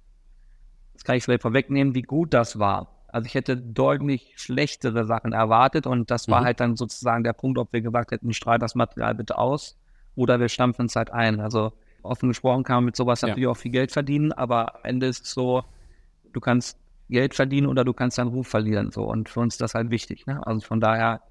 das 0.94 1.05
kann 1.05 1.16
ich 1.16 1.24
vielleicht 1.24 1.42
vorwegnehmen, 1.42 1.94
wie 1.94 2.02
gut 2.02 2.33
das 2.33 2.59
war. 2.59 2.88
Also 3.09 3.26
ich 3.26 3.35
hätte 3.35 3.57
deutlich 3.57 4.35
schlechtere 4.37 5.07
Sachen 5.07 5.33
erwartet 5.33 5.87
und 5.87 6.11
das 6.11 6.29
war 6.29 6.40
mhm. 6.40 6.44
halt 6.44 6.61
dann 6.61 6.76
sozusagen 6.76 7.24
der 7.24 7.33
Punkt, 7.33 7.59
ob 7.59 7.72
wir 7.72 7.81
gesagt 7.81 8.11
hätten, 8.11 8.33
strahlt 8.33 8.62
das 8.62 8.74
Material 8.74 9.14
bitte 9.14 9.38
aus 9.38 9.79
oder 10.16 10.40
wir 10.40 10.48
stampfen 10.48 10.87
es 10.87 10.96
halt 10.96 11.11
ein. 11.11 11.40
Also 11.40 11.72
offen 12.02 12.29
gesprochen 12.29 12.64
kann 12.64 12.76
man 12.76 12.85
mit 12.87 12.96
sowas 12.96 13.20
ja. 13.20 13.29
natürlich 13.29 13.48
auch 13.48 13.57
viel 13.57 13.70
Geld 13.70 13.92
verdienen, 13.92 14.33
aber 14.33 14.76
am 14.76 14.81
Ende 14.85 15.07
ist 15.07 15.24
es 15.24 15.33
so, 15.33 15.62
du 16.33 16.40
kannst 16.40 16.79
Geld 17.09 17.35
verdienen 17.35 17.68
oder 17.68 17.85
du 17.85 17.92
kannst 17.92 18.18
deinen 18.18 18.29
Ruf 18.29 18.48
verlieren. 18.48 18.90
So. 18.90 19.05
Und 19.05 19.29
für 19.29 19.40
uns 19.40 19.55
ist 19.55 19.61
das 19.61 19.74
halt 19.74 19.90
wichtig. 19.90 20.26
Ne? 20.26 20.44
Also 20.46 20.66
von 20.66 20.81
daher 20.81 21.22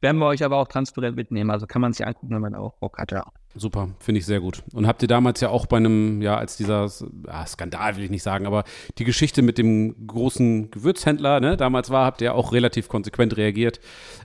werden 0.00 0.18
wir 0.18 0.26
euch 0.26 0.44
aber 0.44 0.56
auch 0.56 0.68
transparent 0.68 1.16
mitnehmen. 1.16 1.50
Also 1.50 1.66
kann 1.66 1.82
man 1.82 1.92
sich 1.92 2.06
angucken, 2.06 2.34
wenn 2.34 2.40
man 2.40 2.54
auch 2.54 2.74
Bock 2.78 2.98
hat, 2.98 3.12
ja. 3.12 3.24
Super, 3.54 3.88
finde 3.98 4.20
ich 4.20 4.26
sehr 4.26 4.40
gut. 4.40 4.62
Und 4.72 4.86
habt 4.86 5.02
ihr 5.02 5.08
damals 5.08 5.40
ja 5.40 5.48
auch 5.48 5.66
bei 5.66 5.78
einem, 5.78 6.22
ja, 6.22 6.36
als 6.36 6.56
dieser 6.56 6.88
ah, 7.26 7.46
Skandal 7.46 7.96
will 7.96 8.04
ich 8.04 8.10
nicht 8.10 8.22
sagen, 8.22 8.46
aber 8.46 8.64
die 8.98 9.04
Geschichte 9.04 9.42
mit 9.42 9.58
dem 9.58 10.06
großen 10.06 10.70
Gewürzhändler, 10.70 11.40
ne, 11.40 11.56
damals 11.56 11.90
war, 11.90 12.04
habt 12.04 12.20
ihr 12.20 12.34
auch 12.34 12.52
relativ 12.52 12.88
konsequent 12.88 13.36
reagiert. 13.36 13.80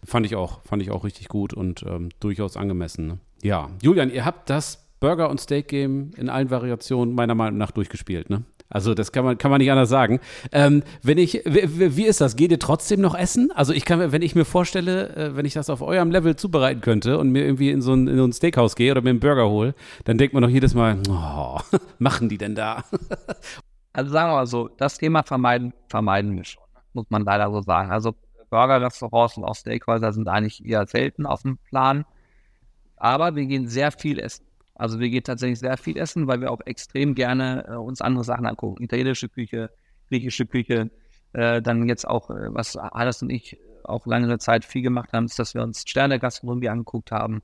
Fand 0.05 0.25
ich 0.25 0.35
auch, 0.35 0.61
fand 0.63 0.81
ich 0.81 0.91
auch 0.91 1.03
richtig 1.03 1.29
gut 1.29 1.53
und 1.53 1.83
ähm, 1.83 2.09
durchaus 2.19 2.57
angemessen. 2.57 3.07
Ne? 3.07 3.19
Ja, 3.41 3.69
Julian, 3.81 4.11
ihr 4.11 4.25
habt 4.25 4.49
das 4.49 4.87
Burger- 4.99 5.29
und 5.29 5.39
Steak-Game 5.39 6.11
in 6.15 6.29
allen 6.29 6.49
Variationen 6.49 7.15
meiner 7.15 7.35
Meinung 7.35 7.57
nach 7.57 7.71
durchgespielt, 7.71 8.29
ne? 8.29 8.43
Also 8.73 8.95
das 8.95 9.11
kann 9.11 9.23
man, 9.23 9.37
kann 9.37 9.51
man 9.51 9.59
nicht 9.59 9.71
anders 9.71 9.89
sagen. 9.89 10.19
Ähm, 10.51 10.83
wenn 11.03 11.19
ich, 11.19 11.43
wie, 11.45 12.05
ist 12.05 12.21
das? 12.21 12.35
Geht 12.35 12.51
ihr 12.51 12.59
trotzdem 12.59 12.99
noch 13.01 13.13
essen? 13.13 13.51
Also 13.53 13.71
ich 13.71 13.85
kann, 13.85 14.11
wenn 14.11 14.23
ich 14.23 14.33
mir 14.33 14.45
vorstelle, 14.45 15.15
äh, 15.15 15.35
wenn 15.35 15.45
ich 15.45 15.53
das 15.53 15.69
auf 15.69 15.83
eurem 15.83 16.09
Level 16.09 16.35
zubereiten 16.35 16.81
könnte 16.81 17.19
und 17.19 17.29
mir 17.29 17.45
irgendwie 17.45 17.69
in 17.69 17.83
so 17.83 17.93
ein, 17.93 18.07
in 18.07 18.17
so 18.17 18.25
ein 18.25 18.33
Steakhouse 18.33 18.75
gehe 18.75 18.91
oder 18.91 19.01
mir 19.01 19.11
einen 19.11 19.19
Burger 19.19 19.47
hole, 19.47 19.75
dann 20.05 20.17
denkt 20.17 20.33
man 20.33 20.41
doch 20.41 20.49
jedes 20.49 20.73
Mal, 20.73 20.97
oh, 21.07 21.59
machen 21.99 22.29
die 22.29 22.39
denn 22.39 22.55
da? 22.55 22.83
also 23.93 24.11
sagen 24.11 24.31
wir 24.31 24.35
mal 24.37 24.47
so, 24.47 24.67
das 24.67 24.97
Thema 24.97 25.21
vermeiden, 25.21 25.73
vermeiden 25.87 26.35
wir 26.35 26.43
schon, 26.43 26.63
muss 26.93 27.05
man 27.09 27.23
leider 27.23 27.51
so 27.51 27.61
sagen. 27.61 27.91
Also 27.91 28.15
Burger-Restaurants 28.49 29.37
und 29.37 29.43
auch 29.43 29.55
Steakhäuser 29.55 30.13
sind 30.13 30.27
eigentlich 30.27 30.65
eher 30.65 30.87
selten 30.87 31.27
auf 31.27 31.43
dem 31.43 31.57
Plan. 31.69 32.05
Aber 32.97 33.35
wir 33.35 33.45
gehen 33.45 33.67
sehr 33.67 33.91
viel 33.91 34.19
essen. 34.19 34.45
Also 34.75 34.99
wir 34.99 35.09
gehen 35.09 35.23
tatsächlich 35.23 35.59
sehr 35.59 35.77
viel 35.77 35.97
essen, 35.97 36.27
weil 36.27 36.41
wir 36.41 36.51
auch 36.51 36.61
extrem 36.65 37.15
gerne 37.15 37.65
äh, 37.67 37.75
uns 37.75 38.01
andere 38.01 38.23
Sachen 38.23 38.45
angucken. 38.45 38.83
Italienische 38.83 39.29
Küche, 39.29 39.69
griechische 40.09 40.45
Küche. 40.45 40.89
Äh, 41.33 41.61
dann 41.61 41.87
jetzt 41.87 42.07
auch, 42.07 42.29
äh, 42.29 42.53
was 42.53 42.75
Alles 42.77 43.21
und 43.21 43.29
ich 43.29 43.57
auch 43.83 44.05
lange 44.05 44.37
Zeit 44.39 44.65
viel 44.65 44.81
gemacht 44.81 45.13
haben, 45.13 45.25
ist, 45.25 45.39
dass 45.39 45.53
wir 45.53 45.61
uns 45.61 45.83
Sterne-Gastronomie 45.87 46.69
angeguckt 46.69 47.11
haben. 47.11 47.41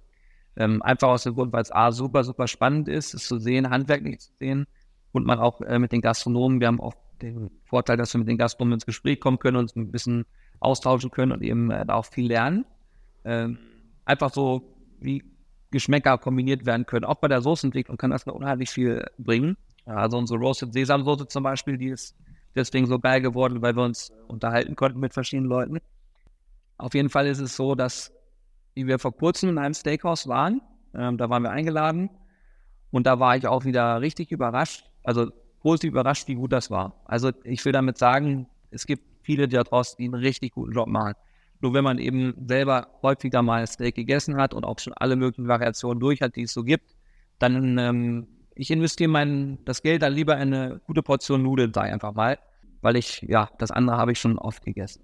Ähm, 0.56 0.82
einfach 0.82 1.10
aus 1.10 1.24
dem 1.24 1.36
Grund, 1.36 1.54
weil 1.54 1.62
es 1.62 1.72
A, 1.72 1.92
super, 1.92 2.24
super 2.24 2.48
spannend 2.48 2.88
ist, 2.88 3.13
es 3.13 3.26
zu 3.26 3.38
sehen, 3.38 3.70
handwerklich 3.70 4.20
zu 4.20 4.32
sehen 4.39 4.68
und 5.12 5.26
man 5.26 5.39
auch 5.39 5.62
äh, 5.62 5.80
mit 5.80 5.92
den 5.92 6.02
Gastronomen, 6.02 6.60
wir 6.60 6.68
haben 6.68 6.82
auch 6.82 6.96
den 7.22 7.52
Vorteil, 7.65 7.98
dass 7.98 8.13
wir 8.13 8.20
mit 8.20 8.28
den 8.28 8.38
Gastronomen 8.38 8.76
ins 8.76 8.86
Gespräch 8.86 9.20
kommen 9.20 9.39
können, 9.39 9.58
uns 9.58 9.76
ein 9.76 9.92
bisschen 9.92 10.26
austauschen 10.60 11.12
können 11.12 11.32
und 11.32 11.42
eben 11.42 11.72
äh, 11.72 11.86
da 11.86 11.96
auch 11.96 12.06
viel 12.06 12.28
lernen. 12.28 12.65
Ähm, 13.26 13.60
einfach 14.06 14.34
so, 14.34 14.76
wie 15.00 15.24
Geschmäcker 15.72 16.18
kombiniert 16.18 16.66
werden 16.66 16.86
können. 16.86 17.06
Auch 17.06 17.16
bei 17.16 17.28
der 17.28 17.42
Soßenentwicklung 17.42 17.98
kann 17.98 18.12
das 18.12 18.26
noch 18.26 18.36
unheimlich 18.36 18.70
viel 18.70 19.06
bringen. 19.18 19.58
Also 19.86 20.18
unsere 20.18 20.40
Roasted 20.40 20.74
Sesamsoße 20.74 21.28
zum 21.28 21.44
Beispiel, 21.44 21.78
die 21.78 21.90
ist 21.90 22.16
deswegen 22.56 22.88
so 22.88 23.00
geil 23.00 23.22
geworden, 23.22 23.62
weil 23.62 23.76
wir 23.76 23.84
uns 23.84 24.12
unterhalten 24.28 24.76
konnten 24.76 25.00
mit 25.00 25.14
verschiedenen 25.14 25.50
Leuten. 25.50 25.80
Auf 26.78 26.94
jeden 26.94 27.10
Fall 27.10 27.28
ist 27.28 27.40
es 27.40 27.56
so, 27.56 27.76
dass 27.76 28.12
wie 28.74 28.88
wir 28.88 29.00
vor 29.00 29.16
kurzem 29.16 29.50
in 29.50 29.58
einem 29.58 29.74
Steakhouse 29.74 30.28
waren, 30.28 30.62
ähm, 30.94 31.18
da 31.18 31.30
waren 31.30 31.44
wir 31.44 31.52
eingeladen 31.52 32.10
und 32.92 33.06
da 33.06 33.20
war 33.20 33.36
ich 33.36 33.46
auch 33.48 33.66
wieder 33.66 34.00
richtig 34.02 34.32
überrascht, 34.32 34.86
also 35.04 35.32
positiv 35.60 35.92
überrascht, 35.92 36.28
wie 36.28 36.36
gut 36.36 36.52
das 36.52 36.72
war. 36.72 37.02
Also 37.06 37.32
ich 37.44 37.64
will 37.66 37.74
damit 37.74 37.98
sagen, 37.98 38.48
es 38.72 38.86
gibt 38.86 39.04
viele 39.24 39.48
da 39.48 39.64
draußen, 39.64 39.98
die 39.98 40.06
einen 40.06 40.14
richtig 40.14 40.54
guten 40.54 40.72
Job 40.72 40.88
machen. 40.88 41.16
Nur 41.62 41.74
wenn 41.74 41.84
man 41.84 41.98
eben 42.00 42.34
selber 42.48 42.88
häufiger 43.02 43.41
mal 43.41 43.67
Steak 43.67 43.95
gegessen 43.95 44.38
hat 44.38 44.54
und 44.54 44.63
auch 44.63 44.80
schon 44.80 44.93
alle 44.93 45.15
möglichen 45.15 45.48
Variationen 45.48 46.00
durch 46.00 46.22
hat, 46.22 46.36
die 46.36 46.43
es 46.43 46.54
so 46.54 46.63
gibt, 46.63 46.95
dann 47.38 47.78
ähm, 47.78 48.28
ich 48.56 48.72
investiere 48.72 49.10
mein 49.10 49.60
das 49.65 49.82
Geld 49.82 50.02
dann 50.02 50.13
lieber 50.13 50.36
in 50.36 50.54
eine 50.54 50.82
gute 50.86 51.02
Portion 51.02 51.43
Nudeln, 51.43 51.74
sei 51.74 51.91
einfach 51.91 52.13
mal, 52.13 52.38
weil 52.82 52.95
ich 52.95 53.22
ja 53.22 53.50
das 53.58 53.72
andere 53.72 53.98
habe 53.98 54.12
ich 54.12 54.19
schon 54.19 54.38
oft 54.38 54.63
gegessen. 54.63 55.02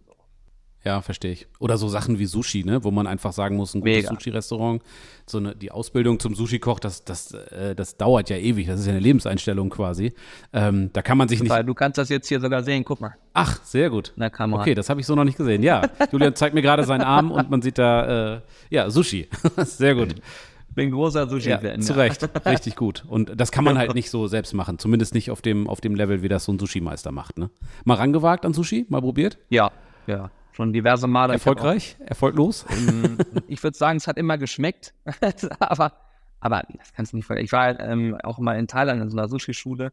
Ja, 0.85 1.01
verstehe 1.01 1.31
ich. 1.31 1.47
Oder 1.57 1.77
so 1.77 1.87
Sachen 1.87 2.19
wie 2.19 2.27
Sushi, 2.27 2.63
ne, 2.63 2.83
wo 2.83 2.91
man 2.91 3.07
einfach 3.07 3.33
sagen 3.33 3.55
muss, 3.55 3.73
ein 3.73 3.81
gutes 3.81 4.05
Sushi-Restaurant, 4.05 4.83
so 5.25 5.39
eine, 5.39 5.55
die 5.55 5.71
Ausbildung 5.71 6.19
zum 6.19 6.35
Sushi-Koch, 6.35 6.79
das, 6.79 7.03
das, 7.03 7.31
äh, 7.31 7.73
das 7.73 7.97
dauert 7.97 8.29
ja 8.29 8.37
ewig. 8.37 8.67
Das 8.67 8.79
ist 8.79 8.85
ja 8.85 8.91
eine 8.91 9.01
Lebenseinstellung 9.01 9.71
quasi. 9.71 10.13
Ähm, 10.53 10.91
da 10.93 11.01
kann 11.01 11.17
man 11.17 11.27
sich 11.27 11.41
nicht. 11.41 11.49
Weil 11.49 11.63
du 11.63 11.73
kannst 11.73 11.97
das 11.97 12.09
jetzt 12.09 12.27
hier 12.27 12.39
sogar 12.39 12.61
sehen, 12.61 12.85
guck 12.85 13.01
mal. 13.01 13.15
Ach, 13.33 13.59
sehr 13.63 13.89
gut. 13.89 14.13
Na 14.15 14.29
Kamera. 14.29 14.61
Okay, 14.61 14.75
das 14.75 14.87
habe 14.91 15.01
ich 15.01 15.07
so 15.07 15.15
noch 15.15 15.23
nicht 15.23 15.39
gesehen. 15.39 15.63
Ja, 15.63 15.89
Julian 16.11 16.35
zeigt 16.35 16.53
mir 16.53 16.61
gerade 16.61 16.83
seinen 16.83 17.01
Arm 17.01 17.31
und 17.31 17.49
man 17.49 17.63
sieht 17.63 17.79
da, 17.79 18.35
äh, 18.35 18.41
ja, 18.69 18.87
Sushi. 18.91 19.27
sehr 19.57 19.95
gut. 19.95 20.13
Bin 20.75 20.91
großer 20.91 21.27
Sushi-Fan. 21.27 21.63
Ja, 21.63 21.79
zu 21.79 21.93
Recht, 21.93 22.29
richtig 22.45 22.75
gut. 22.75 23.05
Und 23.07 23.31
das 23.35 23.51
kann 23.51 23.63
man 23.63 23.79
halt 23.79 23.93
nicht 23.95 24.11
so 24.11 24.27
selbst 24.27 24.53
machen. 24.53 24.77
Zumindest 24.77 25.15
nicht 25.15 25.31
auf 25.31 25.41
dem, 25.41 25.67
auf 25.67 25.81
dem 25.81 25.95
Level, 25.95 26.21
wie 26.21 26.27
das 26.27 26.45
so 26.45 26.51
ein 26.51 26.59
Sushi-Meister 26.59 27.11
macht. 27.11 27.39
Ne? 27.39 27.49
Mal 27.85 27.95
rangewagt 27.95 28.45
an 28.45 28.53
Sushi? 28.53 28.85
Mal 28.89 29.01
probiert? 29.01 29.39
Ja, 29.49 29.71
ja 30.05 30.29
schon 30.55 30.73
diverse 30.73 31.07
Male. 31.07 31.33
Erfolgreich? 31.33 31.97
Auch, 31.99 32.07
Erfolglos? 32.07 32.65
Ähm, 32.69 33.17
ich 33.47 33.61
würde 33.61 33.77
sagen, 33.77 33.97
es 33.97 34.07
hat 34.07 34.17
immer 34.17 34.37
geschmeckt. 34.37 34.93
aber, 35.59 35.93
aber 36.39 36.63
das 36.77 36.93
kannst 36.93 37.11
du 37.11 37.17
nicht 37.17 37.25
vergessen. 37.25 37.45
Ich 37.45 37.51
war 37.51 37.79
ähm, 37.79 38.17
auch 38.23 38.39
mal 38.39 38.57
in 38.57 38.67
Thailand 38.67 39.01
in 39.01 39.09
so 39.09 39.17
einer 39.17 39.27
Sushi-Schule 39.27 39.91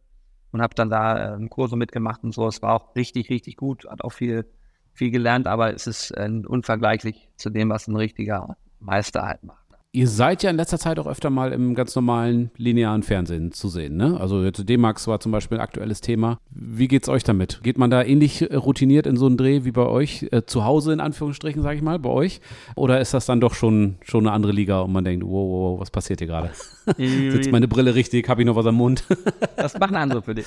und 0.52 0.62
habe 0.62 0.74
dann 0.74 0.88
da 0.88 1.34
ähm, 1.34 1.50
Kurse 1.50 1.76
mitgemacht 1.76 2.22
und 2.22 2.32
so. 2.32 2.46
Es 2.46 2.62
war 2.62 2.74
auch 2.74 2.94
richtig, 2.94 3.28
richtig 3.28 3.56
gut. 3.56 3.86
Hat 3.90 4.04
auch 4.04 4.12
viel, 4.12 4.46
viel 4.92 5.10
gelernt, 5.10 5.48
aber 5.48 5.74
es 5.74 5.86
ist 5.86 6.12
äh, 6.12 6.30
unvergleichlich 6.46 7.28
zu 7.36 7.50
dem, 7.50 7.70
was 7.70 7.88
ein 7.88 7.96
richtiger 7.96 8.56
Meister 8.78 9.26
halt 9.26 9.42
macht. 9.42 9.61
Ihr 9.94 10.08
seid 10.08 10.42
ja 10.42 10.48
in 10.48 10.56
letzter 10.56 10.78
Zeit 10.78 10.98
auch 10.98 11.06
öfter 11.06 11.28
mal 11.28 11.52
im 11.52 11.74
ganz 11.74 11.94
normalen 11.94 12.50
linearen 12.56 13.02
Fernsehen 13.02 13.52
zu 13.52 13.68
sehen, 13.68 13.98
ne? 13.98 14.18
Also 14.18 14.42
jetzt 14.42 14.66
D-Max 14.66 15.06
war 15.06 15.20
zum 15.20 15.32
Beispiel 15.32 15.58
ein 15.58 15.60
aktuelles 15.62 16.00
Thema. 16.00 16.38
Wie 16.50 16.88
geht's 16.88 17.10
euch 17.10 17.24
damit? 17.24 17.60
Geht 17.62 17.76
man 17.76 17.90
da 17.90 18.02
ähnlich 18.02 18.40
äh, 18.40 18.54
routiniert 18.54 19.06
in 19.06 19.18
so 19.18 19.26
einen 19.26 19.36
Dreh 19.36 19.64
wie 19.64 19.70
bei 19.70 19.84
euch, 19.84 20.28
äh, 20.30 20.46
zu 20.46 20.64
Hause 20.64 20.94
in 20.94 21.00
Anführungsstrichen, 21.00 21.60
sage 21.60 21.76
ich 21.76 21.82
mal, 21.82 21.98
bei 21.98 22.08
euch? 22.08 22.40
Oder 22.74 23.02
ist 23.02 23.12
das 23.12 23.26
dann 23.26 23.42
doch 23.42 23.52
schon, 23.52 23.96
schon 24.00 24.26
eine 24.26 24.32
andere 24.34 24.52
Liga 24.52 24.80
und 24.80 24.92
man 24.92 25.04
denkt, 25.04 25.26
wow, 25.26 25.30
wow, 25.30 25.72
wow 25.72 25.80
was 25.80 25.90
passiert 25.90 26.20
hier 26.20 26.28
gerade? 26.28 26.52
Sitzt 26.96 27.52
meine 27.52 27.68
Brille 27.68 27.94
richtig? 27.94 28.30
Habe 28.30 28.40
ich 28.40 28.46
noch 28.46 28.56
was 28.56 28.64
am 28.64 28.76
Mund? 28.76 29.04
das 29.56 29.78
machen 29.78 29.96
andere 29.96 30.22
für 30.22 30.34
dich. 30.34 30.46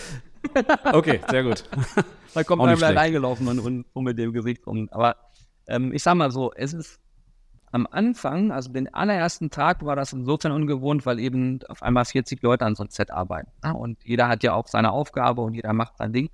okay, 0.92 1.20
sehr 1.30 1.44
gut. 1.44 1.64
Da 2.34 2.44
kommt 2.44 2.64
man 2.64 2.76
gleich 2.76 2.98
eingelaufen 2.98 3.48
und, 3.48 3.60
und, 3.60 3.86
und 3.94 4.04
mit 4.06 4.18
dem 4.18 4.34
Gesicht 4.34 4.66
rum. 4.66 4.90
Aber 4.90 5.18
ähm, 5.68 5.94
ich 5.94 6.02
sag 6.02 6.16
mal 6.16 6.32
so, 6.32 6.52
es 6.56 6.74
ist 6.74 7.00
am 7.76 7.88
Anfang, 7.92 8.54
also 8.54 8.72
den 8.72 8.94
allerersten 8.94 9.50
Tag, 9.50 9.86
war 9.86 9.98
das 9.98 10.14
insofern 10.14 10.54
ungewohnt, 10.54 11.06
weil 11.06 11.20
eben 11.20 11.60
auf 11.68 11.84
einmal 11.84 12.06
40 12.06 12.42
Leute 12.42 12.66
an 12.66 12.74
so 12.74 12.84
einem 12.84 12.90
Set 12.90 13.12
arbeiten. 13.12 13.52
Und 13.74 14.02
jeder 14.06 14.30
hat 14.30 14.44
ja 14.44 14.54
auch 14.54 14.68
seine 14.68 14.94
Aufgabe 14.94 15.42
und 15.42 15.56
jeder 15.56 15.74
macht 15.74 15.98
sein 15.98 16.14
Ding. 16.14 16.30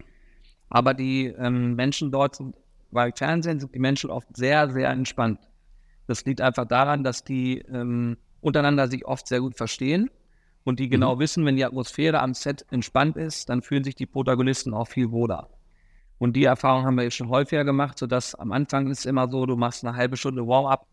Aber 0.69 0.93
die 0.93 1.25
ähm, 1.25 1.73
Menschen 1.73 2.11
dort 2.11 2.35
sind, 2.35 2.55
bei 2.91 3.11
Fernsehen 3.11 3.59
sind 3.59 3.73
die 3.73 3.79
Menschen 3.79 4.11
oft 4.11 4.27
sehr, 4.37 4.69
sehr 4.69 4.91
entspannt. 4.91 5.39
Das 6.05 6.25
liegt 6.25 6.41
einfach 6.41 6.65
daran, 6.65 7.03
dass 7.03 7.23
die 7.23 7.57
ähm, 7.57 8.17
untereinander 8.41 8.87
sich 8.87 9.07
oft 9.07 9.27
sehr 9.27 9.39
gut 9.39 9.57
verstehen 9.57 10.11
und 10.63 10.79
die 10.79 10.89
genau 10.89 11.15
mhm. 11.15 11.19
wissen, 11.21 11.43
wenn 11.43 11.55
die 11.55 11.65
Atmosphäre 11.65 12.19
am 12.19 12.35
Set 12.35 12.67
entspannt 12.69 13.17
ist, 13.17 13.49
dann 13.49 13.63
fühlen 13.63 13.83
sich 13.83 13.95
die 13.95 14.05
Protagonisten 14.05 14.75
auch 14.75 14.87
viel 14.87 15.09
wohler. 15.09 15.49
Und 16.19 16.35
die 16.35 16.43
Erfahrung 16.43 16.85
haben 16.85 16.99
wir 16.99 17.09
schon 17.09 17.29
häufiger 17.29 17.65
gemacht, 17.65 17.97
sodass 17.97 18.35
am 18.35 18.51
Anfang 18.51 18.91
ist 18.91 19.07
immer 19.07 19.27
so, 19.27 19.47
du 19.47 19.55
machst 19.55 19.83
eine 19.83 19.97
halbe 19.97 20.17
Stunde 20.17 20.45
Warm-up 20.45 20.85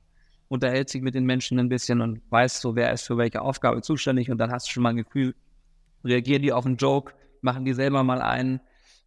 unterhält 0.49 0.89
sich 0.89 1.03
mit 1.03 1.15
den 1.15 1.25
Menschen 1.25 1.59
ein 1.59 1.69
bisschen 1.69 2.01
und 2.01 2.21
weiß 2.31 2.61
so, 2.61 2.75
wer 2.75 2.93
ist 2.93 3.07
für 3.07 3.17
welche 3.17 3.43
Aufgabe 3.43 3.83
zuständig 3.83 4.31
und 4.31 4.39
dann 4.39 4.51
hast 4.51 4.67
du 4.67 4.73
schon 4.73 4.83
mal 4.83 4.91
ein 4.91 4.97
Gefühl, 4.97 5.35
reagieren 6.05 6.43
die 6.43 6.53
auf 6.53 6.67
einen 6.67 6.77
Joke, 6.77 7.13
machen 7.43 7.65
die 7.65 7.75
selber 7.75 8.03
mal 8.03 8.21
einen. 8.23 8.61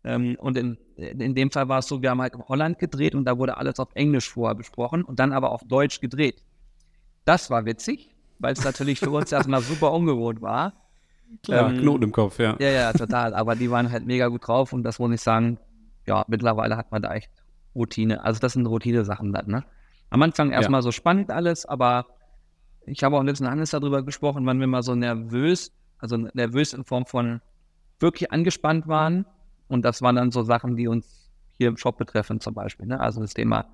Ähm, 0.04 0.36
und 0.40 0.58
in, 0.58 0.78
in 0.96 1.36
dem 1.36 1.52
Fall 1.52 1.68
war 1.68 1.80
es 1.80 1.88
so, 1.88 2.02
wir 2.02 2.10
haben 2.12 2.22
halt 2.22 2.36
in 2.36 2.44
Holland 2.44 2.80
gedreht 2.80 3.16
und 3.16 3.26
da 3.26 3.38
wurde 3.38 3.58
alles 3.58 3.80
auf 3.80 3.90
Englisch 3.94 4.30
vorher 4.30 4.56
besprochen 4.56 5.04
und 5.04 5.20
dann 5.20 5.32
aber 5.32 5.52
auf 5.52 5.62
Deutsch 5.64 6.00
gedreht. 6.00 6.44
Das 7.26 7.50
war 7.50 7.66
witzig, 7.66 8.16
weil 8.40 8.54
es 8.54 8.64
natürlich 8.64 9.00
für 9.00 9.12
uns 9.12 9.32
erstmal 9.32 9.62
super 9.62 9.92
ungewohnt 9.92 10.42
war. 10.42 10.74
Klar, 11.44 11.72
ähm, 11.72 11.80
Knoten 11.80 12.04
im 12.06 12.12
Kopf, 12.12 12.40
ja. 12.40 12.56
Ja, 12.60 12.70
ja, 12.70 12.94
total. 12.94 13.34
Aber 13.34 13.56
die 13.56 13.70
waren 13.72 13.92
halt 13.92 14.06
mega 14.06 14.28
gut 14.28 14.48
drauf 14.48 14.74
und 14.74 14.84
das 14.84 15.00
muss 15.00 15.12
ich 15.14 15.22
sagen, 15.22 15.58
ja, 16.06 16.26
mittlerweile 16.28 16.78
hat 16.78 16.92
man 16.92 17.02
da 17.02 17.14
echt 17.14 17.32
Routine. 17.76 18.24
Also 18.24 18.40
das 18.40 18.54
sind 18.54 18.66
Routine-Sachen 18.66 19.32
dann, 19.32 19.48
ne? 19.48 19.64
Am 20.12 20.22
Anfang 20.22 20.52
erstmal 20.52 20.80
ja. 20.80 20.84
so 20.84 20.92
spannend 20.92 21.32
alles, 21.32 21.66
aber 21.66 22.06
ich 22.86 23.04
habe 23.04 23.18
auch 23.18 23.24
letzten 23.24 23.50
Hannes 23.50 23.72
darüber 23.72 24.04
gesprochen, 24.04 24.46
wann 24.46 24.60
wir 24.60 24.68
mal 24.68 24.84
so 24.84 24.94
nervös, 24.94 25.72
also 26.00 26.18
nervös 26.18 26.74
in 26.74 26.84
Form 26.84 27.06
von 27.06 27.42
wirklich 28.00 28.30
angespannt 28.32 28.88
waren. 28.88 29.26
Und 29.70 29.86
das 29.86 30.02
waren 30.02 30.18
dann 30.18 30.32
so 30.32 30.44
Sachen, 30.44 30.76
die 30.76 30.90
uns 30.90 31.32
hier 31.54 31.70
im 31.70 31.78
Shop 31.78 31.98
betreffen, 31.98 32.42
zum 32.42 32.54
Beispiel. 32.54 32.88
Ne? 32.88 33.00
Also 33.00 33.22
das 33.22 33.34
Thema 33.34 33.70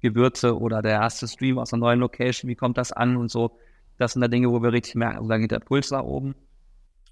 Gewürze 0.00 0.58
oder 0.58 0.82
der 0.82 0.92
erste 0.92 1.26
Stream 1.26 1.58
aus 1.58 1.72
einer 1.72 1.80
neuen 1.80 2.00
Location, 2.00 2.50
wie 2.50 2.54
kommt 2.54 2.76
das 2.76 2.92
an 2.92 3.16
und 3.16 3.30
so. 3.30 3.56
Das 3.96 4.12
sind 4.12 4.20
da 4.20 4.28
Dinge, 4.28 4.50
wo 4.50 4.62
wir 4.62 4.72
richtig 4.72 4.94
merken, 4.94 5.16
also 5.16 5.28
da 5.30 5.38
geht 5.38 5.52
der 5.52 5.60
Puls 5.60 5.90
nach 5.90 6.02
oben. 6.02 6.34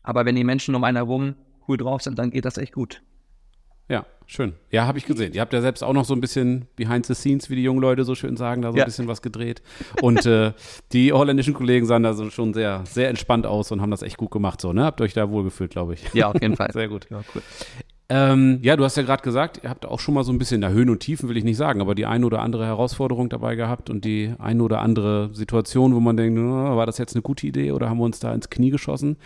Aber 0.03 0.27
wenn 0.27 0.37
die 0.37 0.45
Menschen 0.45 0.75
um 0.75 0.85
einen 0.85 0.99
herum 0.99 1.35
cool 1.67 1.79
drauf 1.79 2.03
sind, 2.03 2.19
dann 2.19 2.31
geht 2.31 2.45
das 2.45 2.59
echt 2.59 2.75
gut. 2.75 3.03
Ja, 3.89 4.05
schön. 4.27 4.55
Ja, 4.71 4.87
habe 4.87 4.99
ich 4.99 5.07
gesehen. 5.07 5.33
Ihr 5.33 5.41
habt 5.41 5.53
ja 5.53 5.61
selbst 5.61 5.83
auch 5.83 5.93
noch 5.93 6.05
so 6.05 6.15
ein 6.15 6.21
bisschen 6.21 6.67
behind 6.77 7.07
the 7.07 7.15
scenes, 7.15 7.51
wie 7.51 7.57
die 7.57 7.63
jungen 7.63 7.81
Leute 7.81 8.05
so 8.05 8.15
schön 8.15 8.37
sagen, 8.37 8.63
da 8.63 8.73
so 8.73 8.79
ja. 8.79 8.85
ein 8.85 8.87
bisschen 8.87 9.09
was 9.09 9.23
gedreht. 9.23 9.63
Und 10.03 10.27
äh, 10.27 10.53
die 10.93 11.13
holländischen 11.13 11.55
Kollegen 11.55 11.87
sahen 11.87 12.03
da 12.03 12.15
so 12.15 12.31
schon 12.31 12.55
sehr, 12.55 12.83
sehr 12.87 13.09
entspannt 13.09 13.47
aus 13.47 13.73
und 13.73 13.81
haben 13.81 13.91
das 13.91 14.03
echt 14.03 14.17
gut 14.17 14.31
gemacht. 14.31 14.61
So, 14.61 14.73
ne? 14.73 14.85
Habt 14.85 15.01
euch 15.01 15.15
da 15.15 15.31
wohlgefühlt, 15.31 15.71
glaube 15.71 15.95
ich. 15.95 16.13
Ja, 16.13 16.29
auf 16.29 16.41
jeden 16.41 16.57
Fall. 16.57 16.71
sehr 16.73 16.89
gut. 16.89 17.07
Ja, 17.11 17.23
cool. 17.35 17.43
Ähm, 18.09 18.61
ja, 18.63 18.77
du 18.77 18.85
hast 18.85 18.97
ja 18.97 19.03
gerade 19.03 19.23
gesagt, 19.23 19.61
ihr 19.65 19.71
habt 19.71 19.85
auch 19.85 19.99
schon 19.99 20.15
mal 20.15 20.23
so 20.23 20.31
ein 20.31 20.39
bisschen, 20.39 20.61
na 20.61 20.69
Höhen 20.69 20.91
und 20.91 21.01
Tiefen 21.01 21.29
will 21.29 21.37
ich 21.37 21.43
nicht 21.43 21.57
sagen, 21.57 21.81
aber 21.81 21.97
die 21.97 22.07
eine 22.07 22.25
oder 22.25 22.41
andere 22.41 22.65
Herausforderung 22.65 23.29
dabei 23.29 23.57
gehabt 23.57 23.91
und 23.91 24.05
die 24.05 24.33
eine 24.39 24.63
oder 24.63 24.81
andere 24.81 25.31
Situation, 25.33 25.93
wo 25.93 25.99
man 25.99 26.17
denkt, 26.17 26.39
oh, 26.39 26.77
war 26.77 26.87
das 26.87 26.99
jetzt 26.99 27.17
eine 27.17 27.23
gute 27.23 27.47
Idee 27.49 27.73
oder 27.73 27.89
haben 27.89 27.99
wir 27.99 28.05
uns 28.05 28.21
da 28.21 28.33
ins 28.33 28.49
Knie 28.49 28.71
geschossen? 28.71 29.17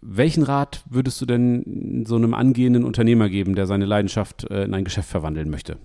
Welchen 0.00 0.42
Rat 0.42 0.82
würdest 0.88 1.20
du 1.20 1.26
denn 1.26 2.04
so 2.06 2.16
einem 2.16 2.34
angehenden 2.34 2.84
Unternehmer 2.84 3.28
geben, 3.28 3.54
der 3.54 3.66
seine 3.66 3.84
Leidenschaft 3.84 4.50
äh, 4.50 4.64
in 4.64 4.74
ein 4.74 4.84
Geschäft 4.84 5.08
verwandeln 5.10 5.50
möchte? 5.50 5.76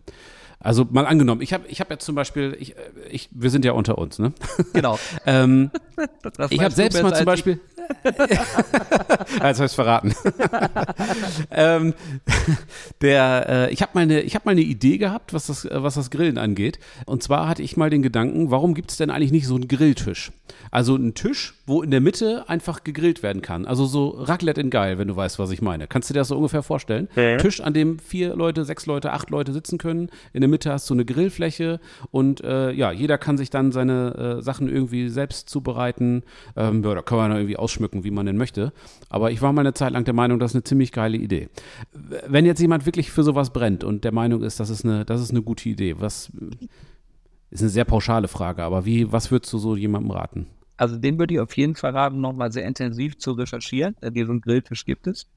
Also 0.60 0.86
mal 0.90 1.06
angenommen, 1.06 1.42
ich 1.42 1.54
habe 1.54 1.66
ich 1.68 1.80
hab 1.80 1.92
jetzt 1.92 2.06
zum 2.06 2.16
Beispiel, 2.16 2.56
ich, 2.60 2.76
ich, 3.10 3.30
wir 3.32 3.50
sind 3.50 3.66
ja 3.66 3.74
unter 3.74 3.98
uns, 3.98 4.20
ne? 4.20 4.34
Genau. 4.74 4.98
ähm, 5.26 5.72
ich 6.50 6.62
habe 6.62 6.74
selbst 6.74 7.02
mal 7.02 7.14
zum 7.14 7.26
Beispiel. 7.26 7.60
Als 9.40 9.60
heißt 9.60 9.76
verraten. 9.76 10.16
ähm, 11.52 11.94
der, 13.02 13.46
äh, 13.48 13.74
ich 13.74 13.82
habe 13.82 13.92
mal, 13.94 14.02
eine, 14.02 14.22
hab 14.22 14.46
mal 14.46 14.52
eine 14.52 14.62
Idee 14.62 14.98
gehabt, 14.98 15.34
was 15.34 15.48
das, 15.48 15.68
was 15.70 15.96
das 15.96 16.10
Grillen 16.10 16.38
angeht. 16.38 16.80
Und 17.06 17.24
zwar 17.24 17.48
hatte 17.48 17.62
ich 17.62 17.78
mal 17.78 17.90
den 17.90 18.02
Gedanken, 18.02 18.52
warum 18.52 18.74
gibt 18.74 18.92
es 18.92 18.98
denn 18.98 19.10
eigentlich 19.10 19.32
nicht 19.32 19.48
so 19.48 19.56
einen 19.56 19.68
Grilltisch? 19.68 20.32
Also 20.72 20.96
einen 20.96 21.14
Tisch, 21.14 21.54
wo 21.66 21.82
in 21.82 21.92
der 21.92 22.02
Mitte 22.02 22.46
einfach 22.48 22.84
gegrillt 22.84 23.24
werden 23.24 23.42
kann. 23.42 23.66
Also 23.66 23.86
so 23.86 24.10
Raclette 24.10 24.62
in 24.62 24.70
geil, 24.70 24.98
wenn 24.98 25.08
du 25.08 25.16
weißt, 25.16 25.40
was 25.40 25.52
ich 25.52 25.62
meine. 25.62 25.88
Kannst 25.88 26.10
du 26.10 26.14
dir 26.14 26.20
das 26.20 26.30
so 26.30 26.36
ungefähr 26.36 26.64
vorstellen? 26.64 27.08
Ja. 27.16 27.38
Tisch, 27.38 27.62
an 27.62 27.74
dem 27.74 28.00
vier 28.00 28.36
Leute, 28.36 28.66
sechs 28.66 28.86
Leute, 28.86 29.14
acht 29.14 29.30
Leute 29.30 29.54
sitzen 29.54 29.78
können. 29.78 30.10
In 30.34 30.42
der 30.42 30.50
Mitte 30.50 30.55
hast 30.66 30.90
du 30.90 30.94
eine 30.94 31.06
Grillfläche 31.06 31.80
und 32.12 32.44
äh, 32.44 32.72
ja, 32.72 32.92
jeder 32.92 33.18
kann 33.18 33.38
sich 33.38 33.50
dann 33.50 33.72
seine 33.72 34.38
äh, 34.40 34.42
Sachen 34.42 34.70
irgendwie 34.70 35.10
selbst 35.10 35.50
zubereiten. 35.50 36.24
Ähm, 36.56 36.84
ja, 36.84 36.96
da 36.96 37.02
kann 37.02 37.18
man 37.18 37.32
irgendwie 37.32 37.58
ausschmücken, 37.58 38.04
wie 38.04 38.12
man 38.12 38.26
denn 38.26 38.38
möchte. 38.38 38.72
Aber 39.10 39.32
ich 39.32 39.42
war 39.42 39.54
mal 39.54 39.62
eine 39.62 39.74
Zeit 39.74 39.94
lang 39.94 40.06
der 40.06 40.14
Meinung, 40.14 40.40
das 40.40 40.52
ist 40.52 40.56
eine 40.56 40.64
ziemlich 40.64 40.92
geile 40.92 41.18
Idee. 41.18 41.50
Wenn 42.28 42.46
jetzt 42.46 42.62
jemand 42.62 42.86
wirklich 42.86 43.12
für 43.12 43.24
sowas 43.24 43.52
brennt 43.52 43.84
und 43.84 44.04
der 44.04 44.12
Meinung 44.12 44.44
ist, 44.44 44.60
das 44.60 44.70
ist 44.70 44.86
eine, 44.86 45.06
das 45.06 45.22
ist 45.22 45.32
eine 45.32 45.42
gute 45.42 45.70
Idee, 45.70 45.96
was 46.00 46.32
ist 47.50 47.62
eine 47.62 47.70
sehr 47.70 47.86
pauschale 47.86 48.28
Frage, 48.28 48.64
aber 48.64 48.86
wie, 48.86 49.12
was 49.12 49.32
würdest 49.32 49.52
du 49.54 49.58
so 49.58 49.76
jemandem 49.76 50.12
raten? 50.12 50.48
Also 50.78 50.98
den 50.98 51.18
würde 51.18 51.34
ich 51.34 51.40
auf 51.40 51.56
jeden 51.56 51.76
Fall 51.76 51.92
raten, 51.92 52.20
nochmal 52.20 52.52
sehr 52.52 52.66
intensiv 52.66 53.18
zu 53.18 53.32
recherchieren. 53.32 53.96
Diesen 54.02 54.42
Grillfisch 54.42 54.86
gibt 54.86 55.08
es. 55.08 55.28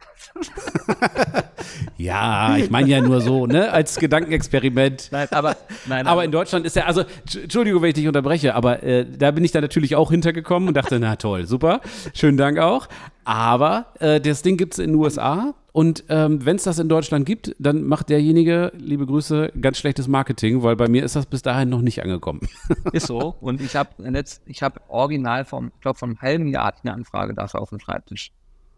ja, 1.96 2.56
ich 2.56 2.70
meine 2.70 2.88
ja 2.88 3.00
nur 3.00 3.20
so, 3.20 3.46
ne, 3.46 3.70
als 3.70 3.96
Gedankenexperiment. 3.96 5.08
Nein, 5.12 5.28
aber, 5.30 5.56
nein, 5.86 6.06
aber 6.06 6.24
in 6.24 6.32
Deutschland 6.32 6.66
ist 6.66 6.76
ja, 6.76 6.86
also, 6.86 7.04
Entschuldigung, 7.40 7.82
wenn 7.82 7.90
ich 7.90 7.94
dich 7.94 8.08
unterbreche, 8.08 8.54
aber 8.54 8.82
äh, 8.82 9.06
da 9.06 9.30
bin 9.30 9.44
ich 9.44 9.52
dann 9.52 9.62
natürlich 9.62 9.94
auch 9.94 10.10
hintergekommen 10.10 10.68
und 10.68 10.76
dachte, 10.76 10.98
na 10.98 11.16
toll, 11.16 11.46
super, 11.46 11.80
schönen 12.14 12.36
Dank 12.36 12.58
auch. 12.58 12.88
Aber 13.24 13.86
äh, 14.00 14.20
das 14.20 14.42
Ding 14.42 14.56
gibt 14.56 14.72
es 14.74 14.78
in 14.78 14.92
den 14.92 14.96
USA 14.96 15.54
und 15.72 16.04
ähm, 16.08 16.44
wenn 16.44 16.56
es 16.56 16.64
das 16.64 16.78
in 16.78 16.88
Deutschland 16.88 17.26
gibt, 17.26 17.54
dann 17.58 17.84
macht 17.84 18.08
derjenige, 18.08 18.72
liebe 18.76 19.06
Grüße, 19.06 19.52
ganz 19.60 19.78
schlechtes 19.78 20.08
Marketing, 20.08 20.62
weil 20.62 20.76
bei 20.76 20.88
mir 20.88 21.04
ist 21.04 21.14
das 21.14 21.26
bis 21.26 21.42
dahin 21.42 21.68
noch 21.68 21.82
nicht 21.82 22.02
angekommen. 22.02 22.40
Ist 22.92 23.06
so. 23.06 23.36
Und 23.40 23.60
ich 23.60 23.76
habe 23.76 23.90
ich 24.46 24.62
habe 24.62 24.80
original 24.88 25.44
vom, 25.44 25.70
ich 25.74 25.80
glaube, 25.80 25.98
vom 25.98 26.20
halben 26.20 26.48
Jahr 26.48 26.74
eine 26.82 26.94
Anfrage 26.94 27.34
dafür 27.34 27.60
auf 27.60 27.70
dem 27.70 27.80
Schreibtisch. 27.80 28.32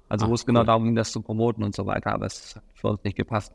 Also 0.09 0.29
wo 0.29 0.35
es 0.35 0.45
genau 0.45 0.65
darum 0.65 0.85
ging, 0.85 0.97
das 0.97 1.13
zu 1.13 1.23
promoten 1.23 1.63
und 1.63 1.75
so 1.75 1.87
weiter, 1.87 2.13
aber 2.13 2.27
es 2.27 2.57
hat 2.57 2.65
für 2.75 2.89
uns 2.89 3.05
nicht 3.05 3.17
gepasst. 3.17 3.53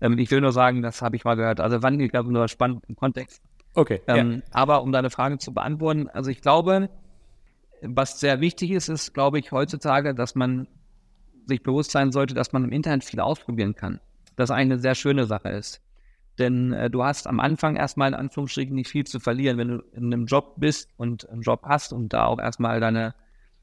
Ähm, 0.00 0.18
ich 0.18 0.30
will 0.32 0.40
nur 0.40 0.52
sagen, 0.52 0.82
das 0.82 1.00
habe 1.00 1.14
ich 1.14 1.24
mal 1.24 1.36
gehört. 1.36 1.60
Also 1.60 1.82
wann, 1.82 2.00
ich 2.00 2.10
glaube, 2.10 2.32
nur 2.32 2.48
spannend 2.48 2.82
im 2.88 2.96
Kontext. 2.96 3.40
Okay. 3.74 4.00
Ähm, 4.08 4.32
ja. 4.32 4.42
Aber 4.50 4.82
um 4.82 4.90
deine 4.90 5.10
Frage 5.10 5.38
zu 5.38 5.54
beantworten, 5.54 6.08
also 6.08 6.30
ich 6.30 6.40
glaube, 6.40 6.90
was 7.80 8.18
sehr 8.18 8.40
wichtig 8.40 8.72
ist, 8.72 8.88
ist, 8.88 9.14
glaube 9.14 9.38
ich, 9.38 9.52
heutzutage, 9.52 10.14
dass 10.14 10.34
man 10.34 10.66
sich 11.46 11.62
bewusst 11.62 11.90
sein 11.90 12.12
sollte, 12.12 12.34
dass 12.34 12.52
man 12.52 12.64
im 12.64 12.72
Internet 12.72 13.04
viel 13.04 13.20
ausprobieren 13.20 13.74
kann. 13.74 14.00
Das 14.36 14.50
eine 14.50 14.78
sehr 14.78 14.94
schöne 14.94 15.26
Sache 15.26 15.50
ist. 15.50 15.80
Denn 16.38 16.72
äh, 16.72 16.90
du 16.90 17.04
hast 17.04 17.26
am 17.26 17.40
Anfang 17.40 17.76
erstmal 17.76 18.08
in 18.08 18.14
Anführungsstrichen 18.14 18.74
nicht 18.74 18.88
viel 18.88 19.04
zu 19.04 19.20
verlieren, 19.20 19.58
wenn 19.58 19.68
du 19.68 19.84
in 19.92 20.06
einem 20.06 20.26
Job 20.26 20.54
bist 20.56 20.88
und 20.96 21.28
einen 21.28 21.42
Job 21.42 21.62
hast 21.64 21.92
und 21.92 22.12
da 22.12 22.26
auch 22.26 22.38
erstmal 22.38 22.80
deine 22.80 23.14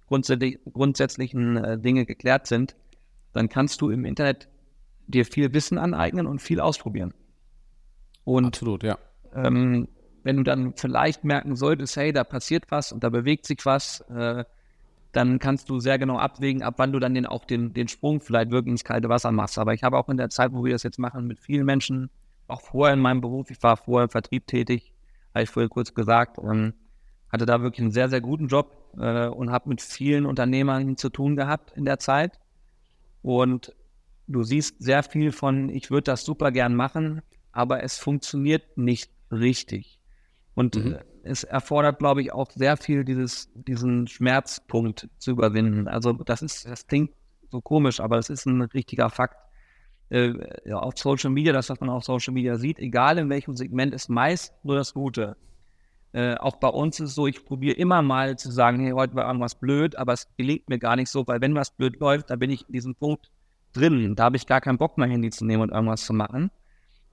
grundsätzlich, 0.08 0.60
grundsätzlichen 0.72 1.58
äh, 1.58 1.80
Dinge 1.80 2.06
geklärt 2.06 2.48
sind, 2.48 2.76
dann 3.34 3.50
kannst 3.50 3.82
du 3.82 3.90
im 3.90 4.06
Internet 4.06 4.50
dir 5.08 5.26
viel 5.26 5.54
Wissen 5.54 5.78
aneignen 5.78 6.28
und 6.28 6.42
viel 6.42 6.60
ausprobieren. 6.60 7.14
Und 8.24 8.46
Absolut, 8.46 8.84
ja. 8.84 9.00
Ähm, 9.34 9.88
wenn 10.24 10.38
du 10.38 10.44
dann 10.44 10.74
vielleicht 10.76 11.24
merken 11.24 11.56
solltest, 11.56 11.96
hey, 11.96 12.12
da 12.12 12.24
passiert 12.24 12.66
was 12.70 12.92
und 12.92 13.04
da 13.04 13.10
bewegt 13.10 13.46
sich 13.46 13.66
was, 13.66 14.02
äh, 14.10 14.44
dann 15.12 15.40
kannst 15.40 15.70
du 15.70 15.80
sehr 15.80 15.98
genau 15.98 16.18
abwägen, 16.18 16.62
ab 16.62 16.76
wann 16.78 16.92
du 16.92 17.00
dann 17.00 17.14
den, 17.14 17.26
auch 17.26 17.46
den, 17.46 17.74
den 17.74 17.88
Sprung 17.88 18.22
vielleicht 18.22 18.52
wirklich 18.52 18.74
ins 18.74 18.84
kalte 18.84 19.10
Wasser 19.10 19.32
machst. 19.32 19.58
Aber 19.58 19.74
ich 19.74 19.84
habe 19.84 19.98
auch 19.98 20.10
in 20.10 20.18
der 20.18 20.30
Zeit, 20.30 20.54
wo 20.54 20.64
wir 20.64 20.74
das 20.74 20.84
jetzt 20.84 21.00
machen, 21.00 21.26
mit 21.26 21.40
vielen 21.40 21.66
Menschen, 21.66 22.10
auch 22.48 22.62
vorher 22.62 22.94
in 22.94 23.00
meinem 23.00 23.22
Beruf, 23.22 23.50
ich 23.52 23.62
war 23.64 23.78
vorher 23.78 24.06
im 24.06 24.10
Vertrieb 24.10 24.48
tätig, 24.48 24.94
habe 25.34 25.44
ich 25.44 25.50
vorher 25.50 25.70
kurz 25.70 25.94
gesagt, 25.94 26.38
ähm, 26.40 26.74
hatte 27.32 27.46
da 27.46 27.62
wirklich 27.62 27.82
einen 27.82 27.92
sehr, 27.92 28.10
sehr 28.10 28.22
guten 28.22 28.48
Job 28.48 28.94
äh, 28.98 29.28
und 29.28 29.52
habe 29.52 29.70
mit 29.70 29.82
vielen 29.82 30.26
Unternehmern 30.26 30.98
zu 30.98 31.10
tun 31.10 31.36
gehabt 31.36 31.72
in 31.76 31.86
der 31.86 32.00
Zeit. 32.00 32.40
Und 33.22 33.76
du 34.28 34.44
siehst 34.44 34.82
sehr 34.82 35.04
viel 35.04 35.32
von, 35.32 35.70
ich 35.70 35.92
würde 35.92 36.06
das 36.06 36.24
super 36.24 36.52
gern 36.52 36.76
machen, 36.76 37.22
aber 37.52 37.84
es 37.84 37.98
funktioniert 37.98 38.78
nicht 38.78 39.12
richtig. 39.32 39.99
Und 40.60 40.76
mhm. 40.76 40.94
Äh, 40.94 41.00
es 41.24 41.46
erfordert, 41.46 42.00
glaube 42.00 42.22
ich, 42.22 42.34
auch 42.34 42.52
sehr 42.52 42.76
viel, 42.76 43.06
dieses, 43.06 43.50
diesen 43.54 44.08
Schmerzpunkt 44.08 45.08
zu 45.18 45.32
überwinden. 45.32 45.88
Also 45.88 46.12
das 46.12 46.42
ist, 46.42 46.68
das 46.68 46.86
klingt 46.86 47.12
so 47.50 47.62
komisch, 47.62 48.02
aber 48.02 48.18
es 48.18 48.30
ist 48.30 48.46
ein 48.46 48.62
richtiger 48.62 49.10
Fakt. 49.10 49.38
Äh, 50.10 50.34
ja, 50.66 50.80
auf 50.80 50.98
Social 50.98 51.30
Media, 51.30 51.54
das, 51.54 51.70
was 51.70 51.80
man 51.80 51.90
auf 51.90 52.04
Social 52.04 52.34
Media 52.34 52.58
sieht, 52.58 52.80
egal 52.80 53.20
in 53.20 53.30
welchem 53.30 53.56
Segment, 53.56 53.94
ist 53.94 54.10
meist 54.10 54.54
nur 54.64 54.76
das 54.76 54.94
Gute. 54.94 55.38
Äh, 56.12 56.36
auch 56.36 56.58
bei 56.58 56.70
uns 56.70 57.00
ist 57.00 57.12
es 57.12 57.16
so, 57.16 57.28
ich 57.28 57.46
probiere 57.46 57.78
immer 57.78 58.02
mal 58.02 58.38
zu 58.38 58.52
sagen, 58.52 58.80
hey, 58.82 58.92
heute 58.92 59.16
war 59.16 59.28
irgendwas 59.28 59.56
blöd, 59.56 59.96
aber 59.96 60.14
es 60.14 60.28
gelingt 60.36 60.68
mir 60.68 60.80
gar 60.80 60.98
nicht 60.98 61.10
so, 61.10 61.26
weil 61.26 61.40
wenn 61.40 61.56
was 61.56 61.72
blöd 61.72 62.00
läuft, 62.02 62.32
dann 62.32 62.40
bin 62.40 62.50
ich 62.50 62.68
in 62.68 62.74
diesem 62.74 62.96
Punkt 62.96 63.32
drin. 63.72 64.16
Da 64.16 64.26
habe 64.26 64.36
ich 64.36 64.46
gar 64.46 64.60
keinen 64.60 64.78
Bock, 64.78 64.98
mein 64.98 65.12
Handy 65.12 65.30
zu 65.30 65.46
nehmen 65.46 65.64
und 65.64 65.72
irgendwas 65.72 66.04
zu 66.04 66.14
machen. 66.14 66.52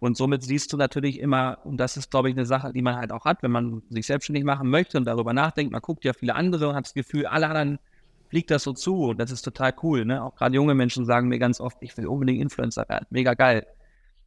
Und 0.07 0.17
somit 0.17 0.45
siehst 0.45 0.73
du 0.73 0.77
natürlich 0.77 1.19
immer, 1.19 1.59
und 1.65 1.79
das 1.79 1.97
ist, 1.97 2.13
glaube 2.13 2.31
ich, 2.31 2.37
eine 2.37 2.47
Sache, 2.47 2.73
die 2.73 2.81
man 2.81 2.95
halt 2.95 3.11
auch 3.11 3.25
hat, 3.25 3.43
wenn 3.43 3.51
man 3.51 3.83
sich 3.91 4.07
selbstständig 4.07 4.45
machen 4.45 4.71
möchte 4.71 4.97
und 4.99 5.05
darüber 5.05 5.33
nachdenkt, 5.33 5.73
man 5.73 5.83
guckt 5.83 6.05
ja 6.05 6.13
viele 6.13 6.37
andere 6.37 6.69
und 6.69 6.77
hat 6.77 6.87
das 6.87 6.95
Gefühl, 6.95 7.27
alle 7.27 7.49
anderen 7.49 7.81
fliegt 8.29 8.53
das 8.53 8.63
so 8.63 8.73
zu 8.73 9.07
und 9.07 9.19
das 9.19 9.33
ist 9.33 9.43
total 9.43 9.75
cool. 9.83 10.05
Ne? 10.05 10.23
Auch 10.23 10.37
gerade 10.37 10.55
junge 10.55 10.77
Menschen 10.77 11.07
sagen 11.07 11.27
mir 11.27 11.41
ganz 11.41 11.61
oft, 11.61 11.79
ich 11.81 11.97
will 11.97 12.07
unbedingt 12.07 12.41
Influencer 12.41 12.89
werden, 12.89 13.07
mega 13.11 13.35
geil. 13.35 13.67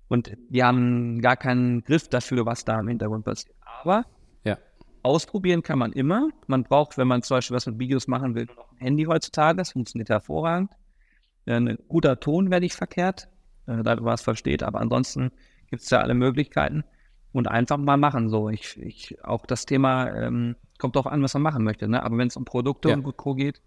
Und 0.10 0.36
die 0.50 0.62
haben 0.66 1.22
gar 1.22 1.38
keinen 1.38 1.82
Griff 1.86 2.10
dafür, 2.10 2.46
was 2.46 2.66
da 2.66 2.78
im 2.82 2.90
Hintergrund 2.90 3.24
passiert. 3.24 3.56
Aber 3.82 4.06
ja. 4.44 4.58
ausprobieren 5.02 5.64
kann 5.64 5.80
man 5.80 5.94
immer. 5.94 6.28
Man 6.48 6.64
braucht, 6.64 6.98
wenn 6.98 7.08
man 7.08 7.22
zum 7.22 7.38
Beispiel 7.38 7.56
was 7.56 7.68
mit 7.68 7.80
Videos 7.80 8.10
machen 8.10 8.36
will, 8.36 8.48
noch 8.48 8.70
ein 8.74 8.80
Handy 8.80 9.06
heutzutage. 9.06 9.60
Das 9.60 9.72
funktioniert 9.72 10.10
hervorragend. 10.10 10.74
Ein 11.46 11.78
guter 11.88 12.20
Ton 12.20 12.52
werde 12.52 12.66
ich 12.66 12.74
verkehrt, 12.74 13.30
äh, 13.66 13.82
da 13.82 13.96
du 13.96 14.04
was 14.04 14.22
versteht. 14.22 14.62
Aber 14.62 14.82
ansonsten 14.82 15.32
gibt 15.70 15.84
es 15.84 15.90
ja 15.90 16.00
alle 16.00 16.14
Möglichkeiten 16.14 16.84
und 17.32 17.48
einfach 17.48 17.78
mal 17.78 17.98
machen. 17.98 18.30
So, 18.30 18.50
ich, 18.50 18.78
ich 18.82 19.24
auch 19.24 19.46
das 19.46 19.66
Thema 19.66 20.10
ähm, 20.10 20.56
kommt 20.78 20.98
auch 20.98 21.06
an, 21.06 21.22
was 21.22 21.34
man 21.34 21.44
machen 21.44 21.64
möchte. 21.64 21.88
Ne? 21.88 22.02
Aber 22.04 22.18
wenn 22.18 22.28
es 22.28 22.38
um 22.38 22.46
Produkte 22.46 22.90
ja. 22.90 22.96
und 22.96 23.18
Co. 23.18 23.36
geht, 23.36 23.62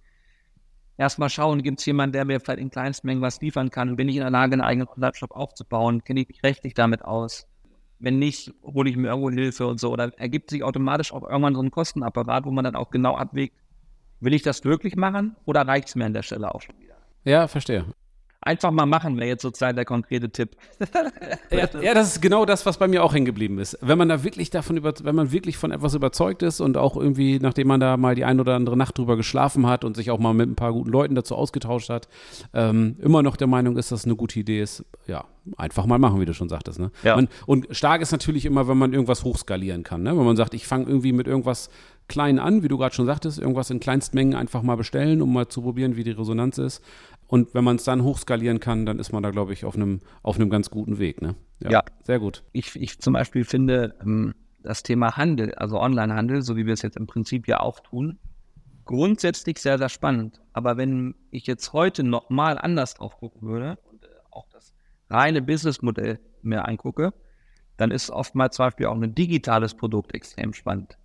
erstmal 0.96 1.30
schauen, 1.30 1.62
gibt 1.62 1.80
es 1.80 1.86
jemanden, 1.86 2.12
der 2.12 2.24
mir 2.24 2.40
vielleicht 2.40 2.60
in 2.60 2.70
Kleinstmengen 2.70 3.22
was 3.22 3.40
liefern 3.40 3.70
kann? 3.70 3.96
Bin 3.96 4.08
ich 4.08 4.16
in 4.16 4.22
der 4.22 4.30
Lage, 4.30 4.54
einen 4.54 4.62
eigenen 4.62 4.88
Online-Shop 4.88 5.30
aufzubauen? 5.32 6.02
Kenne 6.04 6.20
ich 6.20 6.28
mich 6.28 6.42
rechtlich 6.42 6.74
damit 6.74 7.04
aus? 7.04 7.46
Wenn 7.98 8.18
nicht, 8.18 8.52
hole 8.64 8.90
ich 8.90 8.96
mir 8.96 9.08
irgendwo 9.08 9.30
Hilfe 9.30 9.66
und 9.66 9.78
so. 9.78 9.92
Oder 9.92 10.12
ergibt 10.18 10.50
sich 10.50 10.64
automatisch 10.64 11.12
auch 11.12 11.22
irgendwann 11.22 11.54
so 11.54 11.62
ein 11.62 11.70
Kostenapparat, 11.70 12.44
wo 12.44 12.50
man 12.50 12.64
dann 12.64 12.74
auch 12.74 12.90
genau 12.90 13.16
abwägt, 13.16 13.54
will 14.20 14.34
ich 14.34 14.42
das 14.42 14.64
wirklich 14.64 14.96
machen 14.96 15.36
oder 15.44 15.66
reicht 15.66 15.88
es 15.88 15.94
mir 15.94 16.06
an 16.06 16.14
der 16.14 16.22
Stelle 16.22 16.52
auch 16.52 16.60
schon 16.60 16.78
wieder? 16.80 16.96
Ja, 17.24 17.46
verstehe. 17.46 17.86
Einfach 18.44 18.72
mal 18.72 18.86
machen 18.86 19.16
wäre 19.18 19.28
jetzt 19.28 19.42
sozusagen 19.42 19.76
der 19.76 19.84
konkrete 19.84 20.28
Tipp. 20.30 20.56
ja, 21.50 21.68
ja, 21.80 21.94
das 21.94 22.08
ist 22.08 22.22
genau 22.22 22.44
das, 22.44 22.66
was 22.66 22.76
bei 22.76 22.88
mir 22.88 23.04
auch 23.04 23.14
hängen 23.14 23.24
geblieben 23.24 23.60
ist. 23.60 23.78
Wenn 23.80 23.96
man 23.96 24.08
da 24.08 24.24
wirklich 24.24 24.50
davon 24.50 24.76
über, 24.76 24.92
wenn 25.02 25.14
man 25.14 25.30
wirklich 25.30 25.56
von 25.56 25.70
etwas 25.70 25.94
überzeugt 25.94 26.42
ist 26.42 26.60
und 26.60 26.76
auch 26.76 26.96
irgendwie, 26.96 27.38
nachdem 27.38 27.68
man 27.68 27.78
da 27.78 27.96
mal 27.96 28.16
die 28.16 28.24
ein 28.24 28.40
oder 28.40 28.56
andere 28.56 28.76
Nacht 28.76 28.98
drüber 28.98 29.16
geschlafen 29.16 29.66
hat 29.68 29.84
und 29.84 29.94
sich 29.94 30.10
auch 30.10 30.18
mal 30.18 30.34
mit 30.34 30.48
ein 30.48 30.56
paar 30.56 30.72
guten 30.72 30.90
Leuten 30.90 31.14
dazu 31.14 31.36
ausgetauscht 31.36 31.88
hat, 31.88 32.08
ähm, 32.52 32.96
immer 33.00 33.22
noch 33.22 33.36
der 33.36 33.46
Meinung 33.46 33.76
ist, 33.76 33.92
dass 33.92 34.00
es 34.00 34.06
eine 34.06 34.16
gute 34.16 34.40
Idee 34.40 34.60
ist, 34.60 34.84
ja, 35.06 35.24
einfach 35.56 35.86
mal 35.86 35.98
machen, 35.98 36.20
wie 36.20 36.24
du 36.24 36.34
schon 36.34 36.48
sagtest. 36.48 36.80
Ne? 36.80 36.90
Ja. 37.04 37.14
Man, 37.14 37.28
und 37.46 37.68
stark 37.70 38.02
ist 38.02 38.12
natürlich 38.12 38.44
immer, 38.44 38.66
wenn 38.66 38.78
man 38.78 38.92
irgendwas 38.92 39.22
hochskalieren 39.24 39.84
kann. 39.84 40.02
Ne? 40.02 40.16
Wenn 40.16 40.24
man 40.24 40.36
sagt, 40.36 40.54
ich 40.54 40.66
fange 40.66 40.86
irgendwie 40.86 41.12
mit 41.12 41.26
irgendwas 41.26 41.70
klein 42.08 42.38
an, 42.38 42.62
wie 42.62 42.68
du 42.68 42.78
gerade 42.78 42.94
schon 42.94 43.06
sagtest, 43.06 43.38
irgendwas 43.38 43.70
in 43.70 43.80
Kleinstmengen 43.80 44.34
einfach 44.34 44.62
mal 44.62 44.76
bestellen, 44.76 45.22
um 45.22 45.32
mal 45.32 45.48
zu 45.48 45.62
probieren, 45.62 45.96
wie 45.96 46.04
die 46.04 46.10
Resonanz 46.10 46.58
ist. 46.58 46.82
Und 47.32 47.54
wenn 47.54 47.64
man 47.64 47.76
es 47.76 47.84
dann 47.84 48.02
hochskalieren 48.02 48.60
kann, 48.60 48.84
dann 48.84 48.98
ist 48.98 49.10
man 49.10 49.22
da, 49.22 49.30
glaube 49.30 49.54
ich, 49.54 49.64
auf 49.64 49.74
einem 49.74 50.00
auf 50.22 50.36
einem 50.36 50.50
ganz 50.50 50.68
guten 50.68 50.98
Weg. 50.98 51.22
Ne? 51.22 51.34
Ja, 51.60 51.70
ja. 51.70 51.84
Sehr 52.02 52.18
gut. 52.18 52.44
Ich, 52.52 52.76
ich 52.76 52.98
zum 52.98 53.14
Beispiel 53.14 53.46
finde 53.46 53.94
ähm, 54.02 54.34
das 54.62 54.82
Thema 54.82 55.16
Handel, 55.16 55.54
also 55.54 55.80
Onlinehandel, 55.80 56.42
so 56.42 56.56
wie 56.56 56.66
wir 56.66 56.74
es 56.74 56.82
jetzt 56.82 56.98
im 56.98 57.06
Prinzip 57.06 57.48
ja 57.48 57.60
auch 57.60 57.80
tun, 57.80 58.18
grundsätzlich 58.84 59.60
sehr, 59.60 59.78
sehr 59.78 59.88
spannend. 59.88 60.42
Aber 60.52 60.76
wenn 60.76 61.14
ich 61.30 61.46
jetzt 61.46 61.72
heute 61.72 62.02
nochmal 62.02 62.58
anders 62.58 62.92
drauf 62.96 63.16
gucken 63.16 63.48
würde 63.48 63.78
und 63.90 64.04
äh, 64.04 64.08
auch 64.30 64.46
das 64.52 64.74
reine 65.08 65.40
Businessmodell 65.40 66.20
mir 66.42 66.68
angucke, 66.68 67.14
dann 67.78 67.92
ist 67.92 68.10
oftmals 68.10 68.56
zum 68.56 68.66
Beispiel 68.66 68.84
auch 68.84 69.00
ein 69.00 69.14
digitales 69.14 69.72
Produkt 69.72 70.14
extrem 70.14 70.52
spannend. 70.52 70.98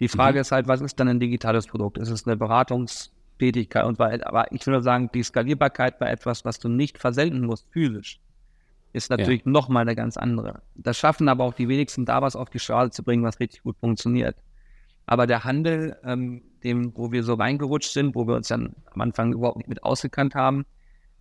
Die 0.00 0.08
Frage 0.08 0.36
mhm. 0.36 0.42
ist 0.42 0.52
halt, 0.52 0.68
was 0.68 0.82
ist 0.82 1.00
dann 1.00 1.08
ein 1.08 1.18
digitales 1.18 1.66
Produkt? 1.66 1.96
Ist 1.96 2.10
es 2.10 2.26
eine 2.26 2.36
Beratungs- 2.36 3.15
Tätigkeit 3.38 3.84
und 3.84 3.98
weil, 3.98 4.22
aber 4.24 4.50
ich 4.52 4.66
würde 4.66 4.82
sagen, 4.82 5.10
die 5.12 5.22
Skalierbarkeit 5.22 5.98
bei 5.98 6.10
etwas, 6.10 6.44
was 6.44 6.58
du 6.58 6.68
nicht 6.68 6.98
versenden 6.98 7.46
musst, 7.46 7.66
physisch, 7.70 8.20
ist 8.92 9.10
natürlich 9.10 9.44
ja. 9.44 9.50
nochmal 9.50 9.82
eine 9.82 9.94
ganz 9.94 10.16
andere. 10.16 10.62
Das 10.74 10.96
schaffen 10.96 11.28
aber 11.28 11.44
auch 11.44 11.54
die 11.54 11.68
wenigsten, 11.68 12.06
da 12.06 12.22
was 12.22 12.36
auf 12.36 12.50
die 12.50 12.58
Straße 12.58 12.90
zu 12.90 13.02
bringen, 13.02 13.24
was 13.24 13.40
richtig 13.40 13.62
gut 13.62 13.76
funktioniert. 13.78 14.36
Aber 15.06 15.26
der 15.26 15.44
Handel, 15.44 15.96
ähm, 16.04 16.42
dem, 16.64 16.96
wo 16.96 17.12
wir 17.12 17.22
so 17.22 17.34
reingerutscht 17.34 17.92
sind, 17.92 18.14
wo 18.14 18.26
wir 18.26 18.34
uns 18.34 18.48
dann 18.48 18.74
am 18.92 19.02
Anfang 19.02 19.32
überhaupt 19.32 19.58
nicht 19.58 19.68
mit 19.68 19.84
ausgekannt 19.84 20.34
haben, 20.34 20.64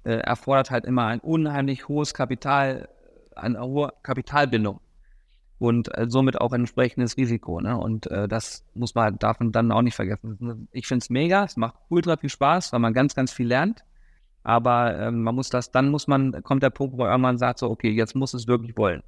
äh, 0.03 0.15
erfordert 0.15 0.71
halt 0.71 0.85
immer 0.85 1.07
ein 1.07 1.19
unheimlich 1.19 1.87
hohes 1.87 2.13
Kapital, 2.13 2.87
eine 3.35 3.61
hohe 3.61 3.93
Kapitalbindung 4.03 4.79
und 5.59 5.95
äh, 5.97 6.07
somit 6.09 6.39
auch 6.39 6.51
ein 6.51 6.61
entsprechendes 6.61 7.17
Risiko. 7.17 7.61
Ne? 7.61 7.77
Und 7.77 8.07
äh, 8.11 8.27
das 8.27 8.65
muss 8.73 8.95
man, 8.95 9.17
darf 9.19 9.39
man 9.39 9.51
dann 9.51 9.71
auch 9.71 9.81
nicht 9.81 9.95
vergessen. 9.95 10.67
Ich 10.71 10.87
finde 10.87 11.03
es 11.03 11.09
mega, 11.09 11.43
es 11.45 11.57
macht 11.57 11.75
ultra 11.89 12.17
viel 12.17 12.29
Spaß, 12.29 12.73
weil 12.73 12.79
man 12.79 12.93
ganz, 12.93 13.15
ganz 13.15 13.31
viel 13.31 13.47
lernt. 13.47 13.83
Aber 14.43 14.99
ähm, 14.99 15.23
man 15.23 15.33
muss 15.33 15.49
das, 15.49 15.71
dann 15.71 15.89
muss 15.89 16.07
man, 16.07 16.43
kommt 16.43 16.61
der 16.61 16.69
Punkt, 16.69 16.97
wo 16.97 17.05
irgendwann 17.05 17.37
sagt 17.37 17.59
so, 17.59 17.69
okay, 17.69 17.89
jetzt 17.89 18.15
muss 18.15 18.33
es 18.33 18.47
wirklich 18.47 18.77
wollen. 18.77 19.01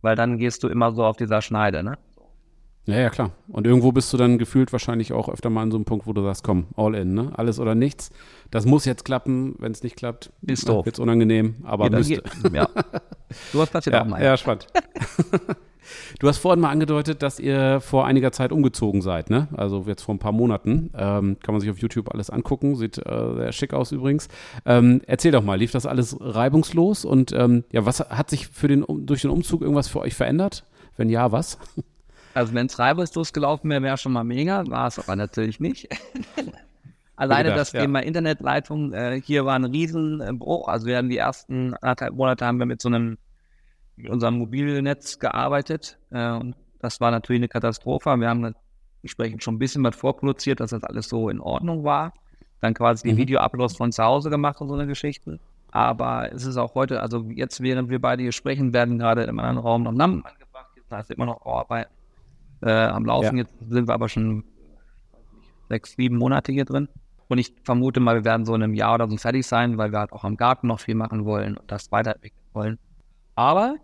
Weil 0.00 0.16
dann 0.16 0.38
gehst 0.38 0.62
du 0.62 0.68
immer 0.68 0.92
so 0.92 1.04
auf 1.04 1.16
dieser 1.16 1.42
Schneide, 1.42 1.82
ne? 1.82 1.98
Ja, 2.86 2.96
ja, 2.96 3.10
klar. 3.10 3.32
Und 3.48 3.66
irgendwo 3.66 3.92
bist 3.92 4.10
du 4.14 4.16
dann 4.16 4.38
gefühlt 4.38 4.72
wahrscheinlich 4.72 5.12
auch 5.12 5.28
öfter 5.28 5.50
mal 5.50 5.60
an 5.60 5.70
so 5.70 5.76
einem 5.76 5.84
Punkt, 5.84 6.06
wo 6.06 6.14
du 6.14 6.22
sagst, 6.22 6.42
komm, 6.42 6.68
all 6.74 6.94
in, 6.94 7.12
ne? 7.12 7.32
Alles 7.36 7.60
oder 7.60 7.74
nichts. 7.74 8.10
Das 8.50 8.64
muss 8.64 8.86
jetzt 8.86 9.04
klappen. 9.04 9.56
Wenn 9.58 9.72
es 9.72 9.82
nicht 9.82 9.96
klappt, 9.96 10.32
ist 10.40 10.66
doof. 10.66 10.86
Wird's 10.86 10.98
unangenehm, 10.98 11.56
aber 11.64 11.84
Jeder 11.84 11.98
müsste. 11.98 12.22
ja. 12.52 12.68
Du 13.52 13.60
hast 13.60 13.70
passiert 13.72 13.94
ja, 13.94 14.02
auch 14.02 14.06
mal. 14.06 14.24
Ja, 14.24 14.38
spannend. 14.38 14.68
Du 16.18 16.28
hast 16.28 16.38
vorhin 16.38 16.60
mal 16.60 16.70
angedeutet, 16.70 17.22
dass 17.22 17.38
ihr 17.38 17.80
vor 17.80 18.06
einiger 18.06 18.32
Zeit 18.32 18.52
umgezogen 18.52 19.02
seid, 19.02 19.30
ne? 19.30 19.48
Also 19.56 19.84
jetzt 19.86 20.02
vor 20.02 20.14
ein 20.14 20.18
paar 20.18 20.32
Monaten. 20.32 20.90
Ähm, 20.96 21.36
kann 21.42 21.54
man 21.54 21.60
sich 21.60 21.70
auf 21.70 21.78
YouTube 21.78 22.12
alles 22.12 22.30
angucken. 22.30 22.76
Sieht 22.76 22.98
äh, 22.98 23.34
sehr 23.34 23.52
schick 23.52 23.74
aus 23.74 23.92
übrigens. 23.92 24.28
Ähm, 24.64 25.00
erzähl 25.06 25.32
doch 25.32 25.42
mal, 25.42 25.58
lief 25.58 25.72
das 25.72 25.86
alles 25.86 26.16
reibungslos? 26.20 27.04
Und 27.04 27.32
ähm, 27.32 27.64
ja, 27.72 27.86
was 27.86 28.00
hat 28.00 28.30
sich 28.30 28.48
für 28.48 28.68
den, 28.68 28.84
durch 28.88 29.22
den 29.22 29.30
Umzug 29.30 29.62
irgendwas 29.62 29.88
für 29.88 30.00
euch 30.00 30.14
verändert? 30.14 30.64
Wenn 30.96 31.08
ja, 31.08 31.32
was? 31.32 31.58
Also 32.34 32.54
wenn 32.54 32.66
es 32.66 32.78
reibungslos 32.78 33.32
gelaufen 33.32 33.70
wäre, 33.70 33.82
wäre 33.82 33.96
schon 33.96 34.12
mal 34.12 34.24
mega. 34.24 34.64
War 34.68 34.86
es 34.86 34.98
aber 34.98 35.16
natürlich 35.16 35.60
nicht. 35.60 35.88
Alleine 37.16 37.48
gedacht, 37.50 37.60
das 37.60 37.72
ja. 37.72 37.80
Thema 37.80 38.00
Internetleitung, 38.00 38.92
äh, 38.92 39.20
hier 39.20 39.44
war 39.44 39.56
ein 39.56 39.64
Riesenbruch. 39.64 40.68
Also 40.68 40.86
wir 40.86 40.98
haben 40.98 41.08
die 41.08 41.16
ersten 41.16 41.74
anderthalb 41.74 42.14
Monate 42.14 42.46
haben 42.46 42.58
wir 42.58 42.66
mit 42.66 42.80
so 42.80 42.88
einem 42.88 43.18
mit 43.98 44.08
unserem 44.08 44.38
Mobilnetz 44.38 45.18
gearbeitet. 45.18 45.98
Äh, 46.10 46.32
und 46.32 46.54
das 46.80 47.00
war 47.00 47.10
natürlich 47.10 47.40
eine 47.40 47.48
Katastrophe. 47.48 48.16
Wir 48.16 48.28
haben 48.28 48.54
entsprechend 49.02 49.42
schon 49.42 49.56
ein 49.56 49.58
bisschen 49.58 49.84
was 49.84 49.96
vorproduziert, 49.96 50.60
dass 50.60 50.70
das 50.70 50.84
alles 50.84 51.08
so 51.08 51.28
in 51.28 51.40
Ordnung 51.40 51.84
war. 51.84 52.12
Dann 52.60 52.74
quasi 52.74 53.08
die 53.08 53.14
mhm. 53.14 53.18
Video-Uploads 53.18 53.76
von 53.76 53.92
zu 53.92 54.02
Hause 54.02 54.30
gemacht 54.30 54.60
und 54.60 54.68
so 54.68 54.74
eine 54.74 54.86
Geschichte. 54.86 55.38
Aber 55.70 56.32
es 56.32 56.46
ist 56.46 56.56
auch 56.56 56.74
heute, 56.74 57.02
also 57.02 57.24
jetzt, 57.30 57.60
während 57.60 57.90
wir 57.90 58.00
beide 58.00 58.22
hier 58.22 58.32
sprechen, 58.32 58.72
werden 58.72 58.98
gerade 58.98 59.24
im 59.24 59.38
anderen 59.38 59.58
Raum 59.58 59.82
noch 59.82 59.92
Namen 59.92 60.24
angebracht. 60.24 60.70
Jetzt 60.76 60.90
heißt 60.90 61.10
immer 61.10 61.26
noch 61.26 61.40
Bauarbeiten 61.40 61.92
äh, 62.62 62.70
am 62.70 63.04
Laufen. 63.04 63.36
Ja. 63.36 63.42
Jetzt 63.44 63.54
sind 63.68 63.86
wir 63.86 63.94
aber 63.94 64.08
schon 64.08 64.44
sechs, 65.68 65.94
sieben 65.96 66.16
Monate 66.16 66.52
hier 66.52 66.64
drin. 66.64 66.88
Und 67.28 67.38
ich 67.38 67.52
vermute 67.62 68.00
mal, 68.00 68.16
wir 68.16 68.24
werden 68.24 68.46
so 68.46 68.54
in 68.54 68.62
einem 68.62 68.74
Jahr 68.74 68.94
oder 68.94 69.08
so 69.08 69.16
fertig 69.18 69.46
sein, 69.46 69.76
weil 69.76 69.92
wir 69.92 69.98
halt 69.98 70.12
auch 70.12 70.24
am 70.24 70.36
Garten 70.36 70.66
noch 70.66 70.80
viel 70.80 70.94
machen 70.94 71.26
wollen 71.26 71.58
und 71.58 71.70
das 71.70 71.92
weiterentwickeln 71.92 72.40
wollen. 72.54 72.78
Aber 73.34 73.76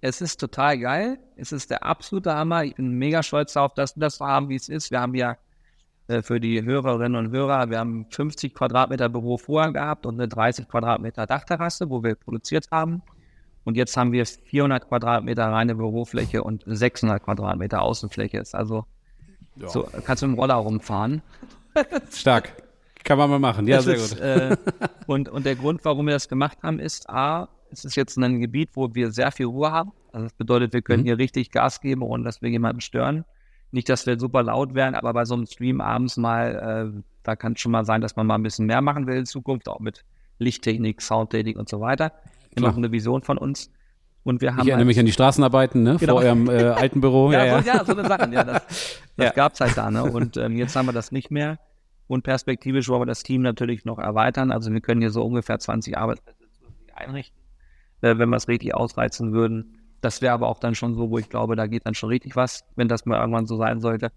es 0.00 0.20
ist 0.20 0.38
total 0.38 0.78
geil. 0.78 1.18
Es 1.36 1.52
ist 1.52 1.70
der 1.70 1.84
absolute 1.84 2.34
Hammer. 2.34 2.64
Ich 2.64 2.74
bin 2.76 2.92
mega 2.92 3.22
stolz 3.22 3.52
darauf, 3.54 3.74
dass 3.74 3.96
wir 3.96 4.00
das 4.00 4.16
so 4.16 4.26
haben, 4.26 4.48
wie 4.48 4.56
es 4.56 4.68
ist. 4.68 4.90
Wir 4.90 5.00
haben 5.00 5.14
ja 5.14 5.36
äh, 6.08 6.22
für 6.22 6.40
die 6.40 6.62
Hörerinnen 6.62 7.16
und 7.16 7.32
Hörer, 7.32 7.70
wir 7.70 7.78
haben 7.78 8.06
50 8.10 8.54
Quadratmeter 8.54 9.08
Büro 9.08 9.36
vorher 9.38 9.72
gehabt 9.72 10.06
und 10.06 10.14
eine 10.14 10.28
30 10.28 10.68
Quadratmeter 10.68 11.26
Dachterrasse, 11.26 11.90
wo 11.90 12.02
wir 12.02 12.14
produziert 12.14 12.68
haben. 12.70 13.02
Und 13.64 13.76
jetzt 13.76 13.96
haben 13.96 14.12
wir 14.12 14.24
400 14.24 14.88
Quadratmeter 14.88 15.46
reine 15.46 15.74
Bürofläche 15.74 16.42
und 16.42 16.64
600 16.66 17.22
Quadratmeter 17.22 17.82
Außenfläche. 17.82 18.38
Ist 18.38 18.54
also 18.54 18.86
ja. 19.56 19.68
so, 19.68 19.82
kannst 20.04 20.22
du 20.22 20.28
mit 20.28 20.36
dem 20.36 20.40
Roller 20.40 20.54
rumfahren. 20.54 21.22
Stark. 22.10 22.62
Kann 23.04 23.18
man 23.18 23.30
mal 23.30 23.38
machen. 23.38 23.66
Ja, 23.66 23.76
das 23.76 23.84
sehr 23.84 23.94
ist, 23.96 24.10
gut. 24.12 24.20
Äh, 24.20 24.56
und, 25.06 25.28
und 25.28 25.44
der 25.44 25.56
Grund, 25.56 25.84
warum 25.84 26.06
wir 26.06 26.14
das 26.14 26.28
gemacht 26.28 26.58
haben, 26.62 26.78
ist 26.78 27.10
A, 27.10 27.48
es 27.70 27.84
ist 27.84 27.96
jetzt 27.96 28.16
ein 28.16 28.40
Gebiet, 28.40 28.70
wo 28.74 28.94
wir 28.94 29.10
sehr 29.10 29.32
viel 29.32 29.46
Ruhe 29.46 29.70
haben. 29.70 29.92
Also 30.12 30.24
das 30.24 30.32
bedeutet, 30.32 30.72
wir 30.72 30.82
können 30.82 31.02
mhm. 31.02 31.06
hier 31.06 31.18
richtig 31.18 31.50
Gas 31.50 31.80
geben, 31.80 32.02
ohne 32.02 32.24
dass 32.24 32.42
wir 32.42 32.50
jemanden 32.50 32.80
stören. 32.80 33.24
Nicht, 33.70 33.88
dass 33.88 34.06
wir 34.06 34.18
super 34.18 34.42
laut 34.42 34.74
werden, 34.74 34.94
aber 34.94 35.12
bei 35.12 35.24
so 35.24 35.34
einem 35.34 35.46
Stream 35.46 35.80
abends 35.80 36.16
mal, 36.16 36.92
äh, 36.96 37.02
da 37.22 37.36
kann 37.36 37.52
es 37.52 37.60
schon 37.60 37.72
mal 37.72 37.84
sein, 37.84 38.00
dass 38.00 38.16
man 38.16 38.26
mal 38.26 38.36
ein 38.36 38.42
bisschen 38.42 38.66
mehr 38.66 38.80
machen 38.80 39.06
will 39.06 39.16
in 39.16 39.26
Zukunft, 39.26 39.68
auch 39.68 39.80
mit 39.80 40.04
Lichttechnik, 40.38 41.02
Soundtechnik 41.02 41.58
und 41.58 41.68
so 41.68 41.80
weiter. 41.80 42.12
Immer 42.54 42.68
noch 42.68 42.76
eine 42.76 42.90
Vision 42.90 43.22
von 43.22 43.36
uns. 43.36 43.70
Und 44.24 44.40
wir 44.40 44.52
haben 44.52 44.62
ich 44.62 44.68
erinnere 44.68 44.78
halt, 44.78 44.86
mich 44.86 44.98
an 44.98 45.06
die 45.06 45.12
Straßenarbeiten 45.12 45.82
ne? 45.82 45.96
genau. 45.98 46.14
vor 46.14 46.22
eurem 46.22 46.48
äh, 46.48 46.62
alten 46.64 47.00
Büro. 47.00 47.30
ja, 47.30 47.44
ja, 47.44 47.62
so, 47.62 47.68
ja, 47.68 47.84
so 47.84 47.92
eine 47.92 48.08
Sache. 48.08 48.30
Ja, 48.32 48.44
das, 48.44 48.62
das 49.16 49.26
ja. 49.26 49.30
gab 49.32 49.52
es 49.52 49.60
halt 49.60 49.76
da. 49.76 49.90
Ne? 49.90 50.04
Und 50.04 50.36
ähm, 50.36 50.56
jetzt 50.56 50.74
haben 50.74 50.86
wir 50.86 50.92
das 50.92 51.12
nicht 51.12 51.30
mehr. 51.30 51.58
Und 52.06 52.22
perspektivisch 52.22 52.88
wollen 52.88 53.02
wir 53.02 53.06
das 53.06 53.22
Team 53.22 53.42
natürlich 53.42 53.84
noch 53.84 53.98
erweitern. 53.98 54.50
Also 54.50 54.72
wir 54.72 54.80
können 54.80 55.02
hier 55.02 55.10
so 55.10 55.22
ungefähr 55.24 55.58
20 55.58 55.98
Arbeitsplätze 55.98 56.38
einrichten 56.94 57.37
äh, 58.00 58.18
wenn 58.18 58.28
wir 58.28 58.36
es 58.36 58.48
richtig 58.48 58.74
ausreizen 58.74 59.32
würden. 59.32 59.78
Das 60.00 60.22
wäre 60.22 60.32
aber 60.32 60.48
auch 60.48 60.60
dann 60.60 60.74
schon 60.74 60.94
so, 60.94 61.10
wo 61.10 61.18
ich 61.18 61.28
glaube, 61.28 61.56
da 61.56 61.66
geht 61.66 61.86
dann 61.86 61.94
schon 61.94 62.08
richtig 62.08 62.36
was, 62.36 62.64
wenn 62.76 62.88
das 62.88 63.04
mal 63.04 63.18
irgendwann 63.18 63.46
so 63.46 63.56
sein 63.56 63.80
sollte. 63.80 64.12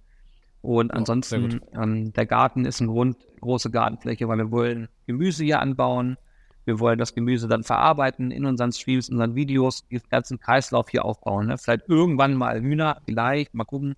Und 0.61 0.93
ansonsten, 0.93 1.59
oh, 1.75 1.81
ähm, 1.81 2.13
der 2.13 2.27
Garten 2.27 2.65
ist 2.65 2.81
ein 2.81 2.87
Grund, 2.87 3.17
große 3.41 3.71
Gartenfläche, 3.71 4.27
weil 4.27 4.37
wir 4.37 4.51
wollen 4.51 4.89
Gemüse 5.07 5.43
hier 5.43 5.59
anbauen. 5.59 6.17
Wir 6.65 6.79
wollen 6.79 6.99
das 6.99 7.15
Gemüse 7.15 7.47
dann 7.47 7.63
verarbeiten 7.63 8.29
in 8.29 8.45
unseren 8.45 8.71
Streams, 8.71 9.09
in 9.09 9.15
unseren 9.15 9.33
Videos, 9.33 9.87
diesen 9.87 10.07
ganzen 10.09 10.39
Kreislauf 10.39 10.89
hier 10.89 11.03
aufbauen. 11.03 11.47
Ne? 11.47 11.57
Vielleicht 11.57 11.89
irgendwann 11.89 12.35
mal 12.35 12.61
Hühner, 12.61 13.01
vielleicht, 13.05 13.55
mal 13.55 13.63
gucken, 13.63 13.95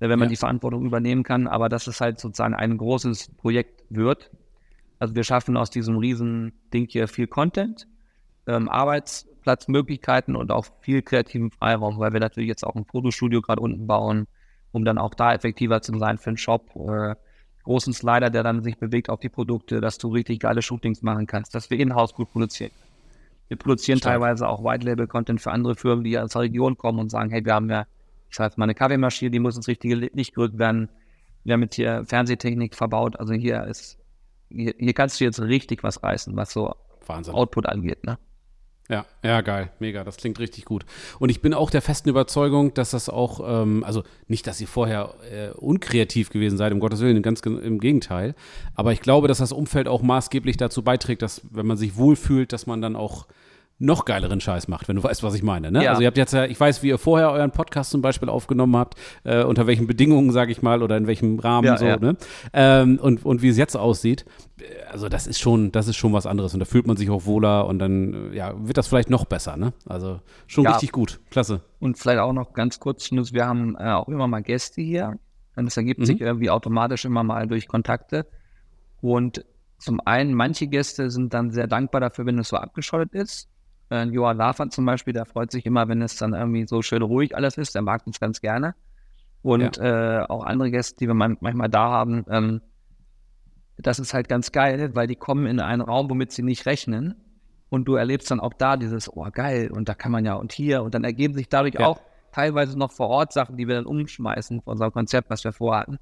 äh, 0.00 0.10
wenn 0.10 0.18
man 0.18 0.28
ja. 0.28 0.30
die 0.30 0.36
Verantwortung 0.36 0.84
übernehmen 0.84 1.22
kann. 1.22 1.46
Aber 1.46 1.70
dass 1.70 1.86
es 1.86 2.02
halt 2.02 2.20
sozusagen 2.20 2.52
ein 2.52 2.76
großes 2.76 3.34
Projekt 3.38 3.84
wird. 3.88 4.30
Also 4.98 5.14
wir 5.14 5.24
schaffen 5.24 5.56
aus 5.56 5.70
diesem 5.70 5.96
riesen 5.96 6.52
Ding 6.74 6.86
hier 6.90 7.08
viel 7.08 7.28
Content 7.28 7.86
ähm, 8.48 8.68
Arbeitsplatzmöglichkeiten 8.68 10.34
und 10.34 10.50
auch 10.50 10.66
viel 10.80 11.02
kreativen 11.02 11.50
Freiraum, 11.50 11.98
weil 11.98 12.12
wir 12.12 12.20
natürlich 12.20 12.48
jetzt 12.48 12.64
auch 12.64 12.74
ein 12.74 12.84
Fotostudio 12.84 13.40
gerade 13.40 13.60
unten 13.60 13.86
bauen, 13.86 14.26
um 14.72 14.84
dann 14.84 14.98
auch 14.98 15.14
da 15.14 15.32
effektiver 15.34 15.82
zu 15.82 15.96
sein 15.98 16.18
für 16.18 16.30
einen 16.30 16.36
Shop. 16.36 16.74
Äh, 16.74 17.14
großen 17.62 17.92
Slider, 17.92 18.30
der 18.30 18.42
dann 18.42 18.62
sich 18.62 18.78
bewegt 18.78 19.10
auf 19.10 19.20
die 19.20 19.28
Produkte, 19.28 19.82
dass 19.82 19.98
du 19.98 20.08
richtig 20.08 20.40
geile 20.40 20.62
Shootings 20.62 21.02
machen 21.02 21.26
kannst, 21.26 21.54
dass 21.54 21.68
wir 21.68 21.78
in-house 21.78 22.14
gut 22.14 22.32
produzieren. 22.32 22.70
Wir 23.48 23.58
produzieren 23.58 23.98
Stark. 23.98 24.14
teilweise 24.14 24.48
auch 24.48 24.64
White-Label-Content 24.64 25.40
für 25.40 25.50
andere 25.50 25.74
Firmen, 25.74 26.02
die 26.02 26.18
aus 26.18 26.32
der 26.32 26.42
Region 26.42 26.78
kommen 26.78 26.98
und 26.98 27.10
sagen, 27.10 27.30
hey, 27.30 27.44
wir 27.44 27.54
haben 27.54 27.68
ja, 27.68 27.86
ich 28.30 28.36
sage 28.36 28.48
jetzt 28.48 28.58
mal 28.58 28.64
eine 28.64 28.74
Kaffeemaschine, 28.74 29.30
die 29.30 29.38
muss 29.38 29.56
ins 29.56 29.68
richtige 29.68 29.96
Licht 29.96 30.34
gerückt 30.34 30.58
werden. 30.58 30.88
Wir 31.44 31.54
haben 31.54 31.62
jetzt 31.62 31.74
hier 31.74 32.04
Fernsehtechnik 32.06 32.74
verbaut, 32.74 33.18
also 33.20 33.34
hier 33.34 33.64
ist 33.64 33.98
hier, 34.50 34.74
hier 34.78 34.94
kannst 34.94 35.20
du 35.20 35.24
jetzt 35.24 35.40
richtig 35.40 35.82
was 35.82 36.02
reißen, 36.02 36.34
was 36.36 36.52
so 36.52 36.74
Wahnsinn. 37.06 37.34
Output 37.34 37.66
angeht, 37.66 38.04
ne? 38.04 38.18
Ja, 38.90 39.04
ja, 39.22 39.42
geil, 39.42 39.70
mega, 39.80 40.02
das 40.02 40.16
klingt 40.16 40.38
richtig 40.38 40.64
gut. 40.64 40.86
Und 41.18 41.28
ich 41.28 41.42
bin 41.42 41.52
auch 41.52 41.70
der 41.70 41.82
festen 41.82 42.08
Überzeugung, 42.08 42.72
dass 42.72 42.92
das 42.92 43.10
auch, 43.10 43.62
ähm, 43.62 43.84
also 43.84 44.02
nicht, 44.28 44.46
dass 44.46 44.58
ihr 44.62 44.66
vorher 44.66 45.14
äh, 45.30 45.50
unkreativ 45.50 46.30
gewesen 46.30 46.56
seid, 46.56 46.72
um 46.72 46.80
Gottes 46.80 47.00
Willen, 47.00 47.20
ganz 47.20 47.40
im 47.40 47.80
Gegenteil. 47.80 48.34
Aber 48.74 48.92
ich 48.92 49.02
glaube, 49.02 49.28
dass 49.28 49.38
das 49.38 49.52
Umfeld 49.52 49.88
auch 49.88 50.00
maßgeblich 50.00 50.56
dazu 50.56 50.82
beiträgt, 50.82 51.20
dass, 51.20 51.42
wenn 51.50 51.66
man 51.66 51.76
sich 51.76 51.96
wohlfühlt, 51.96 52.54
dass 52.54 52.66
man 52.66 52.80
dann 52.80 52.96
auch 52.96 53.26
noch 53.80 54.04
geileren 54.04 54.40
Scheiß 54.40 54.66
macht, 54.68 54.88
wenn 54.88 54.96
du 54.96 55.04
weißt, 55.04 55.22
was 55.22 55.34
ich 55.34 55.42
meine. 55.42 55.70
Ne? 55.70 55.84
Ja. 55.84 55.90
Also 55.90 56.02
ihr 56.02 56.08
habt 56.08 56.16
jetzt 56.16 56.32
ja, 56.32 56.44
ich 56.44 56.58
weiß, 56.58 56.82
wie 56.82 56.88
ihr 56.88 56.98
vorher 56.98 57.30
euren 57.30 57.52
Podcast 57.52 57.90
zum 57.90 58.02
Beispiel 58.02 58.28
aufgenommen 58.28 58.76
habt, 58.76 58.96
äh, 59.24 59.44
unter 59.44 59.66
welchen 59.66 59.86
Bedingungen, 59.86 60.32
sage 60.32 60.50
ich 60.50 60.62
mal, 60.62 60.82
oder 60.82 60.96
in 60.96 61.06
welchem 61.06 61.38
Rahmen 61.38 61.66
ja, 61.66 61.76
so, 61.76 61.84
ja. 61.84 61.96
ne? 61.96 62.16
Ähm, 62.52 62.98
und, 63.00 63.24
und 63.24 63.42
wie 63.42 63.48
es 63.48 63.56
jetzt 63.56 63.76
aussieht. 63.76 64.24
Also 64.90 65.08
das 65.08 65.28
ist 65.28 65.38
schon, 65.38 65.70
das 65.70 65.86
ist 65.86 65.96
schon 65.96 66.12
was 66.12 66.26
anderes 66.26 66.54
und 66.54 66.60
da 66.60 66.66
fühlt 66.66 66.88
man 66.88 66.96
sich 66.96 67.08
auch 67.10 67.24
wohler 67.24 67.66
und 67.66 67.78
dann 67.78 68.32
ja, 68.32 68.52
wird 68.58 68.76
das 68.76 68.88
vielleicht 68.88 69.10
noch 69.10 69.24
besser, 69.24 69.56
ne? 69.56 69.72
Also 69.86 70.20
schon 70.48 70.66
richtig 70.66 70.90
gut. 70.90 71.20
Klasse. 71.30 71.60
Und 71.78 71.98
vielleicht 71.98 72.18
auch 72.18 72.32
noch 72.32 72.54
ganz 72.54 72.80
kurz, 72.80 73.12
wir 73.12 73.46
haben 73.46 73.76
äh, 73.78 73.92
auch 73.92 74.08
immer 74.08 74.26
mal 74.26 74.42
Gäste 74.42 74.82
hier. 74.82 75.18
Und 75.54 75.66
das 75.66 75.76
ergibt 75.76 76.00
mhm. 76.00 76.04
sich 76.04 76.20
irgendwie 76.20 76.50
automatisch 76.50 77.04
immer 77.04 77.22
mal 77.22 77.46
durch 77.46 77.68
Kontakte. 77.68 78.26
Und 79.00 79.44
zum 79.78 80.00
einen, 80.04 80.34
manche 80.34 80.66
Gäste 80.66 81.10
sind 81.10 81.34
dann 81.34 81.50
sehr 81.50 81.68
dankbar 81.68 82.00
dafür, 82.00 82.26
wenn 82.26 82.38
es 82.38 82.48
so 82.48 82.56
abgeschottet 82.56 83.14
ist. 83.14 83.48
Äh, 83.90 84.04
Johann 84.04 84.36
Lafert 84.36 84.72
zum 84.72 84.84
Beispiel, 84.84 85.12
der 85.12 85.26
freut 85.26 85.50
sich 85.50 85.64
immer, 85.66 85.88
wenn 85.88 86.02
es 86.02 86.16
dann 86.16 86.34
irgendwie 86.34 86.66
so 86.66 86.82
schön 86.82 87.02
ruhig 87.02 87.36
alles 87.36 87.56
ist. 87.56 87.74
Der 87.74 87.82
mag 87.82 88.06
uns 88.06 88.20
ganz 88.20 88.40
gerne. 88.40 88.74
Und 89.42 89.76
ja. 89.76 90.22
äh, 90.22 90.26
auch 90.26 90.44
andere 90.44 90.70
Gäste, 90.70 90.96
die 90.98 91.06
wir 91.06 91.14
manchmal 91.14 91.68
da 91.68 91.90
haben, 91.90 92.24
ähm, 92.28 92.60
das 93.78 93.98
ist 93.98 94.12
halt 94.12 94.28
ganz 94.28 94.50
geil, 94.52 94.90
weil 94.94 95.06
die 95.06 95.14
kommen 95.14 95.46
in 95.46 95.60
einen 95.60 95.82
Raum, 95.82 96.10
womit 96.10 96.32
sie 96.32 96.42
nicht 96.42 96.66
rechnen. 96.66 97.14
Und 97.70 97.86
du 97.86 97.94
erlebst 97.94 98.30
dann 98.30 98.40
auch 98.40 98.54
da 98.54 98.76
dieses, 98.76 99.14
oh 99.14 99.26
geil, 99.30 99.70
und 99.70 99.88
da 99.88 99.94
kann 99.94 100.10
man 100.10 100.24
ja 100.24 100.34
und 100.34 100.52
hier. 100.52 100.82
Und 100.82 100.94
dann 100.94 101.04
ergeben 101.04 101.34
sich 101.34 101.48
dadurch 101.48 101.74
ja. 101.74 101.86
auch 101.86 102.00
teilweise 102.32 102.78
noch 102.78 102.90
vor 102.90 103.08
Ort 103.08 103.32
Sachen, 103.32 103.56
die 103.56 103.68
wir 103.68 103.76
dann 103.76 103.86
umschmeißen 103.86 104.62
von 104.62 104.72
unserem 104.72 104.92
Konzept, 104.92 105.30
was 105.30 105.44
wir 105.44 105.52
vorhatten. 105.52 105.98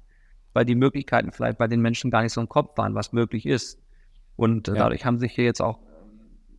Weil 0.53 0.65
die 0.65 0.75
Möglichkeiten 0.75 1.31
vielleicht 1.31 1.57
bei 1.57 1.67
den 1.67 1.81
Menschen 1.81 2.09
gar 2.09 2.23
nicht 2.23 2.33
so 2.33 2.41
im 2.41 2.49
Kopf 2.49 2.77
waren, 2.77 2.95
was 2.95 3.11
möglich 3.11 3.45
ist. 3.45 3.79
Und 4.37 4.67
äh, 4.67 4.71
ja. 4.71 4.77
dadurch 4.79 5.05
haben 5.05 5.19
sich 5.19 5.33
hier 5.33 5.45
jetzt 5.45 5.61
auch 5.61 5.79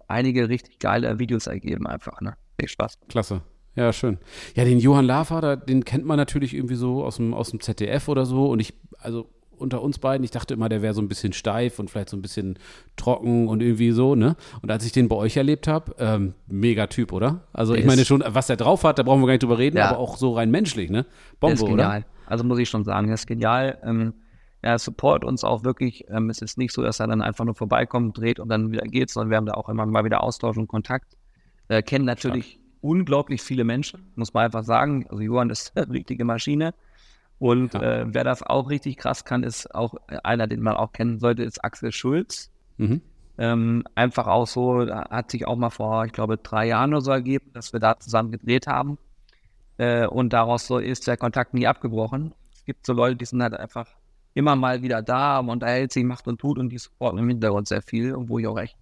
einige 0.09 0.49
richtig 0.49 0.79
geile 0.79 1.19
Videos 1.19 1.47
ergeben 1.47 1.87
einfach. 1.87 2.21
Ne? 2.21 2.35
Viel 2.59 2.69
Spaß. 2.69 2.99
Klasse. 3.09 3.43
Ja, 3.77 3.93
schön. 3.93 4.19
Ja, 4.57 4.65
den 4.65 4.81
Johann 4.81 5.05
Lafer, 5.05 5.57
den 5.57 5.85
kennt 5.85 6.05
man 6.05 6.17
natürlich 6.17 6.53
irgendwie 6.53 6.75
so 6.75 7.05
aus 7.05 7.17
dem, 7.17 7.33
aus 7.33 7.51
dem 7.51 7.61
ZDF 7.61 8.09
oder 8.09 8.27
so. 8.27 8.47
Und 8.47 8.59
ich, 8.59 8.75
also 8.99 9.31
unter 9.57 9.83
uns 9.83 9.99
beiden, 9.99 10.25
ich 10.25 10.31
dachte 10.31 10.55
immer, 10.55 10.69
der 10.69 10.83
wäre 10.83 10.95
so 10.95 11.03
ein 11.03 11.09
bisschen 11.09 11.33
steif 11.33 11.79
und 11.79 11.91
vielleicht 11.91 12.09
so 12.09 12.17
ein 12.17 12.23
bisschen 12.23 12.59
trocken 12.97 13.49
und 13.49 13.61
irgendwie 13.61 13.93
so, 13.93 14.15
ne? 14.15 14.37
Und 14.63 14.71
als 14.71 14.85
ich 14.85 14.93
den 14.93 15.09
bei 15.09 15.17
euch 15.17 15.37
erlebt 15.37 15.69
habe, 15.69 15.95
ähm, 15.99 16.35
mega 16.47 16.87
Typ, 16.87 17.13
oder? 17.13 17.43
Also 17.53 17.73
der 17.75 17.83
ich 17.83 17.87
meine 17.87 18.05
schon, 18.05 18.23
was 18.27 18.47
der 18.47 18.57
drauf 18.57 18.85
hat, 18.85 18.99
da 18.99 19.03
brauchen 19.03 19.21
wir 19.21 19.27
gar 19.27 19.35
nicht 19.35 19.43
drüber 19.43 19.59
reden, 19.59 19.77
ja. 19.77 19.91
aber 19.91 19.99
auch 19.99 20.17
so 20.17 20.33
rein 20.33 20.51
menschlich, 20.51 20.91
ne? 20.91 21.07
Bombe, 21.41 21.55
ist 21.55 21.65
genial. 21.65 21.99
Oder? 21.99 22.07
Also 22.27 22.45
muss 22.45 22.59
ich 22.59 22.69
schon 22.69 22.85
sagen, 22.85 23.09
das 23.09 23.21
ist 23.21 23.27
genial. 23.27 23.79
Ähm, 23.85 24.15
er 24.63 24.79
support 24.79 25.25
uns 25.25 25.45
auch 25.45 25.65
wirklich. 25.65 26.05
Ähm, 26.09 26.31
es 26.31 26.43
ist 26.43 26.59
nicht 26.59 26.73
so, 26.73 26.83
dass 26.83 27.01
er 27.01 27.07
dann 27.07 27.23
einfach 27.23 27.45
nur 27.45 27.55
vorbeikommt, 27.55 28.19
dreht 28.19 28.41
und 28.41 28.49
dann 28.49 28.73
wieder 28.73 28.87
geht, 28.87 29.11
sondern 29.11 29.31
wir 29.31 29.37
haben 29.37 29.47
da 29.47 29.55
auch 29.55 29.69
immer 29.69 29.87
mal 29.87 30.05
wieder 30.05 30.23
Austausch 30.23 30.57
und 30.57 30.67
Kontakt. 30.69 31.17
Äh, 31.69 31.83
kennen 31.83 32.05
natürlich 32.05 32.53
Stark. 32.53 32.65
unglaublich 32.81 33.43
viele 33.43 33.65
Menschen, 33.65 34.11
muss 34.17 34.35
man 34.35 34.45
einfach 34.45 34.65
sagen. 34.65 35.07
Also 35.09 35.23
Johann 35.23 35.51
ist 35.51 35.73
eine 35.77 35.89
richtige 35.91 36.25
Maschine. 36.25 36.75
Und 37.39 37.75
ja. 37.75 37.83
äh, 37.83 38.07
wer 38.09 38.25
das 38.25 38.43
auch 38.43 38.69
richtig 38.69 38.97
krass 38.97 39.25
kann, 39.25 39.45
ist 39.45 39.73
auch 39.75 39.95
einer, 40.25 40.49
den 40.49 40.61
man 40.61 40.75
auch 40.75 40.93
kennen 40.93 41.21
sollte, 41.21 41.45
ist 41.45 41.65
Axel 41.65 41.93
Schulz. 41.93 42.51
Mhm. 42.79 43.01
Ähm, 43.41 43.85
einfach 43.95 44.27
auch 44.27 44.49
so, 44.49 44.85
hat 44.89 45.31
sich 45.31 45.47
auch 45.47 45.55
mal 45.55 45.71
vor, 45.71 46.05
ich 46.05 46.13
glaube, 46.13 46.39
drei 46.39 46.67
Jahren 46.67 46.93
oder 46.93 47.03
so 47.03 47.13
ergeben, 47.13 47.53
dass 47.53 47.73
wir 47.73 47.79
da 47.79 47.97
zusammen 48.01 48.33
gedreht 48.33 48.67
haben. 48.67 48.99
Äh, 49.77 50.09
und 50.09 50.33
daraus 50.33 50.67
so 50.67 50.79
ist 50.79 51.07
der 51.07 51.17
Kontakt 51.17 51.55
nie 51.55 51.69
abgebrochen. 51.69 52.35
Es 52.53 52.65
gibt 52.65 52.85
so 52.85 52.93
Leute, 52.93 53.15
die 53.15 53.25
sind 53.25 53.41
halt 53.41 53.55
einfach 53.55 53.87
immer 54.39 54.55
mal 54.55 54.83
wieder 54.83 55.03
da 55.03 55.41
und 55.41 55.49
unterhält 55.51 55.93
sich, 55.93 56.05
macht 56.05 56.29
und 56.29 56.41
tut 56.41 56.59
und 56.59 56.69
die 56.71 56.79
supporten 56.79 57.19
im 57.19 57.29
Hintergrund 57.29 57.67
sehr 57.67 57.83
viel 57.83 58.15
und 58.15 58.29
wo 58.29 58.39
ich 58.39 58.47
auch 58.47 58.59
echt 58.59 58.77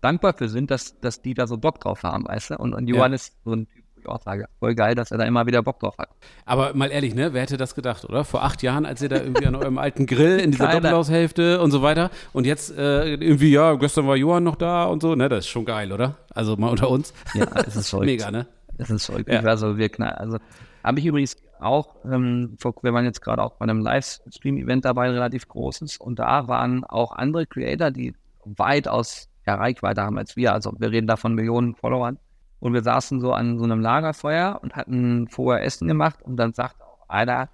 dankbar 0.00 0.32
für 0.32 0.48
sind, 0.48 0.70
dass, 0.70 0.98
dass 1.00 1.22
die 1.22 1.34
da 1.34 1.48
so 1.48 1.58
Bock 1.58 1.80
drauf 1.80 2.04
haben, 2.04 2.26
weißt 2.26 2.50
du? 2.50 2.56
Und, 2.56 2.72
und 2.72 2.86
Johannes 2.86 3.28
ja. 3.28 3.34
so 3.44 3.56
ein 3.56 3.66
Typ, 3.66 3.84
wo 3.96 4.00
ich 4.00 4.08
auch 4.08 4.22
sage, 4.22 4.46
voll 4.60 4.76
geil, 4.76 4.94
dass 4.94 5.10
er 5.10 5.18
da 5.18 5.24
immer 5.24 5.44
wieder 5.46 5.60
Bock 5.62 5.80
drauf 5.80 5.98
hat. 5.98 6.08
Aber 6.44 6.72
mal 6.74 6.92
ehrlich, 6.92 7.16
ne, 7.16 7.34
wer 7.34 7.42
hätte 7.42 7.56
das 7.56 7.74
gedacht, 7.74 8.04
oder? 8.04 8.24
Vor 8.24 8.44
acht 8.44 8.62
Jahren, 8.62 8.86
als 8.86 9.02
ihr 9.02 9.08
da 9.08 9.16
irgendwie 9.16 9.46
an 9.46 9.56
eurem 9.56 9.76
alten 9.76 10.06
Grill 10.06 10.38
in 10.38 10.52
dieser 10.52 10.68
Doppelhaushälfte 10.72 11.60
und 11.60 11.72
so 11.72 11.82
weiter 11.82 12.12
und 12.32 12.46
jetzt 12.46 12.70
äh, 12.76 13.14
irgendwie, 13.14 13.50
ja, 13.50 13.74
gestern 13.74 14.06
war 14.06 14.16
Johann 14.16 14.44
noch 14.44 14.56
da 14.56 14.84
und 14.84 15.02
so, 15.02 15.16
ne, 15.16 15.28
das 15.28 15.40
ist 15.40 15.48
schon 15.48 15.64
geil, 15.64 15.90
oder? 15.90 16.16
Also 16.32 16.56
mal 16.56 16.68
unter 16.68 16.88
uns. 16.88 17.12
Ja, 17.34 17.46
es 17.66 17.74
ist 17.74 17.90
verrückt. 17.90 18.06
Mega, 18.06 18.30
ne? 18.30 18.46
Es 18.78 18.88
ist 18.88 19.06
verrückt. 19.06 19.28
Ja. 19.28 19.40
Also 19.40 19.78
wir 19.78 19.88
knallen, 19.88 20.14
also 20.14 20.38
habe 20.84 21.00
ich 21.00 21.06
übrigens 21.06 21.36
auch, 21.62 21.96
ähm, 22.04 22.56
wir 22.60 22.92
waren 22.92 23.04
jetzt 23.04 23.22
gerade 23.22 23.42
auch 23.42 23.54
bei 23.54 23.64
einem 23.64 23.80
Livestream-Event 23.80 24.84
dabei, 24.84 25.10
relativ 25.10 25.48
großes, 25.48 25.98
und 25.98 26.18
da 26.18 26.48
waren 26.48 26.84
auch 26.84 27.12
andere 27.12 27.46
Creator, 27.46 27.90
die 27.90 28.14
weitaus 28.44 29.28
ja, 29.46 29.54
Reichweite 29.54 30.02
haben 30.02 30.18
als 30.18 30.36
wir. 30.36 30.52
Also 30.52 30.72
wir 30.78 30.90
reden 30.90 31.06
da 31.06 31.16
von 31.16 31.34
Millionen 31.34 31.74
Followern. 31.74 32.18
Und 32.60 32.74
wir 32.74 32.82
saßen 32.82 33.20
so 33.20 33.32
an 33.32 33.58
so 33.58 33.64
einem 33.64 33.80
Lagerfeuer 33.80 34.60
und 34.62 34.76
hatten 34.76 35.26
vorher 35.28 35.64
Essen 35.64 35.88
gemacht 35.88 36.22
und 36.22 36.36
dann 36.36 36.52
sagt 36.52 36.80
auch 36.80 37.08
einer, 37.08 37.48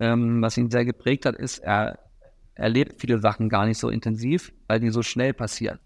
ähm, 0.00 0.42
was 0.42 0.56
ihn 0.56 0.68
sehr 0.68 0.84
geprägt 0.84 1.26
hat, 1.26 1.36
ist, 1.36 1.60
er 1.60 2.00
erlebt 2.54 3.00
viele 3.00 3.20
Sachen 3.20 3.48
gar 3.48 3.66
nicht 3.66 3.78
so 3.78 3.88
intensiv, 3.88 4.52
weil 4.66 4.80
die 4.80 4.90
so 4.90 5.02
schnell 5.02 5.32
passieren. 5.32 5.78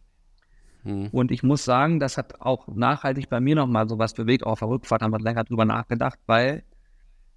Hm. 0.84 1.08
Und 1.12 1.32
ich 1.32 1.42
muss 1.42 1.64
sagen, 1.64 2.00
das 2.00 2.16
hat 2.16 2.40
auch 2.40 2.66
nachhaltig 2.68 3.28
bei 3.28 3.40
mir 3.40 3.56
nochmal 3.56 3.88
so 3.88 3.98
was 3.98 4.14
bewegt. 4.14 4.46
Auch 4.46 4.52
auf 4.52 4.58
der 4.60 4.68
Rückfahrt 4.68 5.02
haben 5.02 5.12
wir 5.12 5.20
länger 5.20 5.44
drüber 5.44 5.66
nachgedacht, 5.66 6.18
weil 6.26 6.62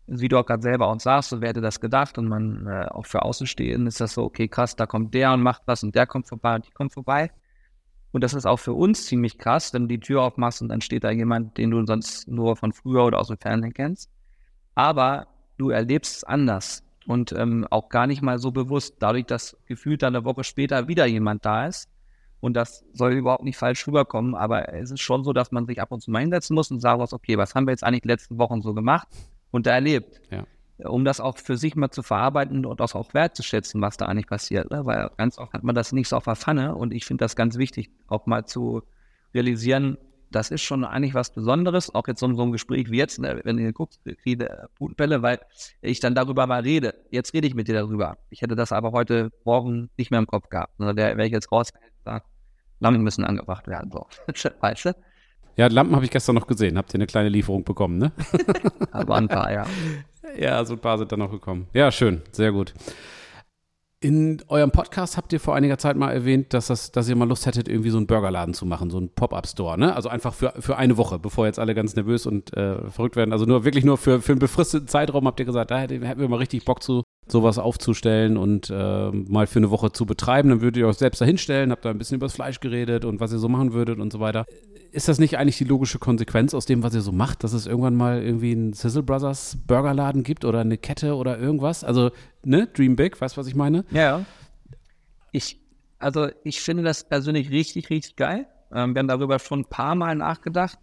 wie 0.10 0.28
du 0.28 0.38
auch 0.38 0.46
gerade 0.46 0.62
selber 0.62 0.88
auch 0.88 1.00
sagst, 1.00 1.30
so 1.30 1.42
hätte 1.42 1.62
das 1.62 1.80
gedacht 1.80 2.18
und 2.18 2.28
man 2.28 2.68
äh, 2.68 2.88
auch 2.90 3.06
für 3.06 3.22
Außenstehenden 3.22 3.88
ist 3.88 4.02
das 4.02 4.14
so, 4.14 4.24
okay, 4.24 4.48
krass, 4.48 4.76
da 4.76 4.86
kommt 4.86 5.14
der 5.14 5.34
und 5.34 5.42
macht 5.42 5.64
was 5.66 5.84
und 5.84 5.96
der 5.96 6.08
kommt 6.08 6.28
vorbei 6.28 6.56
und 6.56 6.68
die 6.68 6.72
kommt 6.72 6.94
vorbei. 6.94 7.32
Und 8.12 8.24
das 8.24 8.34
ist 8.34 8.48
auch 8.48 8.58
für 8.58 8.74
uns 8.74 9.06
ziemlich 9.06 9.38
krass, 9.38 9.74
wenn 9.74 9.84
du 9.84 9.88
die 9.90 10.00
Tür 10.00 10.24
aufmachst 10.24 10.62
und 10.62 10.70
dann 10.70 10.82
steht 10.82 11.04
da 11.04 11.12
jemand, 11.12 11.58
den 11.58 11.72
du 11.72 11.86
sonst 11.86 12.28
nur 12.28 12.56
von 12.56 12.74
früher 12.74 13.06
oder 13.06 13.20
aus 13.20 13.28
dem 13.28 13.38
Fernsehen 13.38 13.74
kennst. 13.74 14.10
Aber 14.74 15.28
du 15.58 15.70
erlebst 15.70 16.18
es 16.18 16.24
anders 16.24 16.84
und 17.06 17.32
ähm, 17.34 17.68
auch 17.70 17.90
gar 17.90 18.08
nicht 18.08 18.22
mal 18.22 18.40
so 18.40 18.52
bewusst, 18.52 18.96
dadurch, 19.00 19.26
dass 19.26 19.58
gefühlt 19.68 20.02
dann 20.02 20.16
eine 20.16 20.26
Woche 20.26 20.44
später 20.44 20.88
wieder 20.88 21.06
jemand 21.06 21.46
da 21.46 21.68
ist. 21.68 21.88
Und 22.40 22.54
das 22.54 22.86
soll 22.94 23.14
überhaupt 23.14 23.44
nicht 23.44 23.58
falsch 23.58 23.86
rüberkommen, 23.86 24.34
aber 24.34 24.74
es 24.74 24.92
ist 24.92 25.02
schon 25.02 25.24
so, 25.24 25.34
dass 25.34 25.52
man 25.52 25.66
sich 25.66 25.82
ab 25.82 25.92
und 25.92 26.02
zu 26.02 26.10
mal 26.10 26.22
hinsetzen 26.22 26.56
muss 26.56 26.72
und 26.72 26.80
sagen 26.80 27.00
muss, 27.00 27.14
okay, 27.14 27.38
was 27.38 27.54
haben 27.54 27.68
wir 27.68 27.72
jetzt 27.72 27.84
eigentlich 27.84 28.04
die 28.04 28.08
letzten 28.08 28.38
Wochen 28.38 28.62
so 28.62 28.74
gemacht? 28.74 29.08
Und 29.52 29.66
da 29.66 29.72
erlebt. 29.72 30.22
Ja. 30.32 30.46
Um 30.90 31.04
das 31.04 31.20
auch 31.20 31.38
für 31.38 31.58
sich 31.58 31.76
mal 31.76 31.92
zu 31.92 32.04
verarbeiten 32.04 32.66
und 32.66 32.80
das 32.80 32.96
auch 32.96 33.14
wertzuschätzen, 33.14 33.82
was 33.82 33.98
da 33.98 34.06
eigentlich 34.06 34.28
passiert. 34.28 34.72
Ne? 34.72 34.86
Weil 34.86 35.10
ganz 35.18 35.38
oft 35.38 35.52
hat 35.52 35.64
man 35.64 35.76
das 35.76 35.92
nicht 35.92 36.08
so 36.08 36.16
auf 36.16 36.24
der 36.24 36.38
Pfanne 36.38 36.76
und 36.76 36.94
ich 36.94 37.06
finde 37.06 37.26
das 37.26 37.36
ganz 37.36 37.58
wichtig, 37.58 37.90
auch 38.08 38.26
mal 38.26 38.46
zu 38.46 38.84
realisieren, 39.34 39.98
das 40.32 40.52
ist 40.52 40.62
schon 40.62 40.86
eigentlich 40.86 41.14
was 41.14 41.34
Besonderes, 41.34 41.94
auch 41.94 42.08
jetzt 42.08 42.20
so, 42.20 42.34
so 42.36 42.44
ein 42.44 42.52
Gespräch 42.52 42.92
wie 42.92 42.98
jetzt, 42.98 43.20
ne? 43.20 43.42
wenn 43.44 43.58
ihr 43.58 43.74
guckt, 43.74 44.00
kriege 44.22 44.70
Putenbälle, 44.76 45.22
weil 45.22 45.40
ich 45.82 46.00
dann 46.00 46.16
darüber 46.16 46.46
mal 46.48 46.62
rede. 46.62 46.94
Jetzt 47.10 47.34
rede 47.34 47.48
ich 47.48 47.56
mit 47.56 47.68
dir 47.68 47.74
darüber. 47.74 48.18
Ich 48.30 48.42
hätte 48.42 48.56
das 48.56 48.72
aber 48.72 48.92
heute 48.92 49.32
Morgen 49.44 49.90
nicht 49.98 50.12
mehr 50.12 50.20
im 50.20 50.28
Kopf 50.28 50.50
gehabt. 50.50 50.74
Also 50.80 50.94
der 50.94 51.18
wäre 51.18 51.28
ich 51.28 51.34
jetzt 51.34 51.52
raus 51.52 51.72
und 51.74 52.04
sage, 52.06 52.26
Lampen 52.80 53.02
müssen 53.04 53.26
angebracht 53.26 53.68
werden. 53.68 53.92
So. 53.92 54.08
weißt 54.62 54.86
du? 54.86 54.96
Ja, 55.60 55.68
Lampen 55.68 55.94
habe 55.94 56.06
ich 56.06 56.12
gestern 56.12 56.36
noch 56.36 56.48
gesehen. 56.48 56.78
Habt 56.78 56.94
ihr 56.94 57.00
eine 57.00 57.06
kleine 57.06 57.28
Lieferung 57.28 57.66
bekommen, 57.66 57.98
ne? 57.98 58.14
Aber 58.94 59.16
ein 59.18 59.28
paar, 59.28 59.52
ja. 59.52 59.66
Ja, 60.40 60.64
so 60.64 60.76
ein 60.76 60.80
paar 60.80 60.98
sind 60.98 61.12
dann 61.12 61.20
noch 61.20 61.32
gekommen. 61.32 61.68
Ja, 61.74 61.92
schön, 61.92 62.22
sehr 62.32 62.54
gut. 62.54 62.74
In 64.00 64.42
eurem 64.48 64.72
Podcast 64.72 65.18
habt 65.18 65.34
ihr 65.34 65.42
vor 65.42 65.56
einiger 65.56 65.78
Zeit 65.78 65.98
mal 65.98 66.14
erwähnt, 66.14 66.54
dass, 66.54 66.68
das, 66.68 66.94
dass 66.94 67.10
ihr 67.10 67.18
mal 67.18 67.28
Lust 67.28 67.46
hättet, 67.46 67.68
irgendwie 67.68 67.90
so 67.90 67.98
einen 67.98 68.08
Burgerladen 68.08 68.54
zu 68.54 68.66
machen, 68.66 68.90
so 68.90 69.00
einen 69.00 69.10
Pop-Up-Store, 69.10 69.78
ne? 69.78 69.94
Also 69.94 70.08
einfach 70.08 70.34
für, 70.34 70.54
für 70.58 70.78
eine 70.78 70.96
Woche, 70.96 71.20
bevor 71.20 71.46
jetzt 71.46 71.60
alle 71.60 71.76
ganz 71.76 71.94
nervös 71.94 72.26
und 72.26 72.56
äh, 72.56 72.90
verrückt 72.90 73.18
werden. 73.18 73.34
Also 73.34 73.44
nur 73.44 73.66
wirklich 73.66 73.84
nur 73.84 73.98
für, 73.98 74.22
für 74.22 74.32
einen 74.32 74.40
befristeten 74.40 74.88
Zeitraum 74.88 75.28
habt 75.28 75.42
ihr 75.42 75.46
gesagt, 75.46 75.72
da 75.72 75.80
hätten, 75.80 76.04
hätten 76.04 76.22
wir 76.22 76.30
mal 76.30 76.38
richtig 76.38 76.64
Bock 76.64 76.82
zu, 76.82 77.04
sowas 77.32 77.58
aufzustellen 77.58 78.38
und 78.38 78.70
äh, 78.70 79.12
mal 79.12 79.48
für 79.48 79.60
eine 79.60 79.72
Woche 79.72 79.92
zu 79.92 80.06
betreiben. 80.06 80.50
Dann 80.50 80.62
würdet 80.62 80.78
ihr 80.78 80.88
euch 80.88 80.98
selbst 80.98 81.22
da 81.22 81.26
hinstellen, 81.26 81.72
habt 81.72 81.86
da 81.86 81.90
ein 81.90 81.98
bisschen 81.98 82.16
über 82.16 82.26
das 82.26 82.34
Fleisch 82.34 82.60
geredet 82.60 83.06
und 83.06 83.20
was 83.20 83.32
ihr 83.32 83.40
so 83.40 83.50
machen 83.50 83.74
würdet 83.74 84.00
und 84.00 84.12
so 84.12 84.20
weiter 84.20 84.46
ist 84.92 85.08
das 85.08 85.20
nicht 85.20 85.38
eigentlich 85.38 85.58
die 85.58 85.66
logische 85.66 86.00
Konsequenz 86.00 86.54
aus 86.54 86.66
dem, 86.66 86.84
was 86.84 86.94
ihr 86.94 87.02
so 87.02 87.12
macht, 87.12 87.44
dass 87.44 87.54
es 87.54 87.68
irgendwann 87.68 87.96
mal 87.96 88.22
irgendwie 88.22 88.52
einen 88.52 88.74
Sizzle 88.74 89.04
Brothers 89.04 89.58
Burgerladen 89.68 90.24
gibt 90.24 90.46
oder 90.46 90.62
eine 90.62 90.78
Kette 90.78 91.16
oder 91.16 91.38
irgendwas? 91.38 91.84
Also, 91.84 92.12
ne, 92.44 92.68
Dream 92.68 92.96
Big, 92.96 93.20
weißt 93.20 93.38
du, 93.38 93.42
was 93.42 93.48
ich 93.48 93.56
meine? 93.56 93.86
Ja. 93.92 94.26
Ich, 95.32 95.60
also 96.00 96.30
ich 96.44 96.62
finde 96.62 96.84
das 96.84 97.04
persönlich 97.08 97.52
richtig, 97.52 97.90
richtig 97.90 98.16
geil. 98.16 98.48
Ähm, 98.74 98.96
wir 98.96 99.00
haben 99.00 99.08
darüber 99.08 99.40
schon 99.40 99.62
ein 99.62 99.66
paar 99.66 99.96
Mal 99.96 100.16
nachgedacht. 100.16 100.78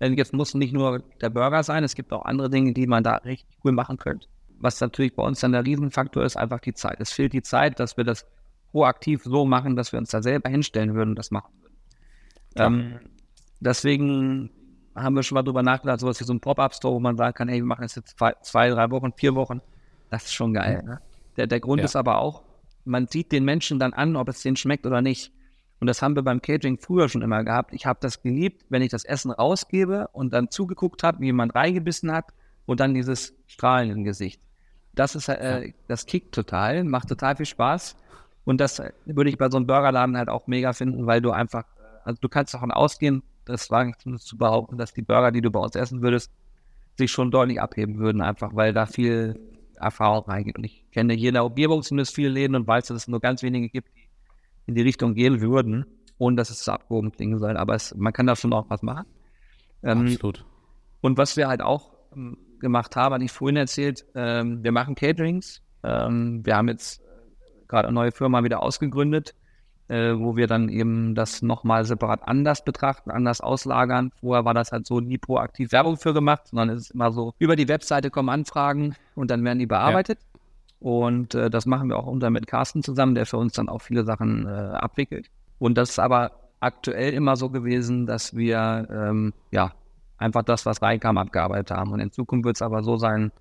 Denn 0.00 0.14
jetzt 0.14 0.32
muss 0.32 0.54
nicht 0.54 0.72
nur 0.72 1.04
der 1.20 1.30
Burger 1.30 1.62
sein, 1.62 1.84
es 1.84 1.94
gibt 1.94 2.12
auch 2.12 2.24
andere 2.24 2.50
Dinge, 2.50 2.72
die 2.72 2.88
man 2.88 3.04
da 3.04 3.16
richtig 3.16 3.56
cool 3.64 3.70
machen 3.70 3.98
könnte. 3.98 4.26
Was 4.62 4.80
natürlich 4.80 5.14
bei 5.14 5.24
uns 5.24 5.40
dann 5.40 5.52
der 5.52 5.66
Riesenfaktor 5.66 6.24
ist, 6.24 6.36
einfach 6.36 6.60
die 6.60 6.72
Zeit. 6.72 7.00
Es 7.00 7.12
fehlt 7.12 7.32
die 7.32 7.42
Zeit, 7.42 7.80
dass 7.80 7.96
wir 7.96 8.04
das 8.04 8.26
proaktiv 8.70 9.22
so 9.24 9.44
machen, 9.44 9.74
dass 9.76 9.92
wir 9.92 9.98
uns 9.98 10.10
da 10.10 10.22
selber 10.22 10.48
hinstellen 10.48 10.94
würden 10.94 11.10
und 11.10 11.16
das 11.16 11.32
machen 11.32 11.52
würden. 11.60 11.76
Ähm, 12.54 13.00
deswegen 13.60 14.50
haben 14.94 15.16
wir 15.16 15.24
schon 15.24 15.34
mal 15.34 15.42
drüber 15.42 15.62
nachgedacht, 15.62 16.00
sowas 16.00 16.20
wie 16.20 16.24
so 16.24 16.32
ein 16.32 16.40
Pop-Up-Store, 16.40 16.94
wo 16.94 17.00
man 17.00 17.16
sagen 17.16 17.34
kann, 17.34 17.48
hey, 17.48 17.58
wir 17.58 17.66
machen 17.66 17.82
das 17.82 17.96
jetzt 17.96 18.16
zwei, 18.16 18.34
zwei 18.42 18.70
drei 18.70 18.90
Wochen, 18.90 19.12
vier 19.12 19.34
Wochen. 19.34 19.60
Das 20.10 20.24
ist 20.24 20.34
schon 20.34 20.54
geil. 20.54 20.82
Ne? 20.84 21.00
Der, 21.36 21.46
der 21.46 21.60
Grund 21.60 21.80
ja. 21.80 21.84
ist 21.84 21.96
aber 21.96 22.18
auch, 22.18 22.44
man 22.84 23.08
sieht 23.08 23.32
den 23.32 23.44
Menschen 23.44 23.78
dann 23.78 23.92
an, 23.92 24.16
ob 24.16 24.28
es 24.28 24.42
denen 24.42 24.56
schmeckt 24.56 24.86
oder 24.86 25.02
nicht. 25.02 25.32
Und 25.80 25.88
das 25.88 26.00
haben 26.02 26.14
wir 26.14 26.22
beim 26.22 26.40
Catering 26.40 26.78
früher 26.78 27.08
schon 27.08 27.22
immer 27.22 27.42
gehabt. 27.42 27.74
Ich 27.74 27.86
habe 27.86 27.98
das 28.00 28.22
geliebt, 28.22 28.64
wenn 28.68 28.82
ich 28.82 28.90
das 28.90 29.04
Essen 29.04 29.32
rausgebe 29.32 30.08
und 30.12 30.32
dann 30.32 30.50
zugeguckt 30.50 31.02
habe, 31.02 31.20
wie 31.20 31.26
jemand 31.26 31.54
reingebissen 31.56 32.12
hat 32.12 32.26
und 32.66 32.78
dann 32.78 32.94
dieses 32.94 33.34
Strahlen 33.46 33.90
im 33.90 34.04
Gesicht. 34.04 34.40
Das 34.94 35.14
ist, 35.14 35.28
äh, 35.28 35.72
das 35.88 36.06
kickt 36.06 36.34
total, 36.34 36.84
macht 36.84 37.08
total 37.08 37.36
viel 37.36 37.46
Spaß. 37.46 37.96
Und 38.44 38.60
das 38.60 38.78
äh, 38.78 38.92
würde 39.06 39.30
ich 39.30 39.38
bei 39.38 39.48
so 39.50 39.56
einem 39.56 39.66
Burgerladen 39.66 40.16
halt 40.16 40.28
auch 40.28 40.46
mega 40.46 40.72
finden, 40.72 41.06
weil 41.06 41.20
du 41.20 41.30
einfach, 41.30 41.64
also 42.04 42.18
du 42.20 42.28
kannst 42.28 42.54
davon 42.54 42.70
ausgehen, 42.70 43.22
das 43.44 43.70
war 43.70 43.90
zumindest 43.98 44.28
zu 44.28 44.36
behaupten, 44.36 44.78
dass 44.78 44.92
die 44.92 45.02
Burger, 45.02 45.30
die 45.32 45.40
du 45.40 45.50
bei 45.50 45.60
uns 45.60 45.74
essen 45.74 46.02
würdest, 46.02 46.30
sich 46.98 47.10
schon 47.10 47.30
deutlich 47.30 47.60
abheben 47.60 47.98
würden, 47.98 48.20
einfach 48.20 48.54
weil 48.54 48.72
da 48.72 48.86
viel 48.86 49.38
Erfahrung 49.76 50.24
reingeht. 50.24 50.56
Und 50.56 50.64
ich 50.64 50.84
kenne 50.92 51.14
hier 51.14 51.30
in 51.30 51.34
der 51.34 51.44
Umgebung 51.44 51.82
zumindest 51.82 52.14
viele 52.14 52.28
Läden 52.28 52.54
und 52.54 52.66
weiß, 52.66 52.86
dass 52.86 52.96
es 52.96 53.08
nur 53.08 53.20
ganz 53.20 53.42
wenige 53.42 53.68
gibt, 53.68 53.88
die 53.96 54.08
in 54.66 54.74
die 54.74 54.82
Richtung 54.82 55.14
gehen 55.14 55.40
würden, 55.40 55.86
ohne 56.18 56.36
dass 56.36 56.50
es 56.50 56.60
zu 56.62 56.72
abgehoben 56.72 57.12
klingen 57.12 57.38
soll. 57.38 57.56
Aber 57.56 57.74
es, 57.74 57.94
man 57.94 58.12
kann 58.12 58.26
da 58.26 58.36
schon 58.36 58.52
auch 58.52 58.68
was 58.68 58.82
machen. 58.82 59.06
Ähm, 59.82 60.06
Absolut. 60.06 60.44
Und 61.00 61.18
was 61.18 61.36
wir 61.36 61.48
halt 61.48 61.62
auch 61.62 61.92
ähm, 62.14 62.36
gemacht 62.62 62.96
haben, 62.96 63.14
hatte 63.14 63.24
ich 63.24 63.32
vorhin 63.32 63.56
erzählt, 63.56 64.06
ähm, 64.14 64.64
wir 64.64 64.72
machen 64.72 64.94
Caterings. 64.94 65.60
Ähm, 65.82 66.40
wir 66.44 66.56
haben 66.56 66.68
jetzt 66.68 67.02
gerade 67.68 67.88
eine 67.88 67.94
neue 67.94 68.12
Firma 68.12 68.42
wieder 68.44 68.62
ausgegründet, 68.62 69.34
äh, 69.88 70.14
wo 70.14 70.36
wir 70.36 70.46
dann 70.46 70.70
eben 70.70 71.14
das 71.14 71.42
nochmal 71.42 71.84
separat 71.84 72.20
anders 72.26 72.64
betrachten, 72.64 73.10
anders 73.10 73.40
auslagern. 73.40 74.12
Vorher 74.20 74.46
war 74.46 74.54
das 74.54 74.72
halt 74.72 74.86
so 74.86 75.00
nie 75.00 75.18
proaktiv 75.18 75.72
Werbung 75.72 75.98
für 75.98 76.14
gemacht, 76.14 76.48
sondern 76.48 76.70
es 76.70 76.84
ist 76.84 76.90
immer 76.92 77.12
so, 77.12 77.34
über 77.38 77.56
die 77.56 77.68
Webseite 77.68 78.10
kommen 78.10 78.30
Anfragen 78.30 78.94
und 79.14 79.30
dann 79.30 79.44
werden 79.44 79.58
die 79.58 79.66
bearbeitet. 79.66 80.18
Ja. 80.20 80.40
Und 80.80 81.34
äh, 81.34 81.50
das 81.50 81.66
machen 81.66 81.88
wir 81.88 81.98
auch 81.98 82.06
unter 82.06 82.30
mit 82.30 82.46
Carsten 82.46 82.82
zusammen, 82.82 83.14
der 83.14 83.26
für 83.26 83.36
uns 83.36 83.52
dann 83.52 83.68
auch 83.68 83.82
viele 83.82 84.04
Sachen 84.04 84.46
äh, 84.46 84.50
abwickelt. 84.50 85.28
Und 85.58 85.78
das 85.78 85.90
ist 85.90 85.98
aber 85.98 86.32
aktuell 86.58 87.12
immer 87.12 87.36
so 87.36 87.50
gewesen, 87.50 88.06
dass 88.06 88.34
wir 88.36 88.88
ähm, 88.90 89.32
ja 89.50 89.72
einfach 90.22 90.42
das, 90.42 90.64
was 90.66 90.82
reinkam, 90.82 91.18
abgearbeitet 91.18 91.70
haben. 91.70 91.92
Und 91.92 92.00
in 92.00 92.10
Zukunft 92.10 92.44
wird 92.44 92.56
es 92.56 92.62
aber 92.62 92.82
so 92.82 92.96
sein, 92.96 93.32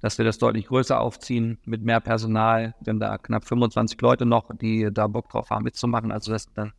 dass 0.00 0.18
wir 0.18 0.24
das 0.24 0.38
deutlich 0.38 0.66
größer 0.66 1.00
aufziehen 1.00 1.58
mit 1.64 1.82
mehr 1.82 2.00
Personal. 2.00 2.74
Wir 2.80 2.92
haben 2.92 3.00
da 3.00 3.18
knapp 3.18 3.44
25 3.44 4.00
Leute 4.00 4.26
noch, 4.26 4.50
die 4.56 4.88
da 4.92 5.06
Bock 5.06 5.28
drauf 5.28 5.50
haben, 5.50 5.64
mitzumachen. 5.64 6.12
Also 6.12 6.32
das 6.32 6.44
sind 6.44 6.56
dann 6.56 6.72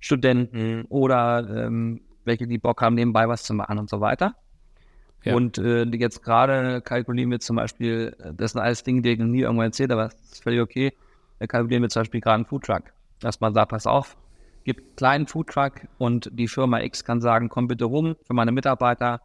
Studenten 0.00 0.84
oder 0.88 1.66
ähm, 1.66 2.00
welche, 2.24 2.46
die 2.46 2.58
Bock 2.58 2.80
haben, 2.82 2.94
nebenbei 2.94 3.28
was 3.28 3.44
zu 3.44 3.54
machen 3.54 3.78
und 3.78 3.90
so 3.90 4.00
weiter. 4.00 4.34
Ja. 5.24 5.34
Und 5.34 5.58
äh, 5.58 5.84
jetzt 5.84 6.22
gerade 6.22 6.80
kalkulieren 6.80 7.30
wir 7.30 7.40
zum 7.40 7.56
Beispiel, 7.56 8.16
das 8.34 8.52
sind 8.52 8.60
alles 8.60 8.84
Dinge, 8.84 9.02
die 9.02 9.10
ich 9.10 9.18
noch 9.18 9.26
nie 9.26 9.40
irgendwo 9.40 9.62
erzählt, 9.62 9.90
aber 9.90 10.04
das 10.04 10.14
ist 10.32 10.42
völlig 10.42 10.60
okay. 10.60 10.92
Da 11.38 11.46
kalkulieren 11.46 11.82
wir 11.82 11.88
zum 11.88 12.00
Beispiel 12.00 12.20
gerade 12.20 12.36
einen 12.36 12.46
Foodtruck. 12.46 12.84
Dass 13.20 13.40
man 13.40 13.52
sagt, 13.52 13.70
pass 13.70 13.86
auf, 13.86 14.16
gibt 14.66 14.80
einen 14.80 14.96
kleinen 14.96 15.26
Foodtruck 15.26 15.86
und 15.96 16.28
die 16.32 16.48
Firma 16.48 16.80
X 16.80 17.04
kann 17.04 17.20
sagen, 17.22 17.48
komm 17.48 17.68
bitte 17.68 17.86
rum 17.86 18.16
für 18.26 18.34
meine 18.34 18.52
Mitarbeiter 18.52 19.22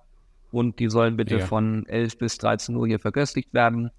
und 0.52 0.80
die 0.80 0.90
sollen 0.90 1.18
bitte 1.18 1.40
ja. 1.40 1.46
von 1.46 1.86
11 1.88 2.18
bis 2.18 2.38
13 2.38 2.76
Uhr 2.76 2.88
hier 2.88 3.00
verköstigt 3.00 3.54
werden. 3.54 3.92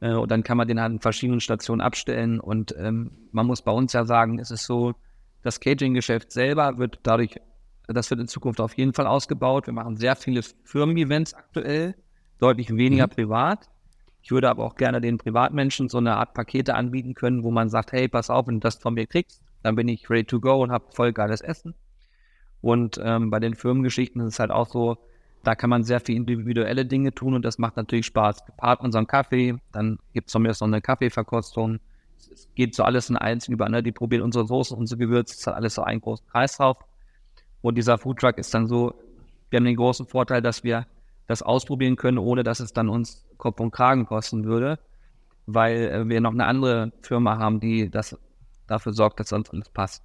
Äh, 0.00 0.12
und 0.12 0.30
dann 0.30 0.42
kann 0.42 0.56
man 0.56 0.68
den 0.68 0.78
an 0.78 0.98
verschiedenen 0.98 1.40
Stationen 1.40 1.80
abstellen. 1.80 2.40
Und 2.40 2.74
ähm, 2.76 3.12
man 3.30 3.46
muss 3.46 3.62
bei 3.62 3.72
uns 3.72 3.92
ja 3.92 4.04
sagen, 4.04 4.38
es 4.38 4.50
ist 4.50 4.64
so, 4.64 4.94
das 5.42 5.60
Catering-Geschäft 5.60 6.32
selber 6.32 6.78
wird 6.78 6.98
dadurch 7.04 7.40
das 7.88 8.10
wird 8.10 8.20
in 8.20 8.28
Zukunft 8.28 8.60
auf 8.60 8.76
jeden 8.76 8.92
Fall 8.92 9.06
ausgebaut. 9.06 9.66
Wir 9.66 9.74
machen 9.74 9.96
sehr 9.96 10.16
viele 10.16 10.42
Firmen-Events 10.64 11.34
aktuell, 11.34 11.94
deutlich 12.38 12.74
weniger 12.74 13.06
mhm. 13.06 13.10
privat. 13.10 13.68
Ich 14.22 14.30
würde 14.30 14.48
aber 14.48 14.64
auch 14.64 14.76
gerne 14.76 15.00
den 15.00 15.18
Privatmenschen 15.18 15.88
so 15.88 15.98
eine 15.98 16.16
Art 16.16 16.32
Pakete 16.32 16.74
anbieten 16.74 17.14
können, 17.14 17.42
wo 17.42 17.50
man 17.50 17.68
sagt, 17.68 17.92
hey, 17.92 18.08
pass 18.08 18.30
auf, 18.30 18.46
wenn 18.46 18.56
du 18.56 18.60
das 18.60 18.76
von 18.76 18.94
mir 18.94 19.06
kriegst, 19.06 19.42
dann 19.62 19.76
bin 19.76 19.88
ich 19.88 20.08
ready 20.10 20.24
to 20.24 20.40
go 20.40 20.62
und 20.62 20.72
habe 20.72 20.84
voll 20.92 21.12
geiles 21.12 21.40
Essen. 21.40 21.74
Und 22.60 23.00
ähm, 23.02 23.30
bei 23.30 23.40
den 23.40 23.54
Firmengeschichten 23.54 24.20
ist 24.22 24.34
es 24.34 24.38
halt 24.38 24.50
auch 24.50 24.68
so, 24.68 24.96
da 25.42 25.56
kann 25.56 25.70
man 25.70 25.82
sehr 25.82 26.00
viele 26.00 26.18
individuelle 26.18 26.86
Dinge 26.86 27.12
tun 27.12 27.34
und 27.34 27.44
das 27.44 27.58
macht 27.58 27.76
natürlich 27.76 28.06
Spaß. 28.06 28.46
Gepaart 28.46 28.80
unseren 28.80 29.06
Kaffee, 29.06 29.56
dann 29.72 29.98
gibt 30.12 30.28
es 30.28 30.32
von 30.32 30.42
mir 30.42 30.54
so 30.54 30.64
eine 30.64 30.80
Kaffeeverkostung. 30.80 31.80
Es 32.32 32.48
geht 32.54 32.74
so 32.74 32.84
alles 32.84 33.10
in 33.10 33.16
eins 33.16 33.48
über, 33.48 33.68
ne? 33.68 33.82
Die 33.82 33.90
probieren 33.90 34.22
unsere 34.22 34.46
Soßen, 34.46 34.76
unsere 34.78 34.98
Gewürze, 34.98 35.34
es 35.36 35.46
hat 35.46 35.54
alles 35.54 35.74
so 35.74 35.82
einen 35.82 36.00
großen 36.00 36.26
Kreis 36.28 36.56
drauf. 36.56 36.76
Und 37.60 37.76
dieser 37.76 37.98
Foodtruck 37.98 38.38
ist 38.38 38.54
dann 38.54 38.68
so, 38.68 38.94
wir 39.50 39.58
haben 39.58 39.64
den 39.64 39.76
großen 39.76 40.06
Vorteil, 40.06 40.40
dass 40.40 40.62
wir 40.62 40.86
das 41.26 41.42
ausprobieren 41.42 41.96
können, 41.96 42.18
ohne 42.18 42.44
dass 42.44 42.60
es 42.60 42.72
dann 42.72 42.88
uns 42.88 43.26
Kopf 43.38 43.60
und 43.60 43.72
Kragen 43.72 44.06
kosten 44.06 44.44
würde, 44.44 44.78
weil 45.46 45.88
äh, 45.88 46.08
wir 46.08 46.20
noch 46.20 46.32
eine 46.32 46.46
andere 46.46 46.92
Firma 47.02 47.38
haben, 47.38 47.58
die 47.58 47.90
das 47.90 48.16
dafür 48.72 48.92
sorgt, 48.92 49.20
dass 49.20 49.28
sonst 49.28 49.50
alles 49.52 49.68
passt. 49.68 50.02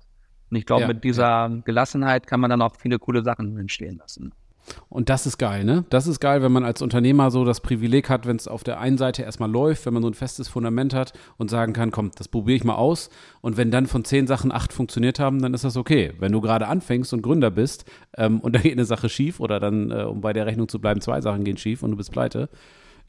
Und 0.49 0.57
ich 0.57 0.65
glaube, 0.65 0.83
ja, 0.83 0.87
mit 0.87 1.03
dieser 1.03 1.25
ja. 1.25 1.47
Gelassenheit 1.65 2.27
kann 2.27 2.39
man 2.39 2.49
dann 2.49 2.61
auch 2.61 2.75
viele 2.75 2.99
coole 2.99 3.23
Sachen 3.23 3.57
entstehen 3.57 3.97
lassen. 3.97 4.33
Und 4.89 5.09
das 5.09 5.25
ist 5.25 5.37
geil, 5.37 5.63
ne? 5.63 5.85
Das 5.89 6.07
ist 6.07 6.19
geil, 6.19 6.41
wenn 6.41 6.51
man 6.51 6.65
als 6.65 6.81
Unternehmer 6.81 7.31
so 7.31 7.45
das 7.45 7.61
Privileg 7.61 8.09
hat, 8.09 8.25
wenn 8.25 8.35
es 8.35 8.47
auf 8.47 8.63
der 8.63 8.79
einen 8.79 8.97
Seite 8.97 9.23
erstmal 9.23 9.49
läuft, 9.49 9.85
wenn 9.85 9.93
man 9.93 10.03
so 10.03 10.09
ein 10.09 10.13
festes 10.13 10.49
Fundament 10.49 10.93
hat 10.93 11.13
und 11.37 11.49
sagen 11.49 11.73
kann, 11.73 11.91
komm, 11.91 12.11
das 12.15 12.27
probiere 12.27 12.57
ich 12.57 12.63
mal 12.63 12.75
aus. 12.75 13.09
Und 13.41 13.57
wenn 13.57 13.71
dann 13.71 13.87
von 13.87 14.03
zehn 14.03 14.27
Sachen 14.27 14.51
acht 14.51 14.73
funktioniert 14.73 15.19
haben, 15.19 15.41
dann 15.41 15.53
ist 15.53 15.63
das 15.63 15.77
okay. 15.77 16.13
Wenn 16.19 16.31
du 16.31 16.41
gerade 16.41 16.67
anfängst 16.67 17.13
und 17.13 17.21
Gründer 17.21 17.51
bist 17.51 17.85
ähm, 18.17 18.39
und 18.41 18.55
da 18.55 18.59
geht 18.59 18.73
eine 18.73 18.85
Sache 18.85 19.09
schief 19.09 19.39
oder 19.39 19.59
dann, 19.59 19.91
äh, 19.91 20.03
um 20.03 20.21
bei 20.21 20.33
der 20.33 20.45
Rechnung 20.45 20.67
zu 20.67 20.79
bleiben, 20.79 21.01
zwei 21.01 21.21
Sachen 21.21 21.43
gehen 21.43 21.57
schief 21.57 21.83
und 21.83 21.91
du 21.91 21.97
bist 21.97 22.11
pleite, 22.11 22.49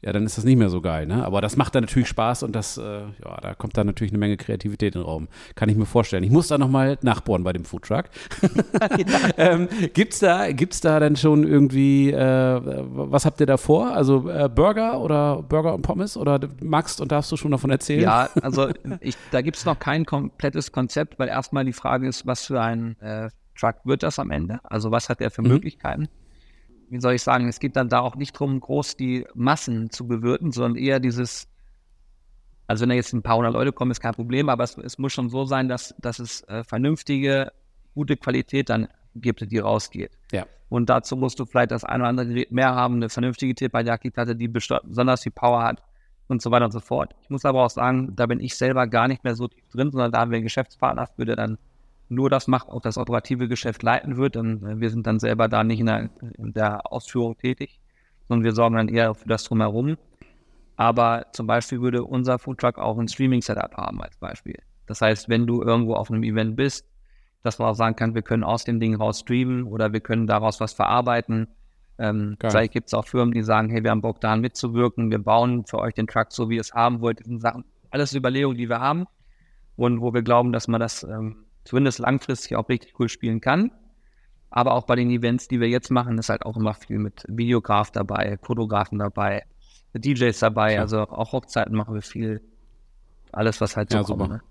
ja, 0.01 0.13
dann 0.13 0.25
ist 0.25 0.37
das 0.37 0.45
nicht 0.45 0.57
mehr 0.57 0.69
so 0.69 0.79
geil, 0.79 1.05
ne? 1.05 1.25
Aber 1.25 1.41
das 1.41 1.57
macht 1.57 1.75
dann 1.75 1.83
natürlich 1.83 2.07
Spaß 2.07 2.43
und 2.43 2.55
das, 2.55 2.77
äh, 2.77 3.01
ja, 3.01 3.37
da 3.41 3.53
kommt 3.53 3.75
dann 3.75 3.85
natürlich 3.87 4.11
eine 4.11 4.17
Menge 4.17 4.37
Kreativität 4.37 4.95
in 4.95 5.01
den 5.01 5.05
Raum. 5.05 5.27
Kann 5.55 5.67
ich 5.67 5.75
mir 5.75 5.85
vorstellen. 5.85 6.23
Ich 6.23 6.31
muss 6.31 6.47
da 6.47 6.57
nochmal 6.57 6.97
nachbohren 7.01 7.43
bei 7.43 7.51
dem 7.51 7.65
Foodtruck. 7.65 8.05
ähm, 9.37 9.67
gibt's 9.93 10.19
da, 10.19 10.51
gibt's 10.53 10.79
da 10.79 10.99
denn 11.01 11.17
schon 11.17 11.45
irgendwie, 11.45 12.11
äh, 12.11 12.61
was 12.63 13.25
habt 13.25 13.41
ihr 13.41 13.45
da 13.45 13.57
vor? 13.57 13.93
Also 13.93 14.29
äh, 14.29 14.47
Burger 14.47 15.01
oder 15.01 15.43
Burger 15.43 15.75
und 15.75 15.81
Pommes 15.81 16.15
oder 16.15 16.39
magst 16.61 17.01
und 17.01 17.11
darfst 17.11 17.31
du 17.31 17.37
schon 17.37 17.51
davon 17.51 17.69
erzählen? 17.69 18.01
Ja, 18.01 18.29
also 18.41 18.69
ich, 19.01 19.17
da 19.31 19.41
gibt's 19.41 19.65
noch 19.65 19.79
kein 19.79 20.05
komplettes 20.05 20.71
Konzept, 20.71 21.19
weil 21.19 21.27
erstmal 21.27 21.65
die 21.65 21.73
Frage 21.73 22.07
ist, 22.07 22.25
was 22.25 22.45
für 22.45 22.61
ein 22.61 22.97
äh, 23.01 23.29
Truck 23.59 23.75
wird 23.83 24.03
das 24.03 24.17
am 24.19 24.31
Ende? 24.31 24.59
Also 24.63 24.91
was 24.91 25.09
hat 25.09 25.19
er 25.19 25.29
für 25.29 25.41
mhm. 25.41 25.49
Möglichkeiten? 25.49 26.07
Wie 26.89 26.99
soll 26.99 27.13
ich 27.13 27.23
sagen, 27.23 27.47
es 27.47 27.59
geht 27.59 27.75
dann 27.75 27.89
da 27.89 27.99
auch 27.99 28.15
nicht 28.15 28.35
darum, 28.35 28.59
groß 28.59 28.97
die 28.97 29.25
Massen 29.33 29.89
zu 29.89 30.07
bewirten, 30.07 30.51
sondern 30.51 30.75
eher 30.75 30.99
dieses, 30.99 31.47
also 32.67 32.81
wenn 32.81 32.89
da 32.89 32.95
jetzt 32.95 33.13
ein 33.13 33.21
paar 33.21 33.37
hundert 33.37 33.53
Leute 33.53 33.71
kommen, 33.71 33.91
ist 33.91 34.01
kein 34.01 34.13
Problem, 34.13 34.49
aber 34.49 34.63
es, 34.63 34.77
es 34.77 34.97
muss 34.97 35.13
schon 35.13 35.29
so 35.29 35.45
sein, 35.45 35.67
dass, 35.67 35.95
dass 35.99 36.19
es 36.19 36.41
äh, 36.47 36.63
vernünftige, 36.63 37.51
gute 37.93 38.17
Qualität 38.17 38.69
dann 38.69 38.87
gibt, 39.15 39.51
die 39.51 39.57
rausgeht. 39.57 40.11
Ja. 40.31 40.45
Und 40.69 40.89
dazu 40.89 41.17
musst 41.17 41.39
du 41.39 41.45
vielleicht 41.45 41.71
das 41.71 41.83
eine 41.83 42.03
oder 42.03 42.09
andere 42.09 42.27
Gerät 42.27 42.51
mehr 42.51 42.75
haben, 42.75 42.95
eine 42.95 43.09
vernünftige 43.09 43.55
Teppanyaki-Platte, 43.55 44.35
die 44.35 44.47
besonders 44.47 45.23
viel 45.23 45.31
Power 45.31 45.63
hat 45.63 45.81
und 46.27 46.41
so 46.41 46.51
weiter 46.51 46.65
und 46.65 46.71
so 46.71 46.79
fort. 46.79 47.15
Ich 47.23 47.29
muss 47.29 47.43
aber 47.43 47.65
auch 47.65 47.71
sagen, 47.71 48.15
da 48.15 48.27
bin 48.27 48.39
ich 48.39 48.55
selber 48.55 48.87
gar 48.87 49.07
nicht 49.07 49.23
mehr 49.23 49.35
so 49.35 49.47
tief 49.47 49.67
drin, 49.69 49.91
sondern 49.91 50.11
da 50.11 50.19
haben 50.19 50.31
wir 50.31 50.37
einen 50.37 50.43
Geschäftspartner 50.43 51.07
für, 51.07 51.25
der 51.25 51.35
dann 51.35 51.57
nur 52.09 52.29
das 52.29 52.47
macht, 52.47 52.69
auch 52.69 52.81
das 52.81 52.97
operative 52.97 53.47
Geschäft 53.47 53.83
leiten 53.83 54.17
wird. 54.17 54.35
Und 54.35 54.63
äh, 54.63 54.79
wir 54.79 54.89
sind 54.89 55.07
dann 55.07 55.19
selber 55.19 55.47
da 55.47 55.63
nicht 55.63 55.79
in 55.79 55.85
der, 55.85 56.09
in 56.37 56.53
der 56.53 56.91
Ausführung 56.91 57.37
tätig, 57.37 57.79
sondern 58.27 58.43
wir 58.43 58.53
sorgen 58.53 58.75
dann 58.75 58.89
eher 58.89 59.13
für 59.15 59.27
das 59.27 59.43
Drumherum. 59.43 59.97
Aber 60.75 61.27
zum 61.33 61.45
Beispiel 61.47 61.81
würde 61.81 62.03
unser 62.03 62.39
Foodtruck 62.39 62.77
auch 62.79 62.97
ein 62.97 63.07
Streaming-Setup 63.07 63.75
haben 63.75 64.01
als 64.01 64.15
Beispiel. 64.17 64.59
Das 64.87 65.01
heißt, 65.01 65.29
wenn 65.29 65.45
du 65.45 65.61
irgendwo 65.61 65.93
auf 65.93 66.09
einem 66.09 66.23
Event 66.23 66.55
bist, 66.55 66.85
dass 67.43 67.59
man 67.59 67.69
auch 67.69 67.75
sagen 67.75 67.95
kann, 67.95 68.15
wir 68.15 68.21
können 68.21 68.43
aus 68.43 68.63
dem 68.63 68.79
Ding 68.79 68.95
raus 68.95 69.19
streamen 69.19 69.63
oder 69.63 69.93
wir 69.93 69.99
können 69.99 70.27
daraus 70.27 70.59
was 70.59 70.73
verarbeiten. 70.73 71.47
Ähm, 71.97 72.37
vielleicht 72.39 72.73
gibt 72.73 72.87
es 72.87 72.93
auch 72.93 73.05
Firmen, 73.05 73.33
die 73.33 73.43
sagen, 73.43 73.69
hey, 73.69 73.83
wir 73.83 73.91
haben 73.91 74.01
Bock 74.01 74.21
daran 74.21 74.41
mitzuwirken, 74.41 75.11
wir 75.11 75.19
bauen 75.19 75.65
für 75.65 75.79
euch 75.79 75.93
den 75.93 76.07
Truck 76.07 76.27
so, 76.31 76.49
wie 76.49 76.55
ihr 76.55 76.61
es 76.61 76.73
haben 76.73 77.01
wollt. 77.01 77.19
Das 77.19 77.27
sind 77.27 77.41
Sachen, 77.41 77.65
alles 77.91 78.15
Überlegungen, 78.15 78.57
die 78.57 78.69
wir 78.69 78.79
haben 78.79 79.05
und 79.75 80.01
wo 80.01 80.13
wir 80.13 80.21
glauben, 80.21 80.51
dass 80.51 80.67
man 80.67 80.79
das 80.79 81.03
ähm, 81.03 81.45
zumindest 81.69 81.99
langfristig 81.99 82.55
auch 82.55 82.67
richtig 82.67 82.99
cool 82.99 83.09
spielen 83.09 83.41
kann. 83.41 83.71
Aber 84.49 84.73
auch 84.73 84.87
bei 84.87 84.95
den 84.95 85.11
Events, 85.11 85.47
die 85.47 85.59
wir 85.59 85.69
jetzt 85.69 85.91
machen, 85.91 86.17
ist 86.17 86.29
halt 86.29 86.43
auch 86.43 86.57
immer 86.57 86.73
viel 86.73 86.97
mit 86.97 87.23
Videograf 87.27 87.91
dabei, 87.91 88.39
Fotografen 88.41 88.97
dabei, 88.97 89.43
DJs 89.93 90.37
dabei. 90.39 90.73
Ja. 90.73 90.81
Also 90.81 91.01
auch 91.01 91.31
Hochzeiten 91.31 91.75
machen 91.75 91.93
wir 91.93 92.01
viel. 92.01 92.41
Alles, 93.31 93.61
was 93.61 93.77
halt 93.77 93.91
so 93.91 93.99
ja, 93.99 94.03
kommt. 94.03 94.27
Ne? 94.27 94.41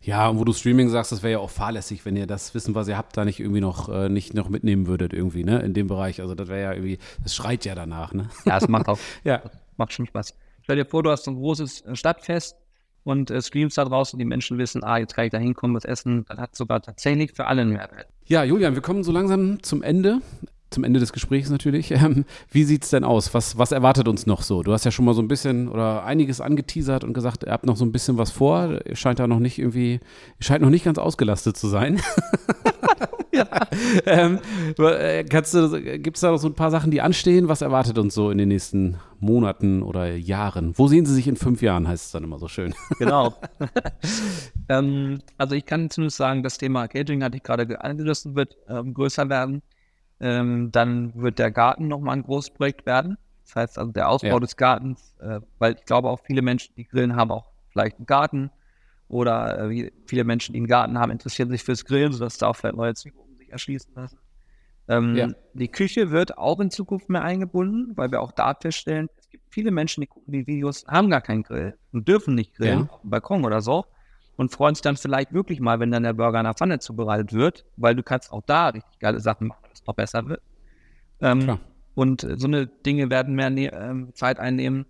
Ja, 0.00 0.28
und 0.28 0.38
wo 0.38 0.44
du 0.44 0.54
Streaming 0.54 0.88
sagst, 0.88 1.12
das 1.12 1.22
wäre 1.22 1.32
ja 1.32 1.38
auch 1.38 1.50
fahrlässig, 1.50 2.06
wenn 2.06 2.16
ihr 2.16 2.26
das 2.26 2.54
Wissen, 2.54 2.74
was 2.74 2.88
ihr 2.88 2.96
habt, 2.96 3.14
da 3.14 3.26
nicht 3.26 3.38
irgendwie 3.38 3.60
noch, 3.60 3.90
äh, 3.90 4.08
nicht 4.08 4.32
noch 4.32 4.48
mitnehmen 4.48 4.86
würdet, 4.86 5.12
irgendwie, 5.12 5.44
ne, 5.44 5.60
in 5.60 5.74
dem 5.74 5.88
Bereich. 5.88 6.22
Also 6.22 6.34
das 6.34 6.48
wäre 6.48 6.62
ja 6.62 6.72
irgendwie, 6.72 6.98
das 7.22 7.34
schreit 7.34 7.66
ja 7.66 7.74
danach, 7.74 8.14
ne? 8.14 8.30
Ja, 8.46 8.56
es 8.56 8.68
macht 8.68 8.88
auch, 8.88 8.98
ja. 9.24 9.42
macht 9.76 9.92
schon 9.92 10.06
Spaß. 10.06 10.34
Stell 10.62 10.76
dir 10.76 10.86
vor, 10.86 11.02
du 11.02 11.10
hast 11.10 11.24
so 11.24 11.30
ein 11.30 11.36
großes 11.36 11.84
Stadtfest 11.92 12.56
und 13.04 13.30
äh, 13.30 13.42
Streams 13.42 13.74
da 13.74 13.84
draußen, 13.84 14.18
die 14.18 14.24
Menschen 14.24 14.58
wissen, 14.58 14.84
ah, 14.84 14.98
jetzt 14.98 15.14
kann 15.14 15.24
ich 15.24 15.30
da 15.30 15.38
hinkommen, 15.38 15.76
was 15.76 15.84
essen, 15.84 16.24
dann 16.28 16.38
hat 16.38 16.56
sogar 16.56 16.80
tatsächlich 16.80 17.32
für 17.32 17.46
alle 17.46 17.62
einen 17.62 17.72
Mehrwert. 17.72 18.06
Ja, 18.26 18.44
Julian, 18.44 18.74
wir 18.74 18.82
kommen 18.82 19.04
so 19.04 19.12
langsam 19.12 19.62
zum 19.62 19.82
Ende 19.82 20.20
zum 20.72 20.84
Ende 20.84 21.00
des 21.00 21.12
Gesprächs 21.12 21.50
natürlich. 21.50 21.92
Ähm, 22.02 22.24
wie 22.50 22.64
sieht 22.64 22.84
es 22.84 22.90
denn 22.90 23.04
aus? 23.04 23.34
Was, 23.34 23.58
was 23.58 23.70
erwartet 23.70 24.08
uns 24.08 24.26
noch 24.26 24.42
so? 24.42 24.62
Du 24.62 24.72
hast 24.72 24.84
ja 24.84 24.90
schon 24.90 25.04
mal 25.04 25.14
so 25.14 25.20
ein 25.20 25.28
bisschen 25.28 25.68
oder 25.68 26.04
einiges 26.04 26.40
angeteasert 26.40 27.04
und 27.04 27.12
gesagt, 27.12 27.44
ihr 27.44 27.52
habt 27.52 27.66
noch 27.66 27.76
so 27.76 27.84
ein 27.84 27.92
bisschen 27.92 28.16
was 28.16 28.30
vor. 28.30 28.80
Ihr 28.86 28.96
scheint 28.96 29.18
da 29.18 29.26
noch 29.26 29.38
nicht 29.38 29.58
irgendwie, 29.58 30.00
scheint 30.40 30.62
noch 30.62 30.70
nicht 30.70 30.84
ganz 30.84 30.98
ausgelastet 30.98 31.56
zu 31.56 31.68
sein. 31.68 32.00
ja. 33.34 33.46
ähm, 34.04 34.38
äh, 34.78 35.24
kannst 35.24 35.54
du, 35.54 35.80
gibt 35.80 36.16
es 36.18 36.20
da 36.20 36.30
noch 36.30 36.38
so 36.38 36.48
ein 36.48 36.54
paar 36.54 36.70
Sachen, 36.70 36.90
die 36.90 37.00
anstehen? 37.00 37.48
Was 37.48 37.62
erwartet 37.62 37.96
uns 37.98 38.14
so 38.14 38.30
in 38.30 38.36
den 38.36 38.48
nächsten 38.48 38.98
Monaten 39.20 39.82
oder 39.82 40.14
Jahren? 40.14 40.74
Wo 40.76 40.86
sehen 40.86 41.06
Sie 41.06 41.14
sich 41.14 41.26
in 41.26 41.36
fünf 41.36 41.62
Jahren, 41.62 41.88
heißt 41.88 42.06
es 42.06 42.12
dann 42.12 42.24
immer 42.24 42.38
so 42.38 42.48
schön. 42.48 42.74
Genau. 42.98 43.34
ähm, 44.68 45.20
also 45.38 45.54
ich 45.54 45.64
kann 45.64 45.88
zumindest 45.90 46.18
sagen, 46.18 46.42
das 46.42 46.58
Thema 46.58 46.86
Catering 46.88 47.24
hatte 47.24 47.38
ich 47.38 47.42
gerade 47.42 47.80
angerissen, 47.82 48.36
wird 48.36 48.56
ähm, 48.68 48.92
größer 48.94 49.28
werden. 49.28 49.62
Ähm, 50.20 50.70
dann 50.70 51.14
wird 51.14 51.38
der 51.38 51.50
Garten 51.50 51.88
nochmal 51.88 52.16
ein 52.16 52.22
großes 52.22 52.50
Projekt 52.50 52.86
werden. 52.86 53.16
Das 53.44 53.56
heißt 53.56 53.78
also 53.78 53.92
der 53.92 54.08
Ausbau 54.08 54.28
ja. 54.28 54.40
des 54.40 54.56
Gartens, 54.56 55.14
äh, 55.20 55.40
weil 55.58 55.74
ich 55.74 55.84
glaube 55.84 56.10
auch 56.10 56.20
viele 56.20 56.42
Menschen, 56.42 56.74
die 56.76 56.84
grillen, 56.84 57.16
haben 57.16 57.30
auch 57.30 57.50
vielleicht 57.70 57.96
einen 57.96 58.06
Garten 58.06 58.50
oder 59.12 59.70
äh, 59.70 59.90
viele 60.06 60.24
Menschen, 60.24 60.54
die 60.54 60.58
einen 60.58 60.66
Garten 60.66 60.98
haben, 60.98 61.12
interessieren 61.12 61.50
sich 61.50 61.62
fürs 61.62 61.84
Grillen, 61.84 62.12
sodass 62.12 62.38
da 62.38 62.48
auch 62.48 62.56
vielleicht 62.56 62.76
neue 62.76 62.94
Zielgruppen 62.94 63.36
sich 63.36 63.50
erschließen 63.50 63.92
lassen. 63.94 64.18
Ähm, 64.88 65.14
ja. 65.14 65.28
Die 65.52 65.68
Küche 65.68 66.10
wird 66.10 66.38
auch 66.38 66.58
in 66.60 66.70
Zukunft 66.70 67.08
mehr 67.08 67.22
eingebunden, 67.22 67.96
weil 67.96 68.10
wir 68.10 68.20
auch 68.20 68.32
da 68.32 68.54
feststellen, 68.54 69.08
es 69.18 69.28
gibt 69.28 69.44
viele 69.50 69.70
Menschen, 69.70 70.00
die 70.00 70.06
gucken 70.06 70.32
die 70.32 70.46
Videos, 70.46 70.86
haben 70.88 71.10
gar 71.10 71.20
keinen 71.20 71.42
Grill 71.42 71.74
und 71.92 72.08
dürfen 72.08 72.34
nicht 72.34 72.54
grillen, 72.54 72.86
ja. 72.86 72.88
auf 72.90 73.02
dem 73.02 73.10
Balkon 73.10 73.44
oder 73.44 73.60
so 73.60 73.84
und 74.36 74.50
freuen 74.50 74.74
sich 74.74 74.82
dann 74.82 74.96
vielleicht 74.96 75.32
wirklich 75.32 75.60
mal, 75.60 75.78
wenn 75.78 75.90
dann 75.90 76.02
der 76.02 76.14
Burger 76.14 76.40
in 76.40 76.44
der 76.44 76.54
Pfanne 76.54 76.78
zubereitet 76.78 77.32
wird, 77.32 77.64
weil 77.76 77.94
du 77.94 78.02
kannst 78.02 78.32
auch 78.32 78.42
da 78.46 78.68
richtig 78.68 78.98
geile 78.98 79.20
Sachen 79.20 79.48
machen 79.48 79.62
es 79.72 79.86
noch 79.86 79.94
besser 79.94 80.26
wird. 80.26 80.40
Ähm, 81.20 81.58
und 81.94 82.26
so 82.36 82.46
eine 82.46 82.66
Dinge 82.66 83.10
werden 83.10 83.34
mehr 83.34 83.50
ne 83.50 83.72
ähm, 83.72 84.14
Zeit 84.14 84.38
einnehmen. 84.40 84.86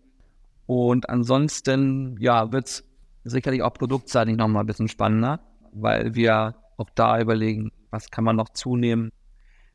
Und 0.66 1.08
ansonsten, 1.08 2.16
ja, 2.20 2.52
wird 2.52 2.68
es 2.68 2.84
sicherlich 3.24 3.62
auch 3.62 3.74
produktseitig 3.74 4.36
noch 4.36 4.48
mal 4.48 4.60
ein 4.60 4.66
bisschen 4.66 4.88
spannender, 4.88 5.40
weil 5.72 6.14
wir 6.14 6.54
auch 6.76 6.90
da 6.94 7.20
überlegen, 7.20 7.72
was 7.90 8.10
kann 8.10 8.24
man 8.24 8.36
noch 8.36 8.48
zunehmen, 8.50 9.12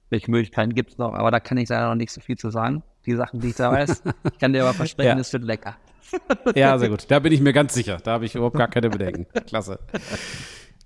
welche 0.10 0.32
Möglichkeiten 0.32 0.74
gibt 0.74 0.91
es 0.91 0.98
noch, 0.98 1.14
aber 1.14 1.32
da 1.32 1.39
kann 1.39 1.58
ich 1.58 1.70
leider 1.70 1.89
noch 1.89 1.95
nicht 1.95 2.12
so 2.12 2.22
viel 2.22 2.38
zu 2.38 2.50
sagen. 2.50 2.84
Die 3.06 3.16
Sachen, 3.16 3.39
die 3.39 3.50
ich 3.50 3.56
da 3.56 3.72
weiß, 3.72 4.04
ich 4.32 4.39
kann 4.39 4.54
dir 4.54 4.64
aber 4.64 4.74
versprechen, 4.74 5.18
ja. 5.18 5.22
es 5.22 5.32
wird 5.32 5.43
lecker. 5.43 5.76
ja, 6.56 6.78
sehr 6.78 6.89
gut. 6.89 7.10
Da 7.10 7.20
bin 7.20 7.34
ich 7.34 7.41
mir 7.41 7.54
ganz 7.54 7.74
sicher. 7.74 7.98
Da 8.04 8.14
habe 8.14 8.26
ich 8.26 8.36
überhaupt 8.36 8.58
gar 8.58 8.70
keine 8.70 8.89
Bedenken. 8.89 9.28
Klasse. 9.45 9.80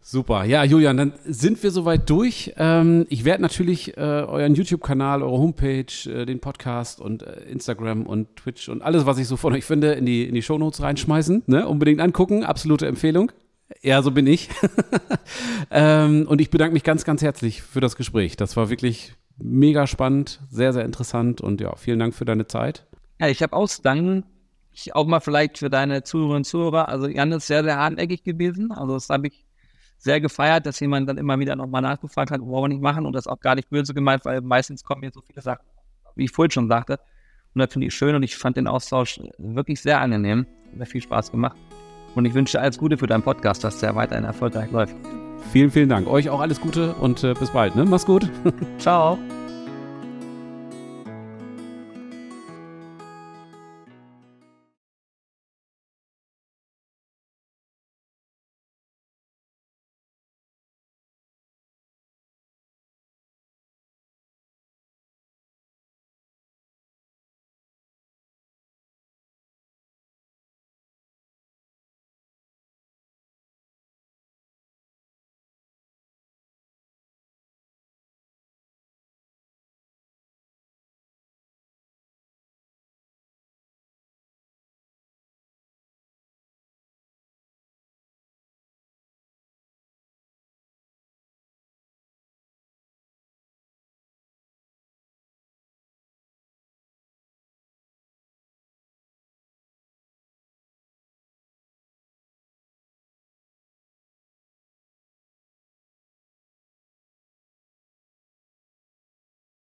Super. 0.04 0.46
Ja, 0.46 0.64
Julian, 0.64 0.98
dann 0.98 1.14
sind 1.26 1.62
wir 1.62 1.70
soweit 1.70 2.10
durch. 2.10 2.54
Ähm, 2.58 3.06
ich 3.10 3.24
werde 3.24 3.44
natürlich 3.44 3.96
äh, 3.98 4.02
euren 4.02 4.56
YouTube-Kanal, 4.56 5.22
eure 5.22 5.38
Homepage, 5.38 5.86
äh, 6.08 6.26
den 6.26 6.40
Podcast 6.40 7.00
und 7.00 7.22
äh, 7.22 7.44
Instagram 7.44 8.08
und 8.08 8.36
Twitch 8.36 8.68
und 8.68 8.82
alles, 8.82 9.06
was 9.06 9.20
ich 9.20 9.28
so 9.28 9.38
von 9.38 9.54
euch 9.54 9.64
finde, 9.64 9.94
in 9.94 10.08
die, 10.08 10.28
in 10.28 10.34
die 10.34 10.42
Shownotes 10.42 10.82
reinschmeißen. 10.82 11.44
Ne? 11.46 11.68
Unbedingt 11.68 12.02
angucken. 12.02 12.44
Absolute 12.44 12.88
Empfehlung. 12.88 13.32
Ja, 13.84 14.02
so 14.02 14.12
bin 14.12 14.26
ich. 14.26 14.50
ähm, 15.72 16.26
und 16.28 16.42
ich 16.42 16.50
bedanke 16.50 16.74
mich 16.74 16.84
ganz, 16.84 17.06
ganz 17.06 17.22
herzlich 17.22 17.62
für 17.62 17.80
das 17.80 17.96
Gespräch. 17.96 18.36
Das 18.36 18.58
war 18.58 18.70
wirklich 18.70 19.14
mega 19.38 19.88
spannend, 19.88 20.40
sehr, 20.50 20.74
sehr 20.74 20.84
interessant 20.84 21.42
und 21.42 21.62
ja, 21.62 21.76
vielen 21.76 22.00
Dank 22.00 22.14
für 22.14 22.26
deine 22.26 22.48
Zeit. 22.48 22.86
Ja, 23.20 23.28
ich 23.28 23.42
habe 23.44 23.56
ausdanken. 23.56 24.26
Ich 24.74 24.96
auch 24.96 25.06
mal 25.06 25.20
vielleicht 25.20 25.58
für 25.58 25.70
deine 25.70 26.04
Zuhörerinnen 26.04 26.38
und 26.38 26.46
Zuhörer. 26.46 26.90
Also 26.90 27.08
Jan 27.08 27.32
ist 27.34 27.48
sehr, 27.48 27.64
sehr 27.64 27.78
hartnäckig 27.78 28.24
gewesen. 28.24 28.72
Also 28.72 28.94
das 28.94 29.10
habe 29.10 29.28
ich 29.28 29.46
sehr 30.02 30.20
gefeiert, 30.20 30.66
dass 30.66 30.80
jemand 30.80 31.08
dann 31.08 31.18
immer 31.18 31.38
wieder 31.40 31.56
nochmal 31.56 31.82
nachgefragt 31.82 32.32
hat, 32.32 32.42
wollen 32.42 32.64
wir 32.64 32.68
nicht 32.70 32.82
machen 32.82 33.06
und 33.06 33.14
das 33.14 33.28
auch 33.28 33.40
gar 33.40 33.56
nicht 33.56 33.70
böse 33.70 33.94
gemeint, 33.94 34.26
weil 34.26 34.42
meistens 34.42 34.84
kommen 34.84 35.02
mir 35.02 35.12
so 35.14 35.22
viele 35.22 35.42
Sachen, 35.42 35.64
wie 36.16 36.26
ich 36.26 36.32
vorhin 36.32 36.52
schon 36.52 36.68
sagte. 36.68 37.00
Und 37.54 37.60
das 37.60 37.72
finde 37.72 37.88
ich 37.88 37.94
schön 37.94 38.16
und 38.16 38.24
ich 38.24 38.36
fand 38.36 38.58
den 38.58 38.68
Austausch 38.68 39.20
wirklich 39.38 39.80
sehr 39.82 40.02
angenehm. 40.02 40.48
Hat 40.80 40.88
viel 40.88 41.02
Spaß 41.02 41.32
gemacht. 41.32 41.58
Und 42.16 42.26
ich 42.26 42.34
wünsche 42.34 42.60
alles 42.60 42.78
Gute 42.78 42.98
für 42.98 43.08
deinen 43.08 43.24
Podcast, 43.24 43.64
dass 43.64 43.80
der 43.80 43.96
weiterhin 43.96 44.26
erfolgreich 44.26 44.72
läuft. 44.72 44.96
Vielen, 45.52 45.70
vielen 45.70 45.90
Dank. 45.90 46.08
Euch 46.08 46.30
auch 46.30 46.40
alles 46.40 46.60
Gute 46.60 46.94
und 46.96 47.24
äh, 47.24 47.34
bis 47.34 47.52
bald. 47.52 47.76
Ne? 47.76 47.86
Mach's 47.86 48.06
gut. 48.06 48.30
Ciao. 48.80 49.18